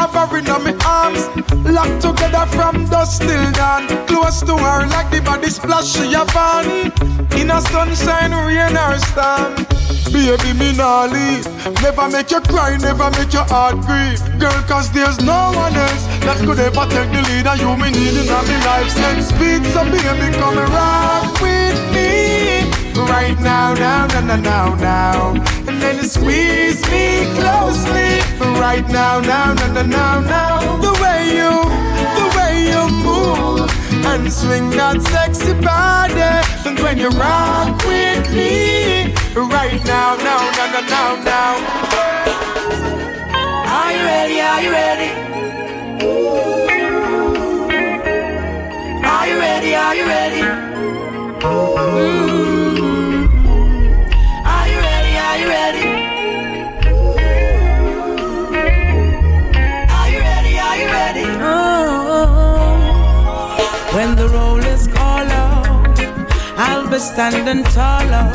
I've 0.07 0.31
her 0.31 0.39
in 0.39 0.45
my 0.45 0.73
arms. 0.87 1.27
Locked 1.67 2.01
together 2.01 2.47
from 2.55 2.87
dusk 2.87 3.23
till 3.23 3.51
dawn. 3.53 3.89
Close 4.07 4.41
to 4.43 4.57
her 4.57 4.87
like 4.87 5.11
the 5.11 5.21
body 5.21 5.51
splash 5.51 5.97
she 5.97 6.15
a 6.15 6.25
van. 6.31 6.93
In 7.35 7.51
a 7.51 7.61
sunshine, 7.61 8.31
rain 8.47 8.77
or 8.77 8.99
storm. 8.99 9.55
Baby, 10.15 10.53
me 10.59 10.73
nah 10.77 11.07
leave. 11.07 11.47
Never 11.83 12.09
make 12.09 12.31
you 12.31 12.41
cry, 12.41 12.77
never 12.77 13.11
make 13.19 13.33
your 13.33 13.47
heart 13.51 13.81
grieve. 13.83 14.23
Girl, 14.39 14.63
cause 14.71 14.93
there's 14.93 15.19
no 15.19 15.51
one 15.55 15.75
else 15.75 16.07
that 16.23 16.39
could 16.47 16.61
ever 16.61 16.87
take 16.87 17.11
the 17.11 17.23
lead. 17.27 17.47
And 17.51 17.61
you 17.61 17.75
me 17.75 17.91
need 17.91 18.15
in 18.15 18.27
my 18.31 18.43
life. 18.63 18.89
Send 18.89 19.25
speed, 19.25 19.67
so 19.75 19.83
baby, 19.91 20.31
come 20.39 20.59
rock 20.71 21.41
with 21.43 21.81
me. 21.93 22.06
Right 22.97 23.39
now, 23.41 23.75
now, 23.75 24.07
now, 24.07 24.37
now, 24.37 24.75
now. 24.77 25.35
And 25.69 25.83
then 25.83 25.97
you 25.97 26.05
squeeze 26.05 26.81
me 26.91 27.27
closely. 27.37 28.21
Right 28.59 28.89
now, 28.89 29.21
now, 29.21 29.53
now, 29.53 29.83
now, 29.83 30.21
now. 30.21 30.77
The 30.81 30.93
way 31.03 31.29
you, 31.37 31.53
the 32.17 32.27
way 32.37 32.55
you 32.73 32.89
move 33.05 33.71
and 34.07 34.33
swing 34.33 34.71
that 34.71 35.03
sexy 35.03 35.53
body. 35.61 36.23
And 36.67 36.79
when 36.81 36.97
you 36.97 37.11
rock 37.11 37.77
with 37.85 38.33
me, 38.33 39.13
right 39.37 39.85
now, 39.85 40.17
now, 40.17 40.41
now, 40.57 40.69
now, 40.73 40.89
now, 40.89 41.23
now. 41.23 41.53
Are 43.77 43.93
you 43.93 44.05
ready? 44.05 44.41
Are 44.41 44.63
you 44.63 44.71
ready? 44.71 45.11
Are 49.05 49.27
you 49.29 49.39
ready? 49.39 49.75
Are 49.75 49.95
you 49.95 50.07
ready? 50.07 50.41
Mm. 51.41 52.26
Be 66.91 67.01
standing 67.01 67.65
taller. 67.75 68.33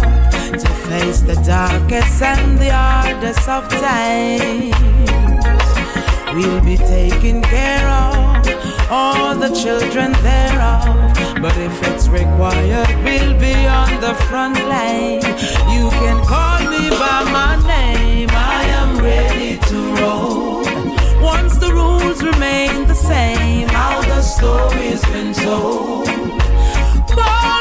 to 0.51 0.67
face 0.89 1.21
the 1.21 1.35
darkest 1.45 2.21
and 2.21 2.57
the 2.57 2.69
hardest 2.69 3.47
of 3.47 3.67
times. 3.69 4.75
We'll 6.33 6.61
be 6.61 6.75
taking 6.75 7.41
care 7.41 7.87
of 7.87 8.91
all 8.91 9.35
the 9.35 9.49
children 9.55 10.11
thereof. 10.23 10.83
But 11.41 11.55
if 11.57 11.81
it's 11.87 12.09
required, 12.09 12.89
we'll 13.05 13.39
be 13.39 13.55
on 13.67 14.01
the 14.01 14.15
front 14.27 14.57
line. 14.67 15.23
You 15.73 15.89
can 16.01 16.17
call 16.25 16.59
me 16.69 16.89
by 16.89 17.23
my 17.31 17.55
name. 17.65 18.29
I 18.31 18.63
am 18.81 18.97
ready 18.99 19.57
to 19.69 19.77
roll. 20.01 20.63
Once 21.23 21.55
the 21.57 21.71
rules 21.73 22.21
remain 22.21 22.85
the 22.85 22.95
same, 22.95 23.69
how 23.69 24.01
the 24.01 24.21
story's 24.21 25.03
been 25.05 25.33
told. 25.33 26.01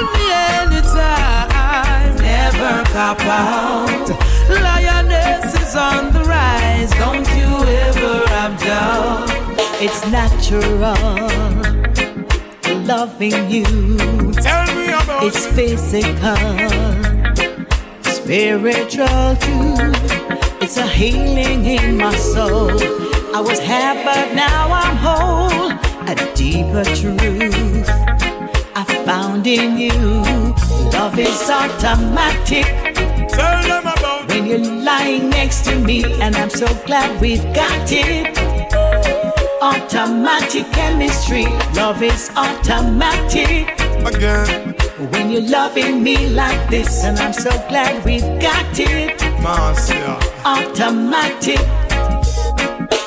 Call 0.01 0.12
me 0.14 0.32
anytime, 0.32 2.16
never 2.16 2.85
cop 2.90 3.20
out. 3.20 4.09
Lioness 4.48 5.55
is 5.60 5.77
on 5.77 6.12
the 6.14 6.24
rise, 6.24 6.90
don't 6.93 7.28
you 7.36 7.51
ever 7.86 8.24
doubt. 8.64 9.28
It's 9.78 10.06
natural, 10.06 10.72
loving 12.86 13.51
you. 13.51 14.32
Tell 14.32 14.74
me 14.74 14.89
about 14.89 15.22
It's 15.22 15.47
physical, 15.48 16.36
spiritual 18.02 19.36
too. 19.44 19.77
It's 20.62 20.78
a 20.78 20.86
healing 20.86 21.66
in 21.66 21.98
my 21.98 22.14
soul. 22.14 22.70
I 23.35 23.40
was 23.40 23.59
half, 23.59 24.02
but 24.05 24.35
now 24.35 24.72
I'm 24.72 24.97
whole. 24.97 25.72
A 26.09 26.14
deeper 26.35 26.85
truth 26.85 28.30
I 28.74 28.84
found 29.05 29.47
in 29.47 29.78
you. 29.78 29.92
Love 30.92 31.18
is 31.18 31.51
automatic. 31.51 32.66
Tell 33.28 33.62
them 33.62 33.86
about 33.86 34.28
when 34.28 34.47
you're 34.47 34.59
lying 34.59 35.30
next 35.30 35.64
to 35.66 35.78
me, 35.78 36.05
and 36.20 36.36
I'm 36.36 36.51
so 36.51 36.66
glad 36.86 37.20
we've 37.20 37.42
got 37.55 37.88
it. 37.90 38.38
Automatic 39.62 40.70
chemistry, 40.72 41.47
love 41.74 42.02
is 42.02 42.30
automatic. 42.36 43.68
Again, 44.06 44.74
when 45.10 45.30
you're 45.30 45.48
loving 45.48 46.02
me 46.02 46.28
like 46.28 46.68
this, 46.70 47.05
and 47.05 47.18
I'm 47.18 47.32
so 47.32 47.51
glad 47.68 48.05
we've 48.05 48.22
got 48.40 48.78
it. 48.78 49.20
Marcia. 49.42 50.18
Automatic. 50.44 51.80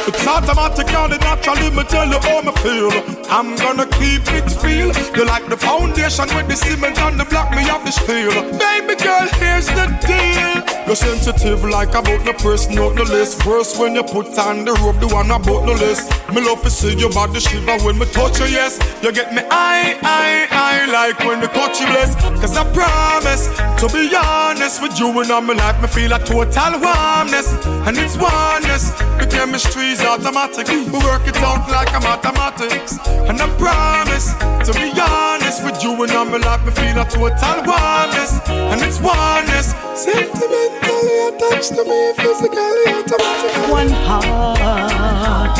It's 0.05 0.27
automatic 0.27 0.91
and 0.91 1.17
naturally 1.21 1.69
me 1.71 1.83
tell 1.85 2.07
you 2.07 2.19
how 2.19 2.41
me 2.41 2.51
feel. 2.59 2.91
I'm 3.31 3.55
gonna 3.55 3.87
keep 3.87 4.27
it 4.35 4.51
real. 4.61 4.91
You 5.15 5.25
like 5.25 5.47
the 5.47 5.55
foundation 5.55 6.27
with 6.35 6.47
the 6.49 6.57
cement 6.57 6.99
and 6.99 7.17
the 7.17 7.23
block 7.23 7.51
me 7.51 7.63
of 7.69 7.85
the 7.85 7.91
steel. 7.91 8.35
Baby 8.59 8.99
girl, 8.99 9.27
here's 9.39 9.67
the 9.67 9.87
deal. 10.03 10.59
You're 10.85 10.97
sensitive 10.97 11.63
like 11.63 11.95
about 11.95 12.25
the 12.25 12.33
press, 12.33 12.69
not 12.69 12.95
the 12.95 13.05
list. 13.05 13.41
First 13.43 13.79
when 13.79 13.95
you 13.95 14.03
put 14.03 14.37
on 14.37 14.65
the 14.65 14.73
rope, 14.83 14.99
the 14.99 15.07
one 15.07 15.31
about 15.31 15.65
the 15.65 15.73
list. 15.73 16.11
Me 16.35 16.43
love 16.43 16.61
to 16.63 16.69
see 16.69 16.93
your 16.99 17.09
body 17.11 17.39
shiver 17.39 17.79
when 17.85 17.97
me 17.97 18.05
touch 18.07 18.39
you, 18.39 18.47
yes. 18.47 18.79
You 19.01 19.13
get 19.13 19.33
me 19.33 19.41
I, 19.49 19.97
I, 20.03 20.47
I 20.51 20.91
like 20.91 21.19
when 21.19 21.41
you 21.41 21.47
touch 21.47 21.79
you, 21.79 21.87
bless. 21.87 22.15
Cause 22.41 22.57
I 22.57 22.67
promise 22.75 23.47
to 23.79 23.87
be 23.87 24.13
honest 24.15 24.81
with 24.81 24.99
you 24.99 25.07
and 25.19 25.31
all 25.31 25.41
my 25.41 25.53
life, 25.53 25.81
me 25.81 25.87
feel 25.87 26.11
a 26.11 26.19
total 26.19 26.79
warmness. 26.83 27.55
And 27.87 27.97
it's 27.97 28.17
oneness. 28.17 28.91
The 29.19 29.27
chemistry's 29.93 30.03
automatic. 30.07 30.67
We 30.67 30.99
work 30.99 31.27
it 31.27 31.37
out 31.37 31.69
like 31.69 31.89
a 31.89 31.99
mathematics. 31.99 32.97
And 33.07 33.41
I 33.41 33.47
promise 33.57 34.33
to 34.65 34.73
be 34.79 34.91
honest 34.99 35.63
with 35.63 35.83
you 35.83 35.91
and 36.03 36.31
my 36.31 36.37
life, 36.37 36.65
me 36.65 36.71
feel 36.71 36.99
a 36.99 37.05
total 37.05 37.63
warmness. 37.65 38.39
And 38.49 38.81
it's 38.81 38.99
oneness. 38.99 39.73
Sentimentally 39.95 41.27
attached 41.27 41.75
to 41.75 41.83
me, 41.83 42.13
physically 42.17 42.87
automatic. 42.87 43.51
One 43.69 43.89
heart, 43.89 45.59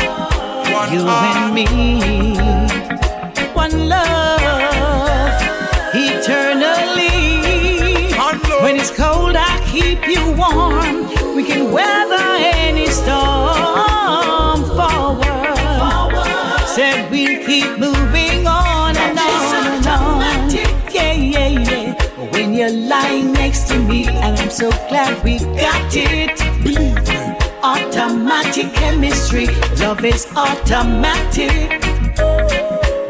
you 0.92 1.06
and 1.06 1.54
me. 1.54 1.66
One 3.54 3.88
love, 3.88 5.42
eternally. 5.94 7.14
When 8.62 8.76
it's 8.76 8.90
cold, 8.90 9.36
I 9.36 9.60
keep 9.70 10.06
you 10.08 10.32
warm. 10.32 11.04
We 11.36 11.44
can 11.44 11.70
weather 11.70 12.16
any 12.16 12.63
so 24.54 24.70
glad 24.88 25.24
we 25.24 25.38
got 25.58 25.96
it. 25.96 26.38
Believe 26.62 26.94
me. 27.08 27.36
Automatic 27.64 28.72
chemistry, 28.72 29.46
love 29.80 30.04
is 30.04 30.28
automatic. 30.36 31.82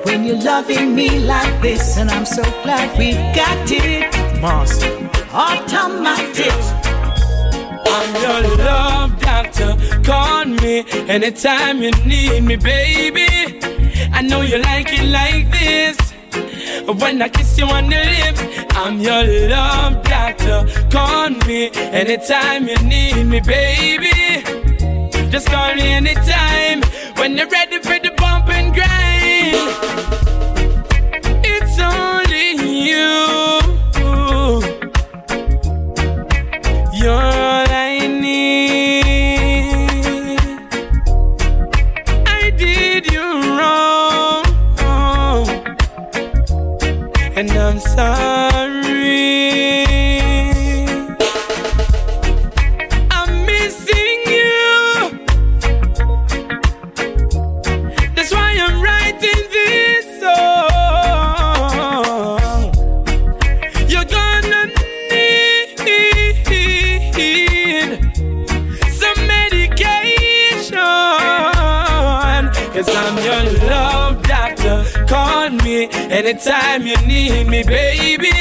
When 0.07 0.25
you're 0.25 0.41
loving 0.41 0.95
me 0.95 1.19
like 1.19 1.61
this, 1.61 1.99
and 1.99 2.11
I'm 2.11 2.25
so 2.25 2.43
glad 2.63 2.97
we've 2.99 3.17
got 3.37 3.71
it. 3.71 4.15
Automatic. 5.35 6.55
I'm 7.95 8.11
your 8.23 8.57
love 8.65 9.21
doctor. 9.21 9.77
Call 10.03 10.47
me 10.47 10.85
anytime 11.09 11.83
you 11.83 11.91
need 12.07 12.43
me, 12.43 12.57
baby. 12.57 13.61
I 14.15 14.23
know 14.23 14.41
you 14.41 14.59
like 14.59 14.89
it 14.89 15.09
like 15.11 15.51
this. 15.51 16.14
When 16.35 17.23
I 17.23 17.29
kiss 17.29 17.59
you 17.59 17.67
on 17.67 17.89
the 17.89 17.97
lips, 17.97 18.43
I'm 18.77 19.01
your 19.01 19.25
love 19.49 20.03
doctor. 20.05 20.67
Call 20.91 21.31
me 21.47 21.71
anytime 21.73 22.69
you 22.69 22.77
need 22.79 23.25
me, 23.25 23.41
baby. 23.41 24.43
Just 25.31 25.49
call 25.49 25.75
me 25.75 25.83
anytime 25.83 26.83
when 27.17 27.37
you're 27.37 27.49
ready 27.49 27.79
for 27.79 27.99
the 27.99 28.11
bump 28.17 28.49
and 28.49 28.75
grind. 28.75 29.57
It's 31.45 31.79
only 31.79 32.47
you. 32.89 33.15
You're 36.93 37.64
and 47.37 47.51
I'm 47.51 47.81
sorry. 47.81 48.54
Call 75.15 75.51
me 75.51 75.87
anytime 76.11 76.85
you 76.89 76.97
need 77.07 77.47
me, 77.47 77.63
baby. 77.63 78.33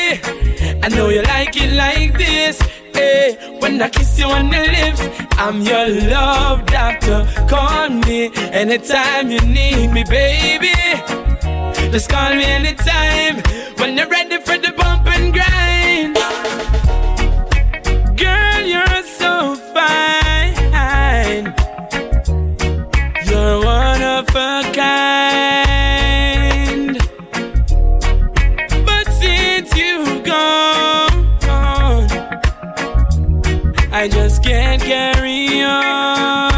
I 0.82 0.88
know 0.90 1.10
you 1.10 1.22
like 1.22 1.56
it 1.56 1.72
like 1.74 2.18
this. 2.18 2.60
Hey, 2.96 3.38
when 3.60 3.80
I 3.80 3.90
kiss 3.90 4.18
you 4.18 4.26
on 4.26 4.50
the 4.50 4.58
lips, 4.58 5.02
I'm 5.38 5.62
your 5.62 5.88
love 6.10 6.66
doctor. 6.66 7.28
Call 7.48 7.90
me 7.90 8.32
anytime 8.52 9.30
you 9.30 9.42
need 9.42 9.92
me, 9.92 10.04
baby. 10.04 10.74
Just 11.92 12.10
call 12.10 12.34
me 12.34 12.44
anytime 12.44 13.36
when 13.78 13.96
you're 13.96 14.10
ready 14.10 14.38
for 14.42 14.58
the 14.58 14.72
bump 14.76 15.06
and 15.16 15.32
grind. 15.32 16.16
Girl, 18.18 18.62
you're 18.74 19.04
so 19.22 19.54
fine. 19.76 21.54
You're 23.28 23.64
one 23.64 24.02
of 24.02 24.36
a 24.36 24.63
I 34.04 34.10
just 34.10 34.44
can't 34.44 34.82
carry 34.82 35.64
on. 35.64 36.53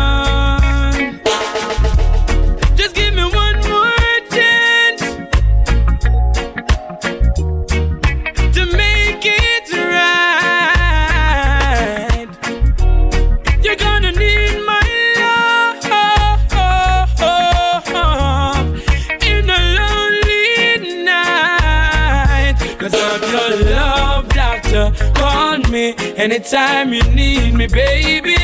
Anytime 26.25 26.91
you 26.91 27.03
need 27.11 27.53
me, 27.53 27.67
baby. 27.67 28.35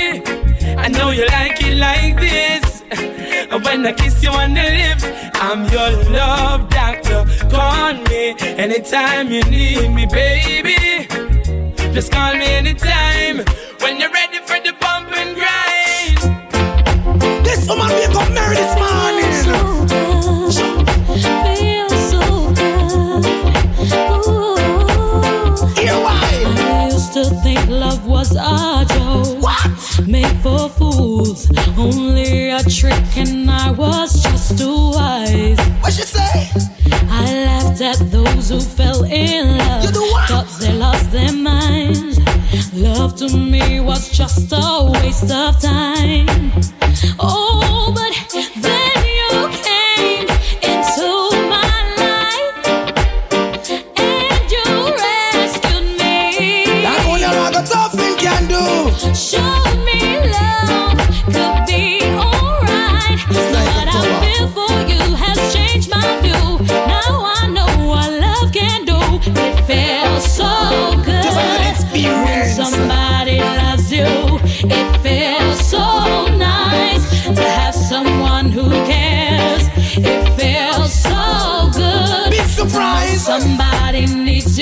I 0.77 0.87
know 0.87 1.09
you 1.09 1.25
like 1.25 1.57
it 1.63 1.77
like 1.77 2.15
this. 2.19 2.83
And 3.51 3.63
when 3.65 3.87
I 3.87 3.93
kiss 3.93 4.21
you 4.21 4.29
on 4.29 4.53
the 4.53 4.67
lips, 4.79 5.05
I'm 5.45 5.61
your 5.73 5.89
love 6.11 6.69
doctor. 6.69 7.25
Call 7.49 7.95
me 8.09 8.35
anytime 8.65 9.31
you 9.31 9.41
need 9.55 9.89
me, 9.97 10.05
baby. 10.05 11.07
Just 11.91 12.11
call 12.11 12.33
me 12.35 12.45
anytime 12.61 13.37
when 13.81 13.99
you're 13.99 14.11
ready 14.11 14.39
for 14.45 14.59
the 14.65 14.73
bump 14.79 15.09
and 15.17 15.31
grind. 15.39 16.19
This 17.43 17.67
woman 17.67 17.89
was 28.21 28.35
a 28.35 28.85
joke. 28.93 29.41
What? 29.41 30.07
Made 30.07 30.37
for 30.43 30.69
fools. 30.69 31.49
Only 31.75 32.51
a 32.51 32.61
trick, 32.63 33.17
and 33.17 33.49
I 33.49 33.71
was 33.71 34.21
just 34.21 34.59
too 34.59 34.91
wise. 34.91 35.59
What 35.81 35.97
you 35.97 36.05
say? 36.05 36.51
I 37.09 37.25
laughed 37.47 37.81
at 37.81 37.99
those 38.11 38.49
who 38.49 38.59
fell 38.59 39.03
in 39.05 39.57
love. 39.57 39.85
You 39.85 39.91
do 39.91 40.03
what? 40.13 40.29
Thought 40.29 40.49
they 40.59 40.73
lost 40.73 41.11
their 41.11 41.33
minds. 41.33 42.19
Love 42.73 43.15
to 43.17 43.27
me 43.35 43.79
was 43.79 44.09
just 44.09 44.51
a 44.51 44.91
waste 44.93 45.31
of 45.31 45.59
time. 45.59 46.27
Oh, 47.19 47.91
but 47.97 48.13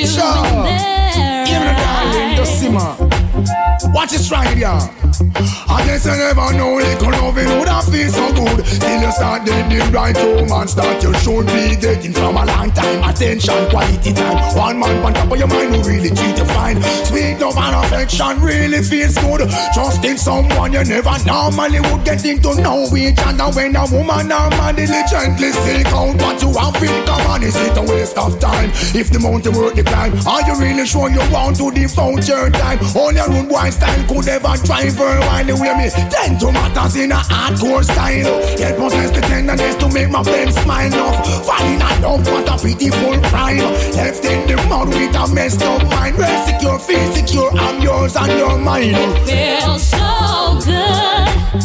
you 0.02 0.08
Sure. 0.08 0.24
their 0.64 1.46
Give 1.46 1.62
me 1.62 1.74
darling, 1.76 2.36
just 2.38 2.64
life. 2.64 2.98
simmer. 2.98 3.92
Watch 3.94 4.12
this 4.12 4.32
right 4.32 4.50
here. 4.56 5.09
I 5.20 5.84
guess 5.86 6.08
I 6.08 6.16
never 6.16 6.56
know 6.56 6.76
little 6.76 7.12
loving 7.12 7.52
would 7.60 7.68
have 7.68 7.84
feel 7.92 8.08
so 8.08 8.32
good. 8.32 8.64
Till 8.64 9.02
you 9.04 9.12
start 9.12 9.44
the 9.44 9.92
right 9.92 10.16
romance 10.16 10.74
that 10.76 11.04
you 11.04 11.12
should 11.20 11.44
be 11.52 11.76
getting 11.76 12.14
from 12.14 12.38
a 12.40 12.46
long 12.46 12.72
time. 12.72 13.04
Attention, 13.04 13.68
quality 13.68 14.14
time. 14.14 14.40
One 14.56 14.80
man 14.80 15.04
on 15.04 15.14
top 15.14 15.32
of 15.32 15.38
your 15.38 15.48
mind 15.52 15.76
who 15.76 15.84
really 15.84 16.16
treat 16.16 16.38
you 16.40 16.48
fine. 16.56 16.80
Sweet 17.04 17.36
love 17.44 17.60
and 17.60 17.76
affection 17.84 18.40
really 18.40 18.80
feels 18.80 19.18
good. 19.20 19.44
Trusting 19.76 20.16
someone 20.16 20.72
you 20.72 20.84
never 20.88 21.16
normally 21.28 21.84
would 21.92 22.06
get 22.08 22.24
into 22.24 22.56
know 22.62 22.88
each 22.96 23.20
other 23.20 23.52
when 23.52 23.76
a 23.76 23.84
woman 23.92 24.24
normally 24.32 24.88
diligently 24.88 25.52
seek 25.52 25.92
out 25.92 26.16
what 26.16 26.40
you 26.40 26.56
have 26.56 26.80
in 26.80 26.96
common. 27.04 27.44
Is 27.44 27.60
it 27.60 27.76
a 27.76 27.84
waste 27.84 28.18
of 28.18 28.40
time? 28.40 28.72
If 28.96 29.12
the 29.12 29.20
mountain 29.20 29.52
worth 29.52 29.76
the 29.76 29.84
climb, 29.84 30.16
are 30.24 30.48
you 30.48 30.56
really 30.56 30.88
sure 30.88 31.12
you 31.12 31.24
want 31.28 31.60
to 31.60 31.72
devote 31.76 32.24
your 32.24 32.50
time? 32.56 32.80
All 32.96 33.12
your 33.12 33.28
rude 33.28 33.50
boy 33.52 33.68
style 33.68 34.00
could 34.08 34.28
ever 34.32 34.56
drive 34.64 34.96
her 34.96 35.09
while 35.18 35.48
you 35.48 35.56
wear 35.56 35.76
me. 35.78 35.90
Ten 35.90 36.38
tomatoes 36.38 36.96
in 36.96 37.12
a 37.12 37.16
hardcore 37.16 37.84
style. 37.84 38.40
Yet 38.58 38.78
possess 38.78 39.12
the 39.12 39.22
tenderness 39.22 39.76
to 39.76 39.88
make 39.90 40.10
my 40.10 40.24
friends 40.24 40.56
smile 40.62 40.88
enough. 40.88 41.46
Falling 41.46 41.82
in 41.82 42.02
love, 42.02 42.26
what 42.28 42.50
a 42.50 42.58
pitiful 42.62 43.18
crime. 43.30 43.66
Left 43.98 44.26
in 44.26 44.48
the 44.48 44.56
mud 44.68 44.90
with 44.90 45.16
a 45.16 45.34
messed 45.34 45.62
up 45.62 45.84
mind. 45.90 46.18
Well 46.18 46.48
secure, 46.48 46.80
feel 46.80 47.12
secure, 47.14 47.52
I'm 47.54 47.82
yours 47.82 48.16
and 48.16 48.32
you're 48.38 48.58
mine. 48.58 48.96
Feels 49.26 49.84
so 49.84 50.60
good. 50.64 51.10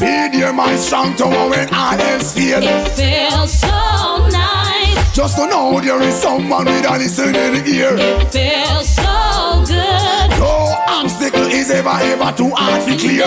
Be 0.00 0.38
there, 0.38 0.52
my 0.52 0.76
strong 0.76 1.14
tower 1.14 1.50
when 1.50 1.72
all 1.72 2.00
else 2.00 2.34
fail. 2.34 2.62
It 2.62 2.88
feels 2.90 3.52
so 3.52 4.28
nice. 4.28 5.12
Just 5.14 5.36
to 5.36 5.46
know 5.46 5.80
there 5.80 6.02
is 6.02 6.14
someone 6.14 6.64
with 6.64 6.84
a 6.84 6.98
listening 6.98 7.66
ear. 7.66 7.96
It 7.96 8.32
feels 8.32 8.88
so 8.88 9.03
obstacle 10.94 11.46
is 11.46 11.70
ever, 11.70 11.88
ever 11.88 12.32
too 12.36 12.50
hard 12.54 12.82
to 12.86 12.96
clear. 12.96 13.24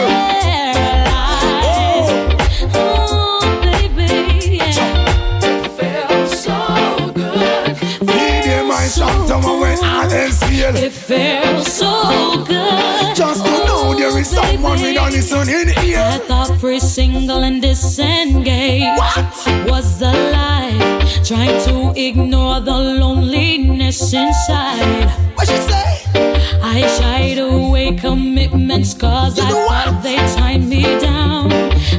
Oh, 2.74 3.40
baby, 3.62 4.58
yeah. 4.58 5.44
It 5.44 5.68
feels 5.78 6.40
so 6.46 7.12
good. 7.14 7.80
Be 8.08 8.24
there, 8.46 8.64
my 8.64 8.86
strong 8.88 9.28
tower 9.28 9.60
when 9.60 9.78
all 9.84 10.10
else 10.10 10.40
fail. 10.44 10.76
It 10.76 10.94
feels 10.94 11.68
so 11.74 12.44
good. 12.48 13.16
Just 13.16 13.46
to 13.46 13.52
know 13.68 13.92
oh, 13.92 13.96
there 13.98 14.18
is 14.18 14.30
someone 14.30 14.80
with 14.82 14.98
a 14.98 15.10
listening 15.12 15.70
ear. 15.86 16.00
I 16.00 16.18
thought 16.20 16.60
free 16.60 16.80
single 16.80 17.44
and 17.44 17.62
disengaged 17.62 18.98
what? 18.98 19.70
was 19.70 20.02
a 20.02 20.14
lie. 20.32 21.04
Trying 21.24 21.60
to 21.68 21.94
ignore 22.00 22.60
the 22.62 22.72
loneliness 22.72 24.14
inside. 24.14 25.10
What 25.36 25.50
you 25.50 25.58
say? 25.58 26.37
I 26.70 26.82
shied 26.98 27.38
away 27.38 27.96
commitments 27.96 28.94
cause 28.94 29.40
I 29.40 29.50
thought 29.50 30.02
they 30.04 30.18
tied 30.36 30.64
me 30.64 30.84
down. 31.00 31.50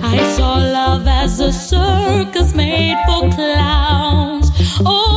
I 0.03 0.19
saw 0.37 0.57
love 0.57 1.07
as 1.07 1.41
a 1.41 1.51
circus 1.51 2.55
made 2.55 2.99
for 3.07 3.31
clowns. 3.31 4.51
Oh, 4.85 5.08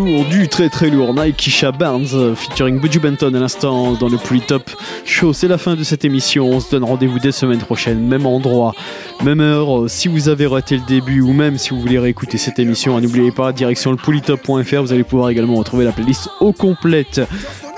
lourd, 0.00 0.24
du 0.26 0.48
très 0.48 0.68
très 0.68 0.90
lourd. 0.90 1.14
Nikisha 1.14 1.72
Barnes 1.72 2.06
euh, 2.14 2.34
featuring 2.34 2.80
Budgie 2.80 2.98
Benton 2.98 3.34
à 3.34 3.38
l'instant 3.38 3.92
dans 3.92 4.08
le 4.08 4.16
plus 4.16 4.40
top 4.40 4.70
show. 5.04 5.32
C'est 5.32 5.48
la 5.48 5.58
fin 5.58 5.76
de 5.76 5.84
cette 5.84 6.04
émission. 6.04 6.48
On 6.48 6.60
se 6.60 6.70
donne 6.70 6.84
rendez-vous 6.84 7.18
dès 7.18 7.32
semaine 7.32 7.58
prochaine, 7.58 8.00
même 8.06 8.26
endroit, 8.26 8.74
même 9.22 9.40
heure. 9.40 9.82
Euh, 9.84 9.88
Si 9.88 10.08
vous 10.08 10.28
avez 10.28 10.46
raté 10.46 10.76
le 10.76 10.82
début 10.86 11.20
ou 11.20 11.32
même 11.32 11.58
si 11.58 11.70
vous 11.70 11.80
voulez 11.80 11.98
réécouter 11.98 12.38
cette 12.38 12.58
émission, 12.58 12.98
n'oubliez 13.00 13.32
pas, 13.32 13.52
direction 13.52 13.90
le 13.90 13.96
polytop.fr. 13.96 14.82
Vous 14.82 14.92
allez 14.92 15.04
pouvoir 15.04 15.30
également 15.30 15.56
retrouver 15.56 15.84
la 15.84 15.92
playlist 15.92 16.28
au 16.40 16.52
complète. 16.52 17.20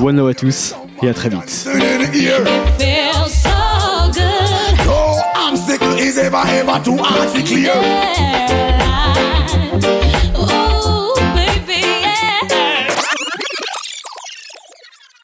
One 0.00 0.16
love 0.16 0.28
à 0.28 0.34
tous 0.34 0.74
et 1.02 1.08
à 1.08 1.14
très 1.14 1.28
vite. 1.28 1.68
Ever, 6.14 6.36
ever 6.46 6.78
too 6.84 6.98
hard 6.98 7.34
to 7.34 7.42
clear. 7.42 7.74
Yeah. 7.74 8.81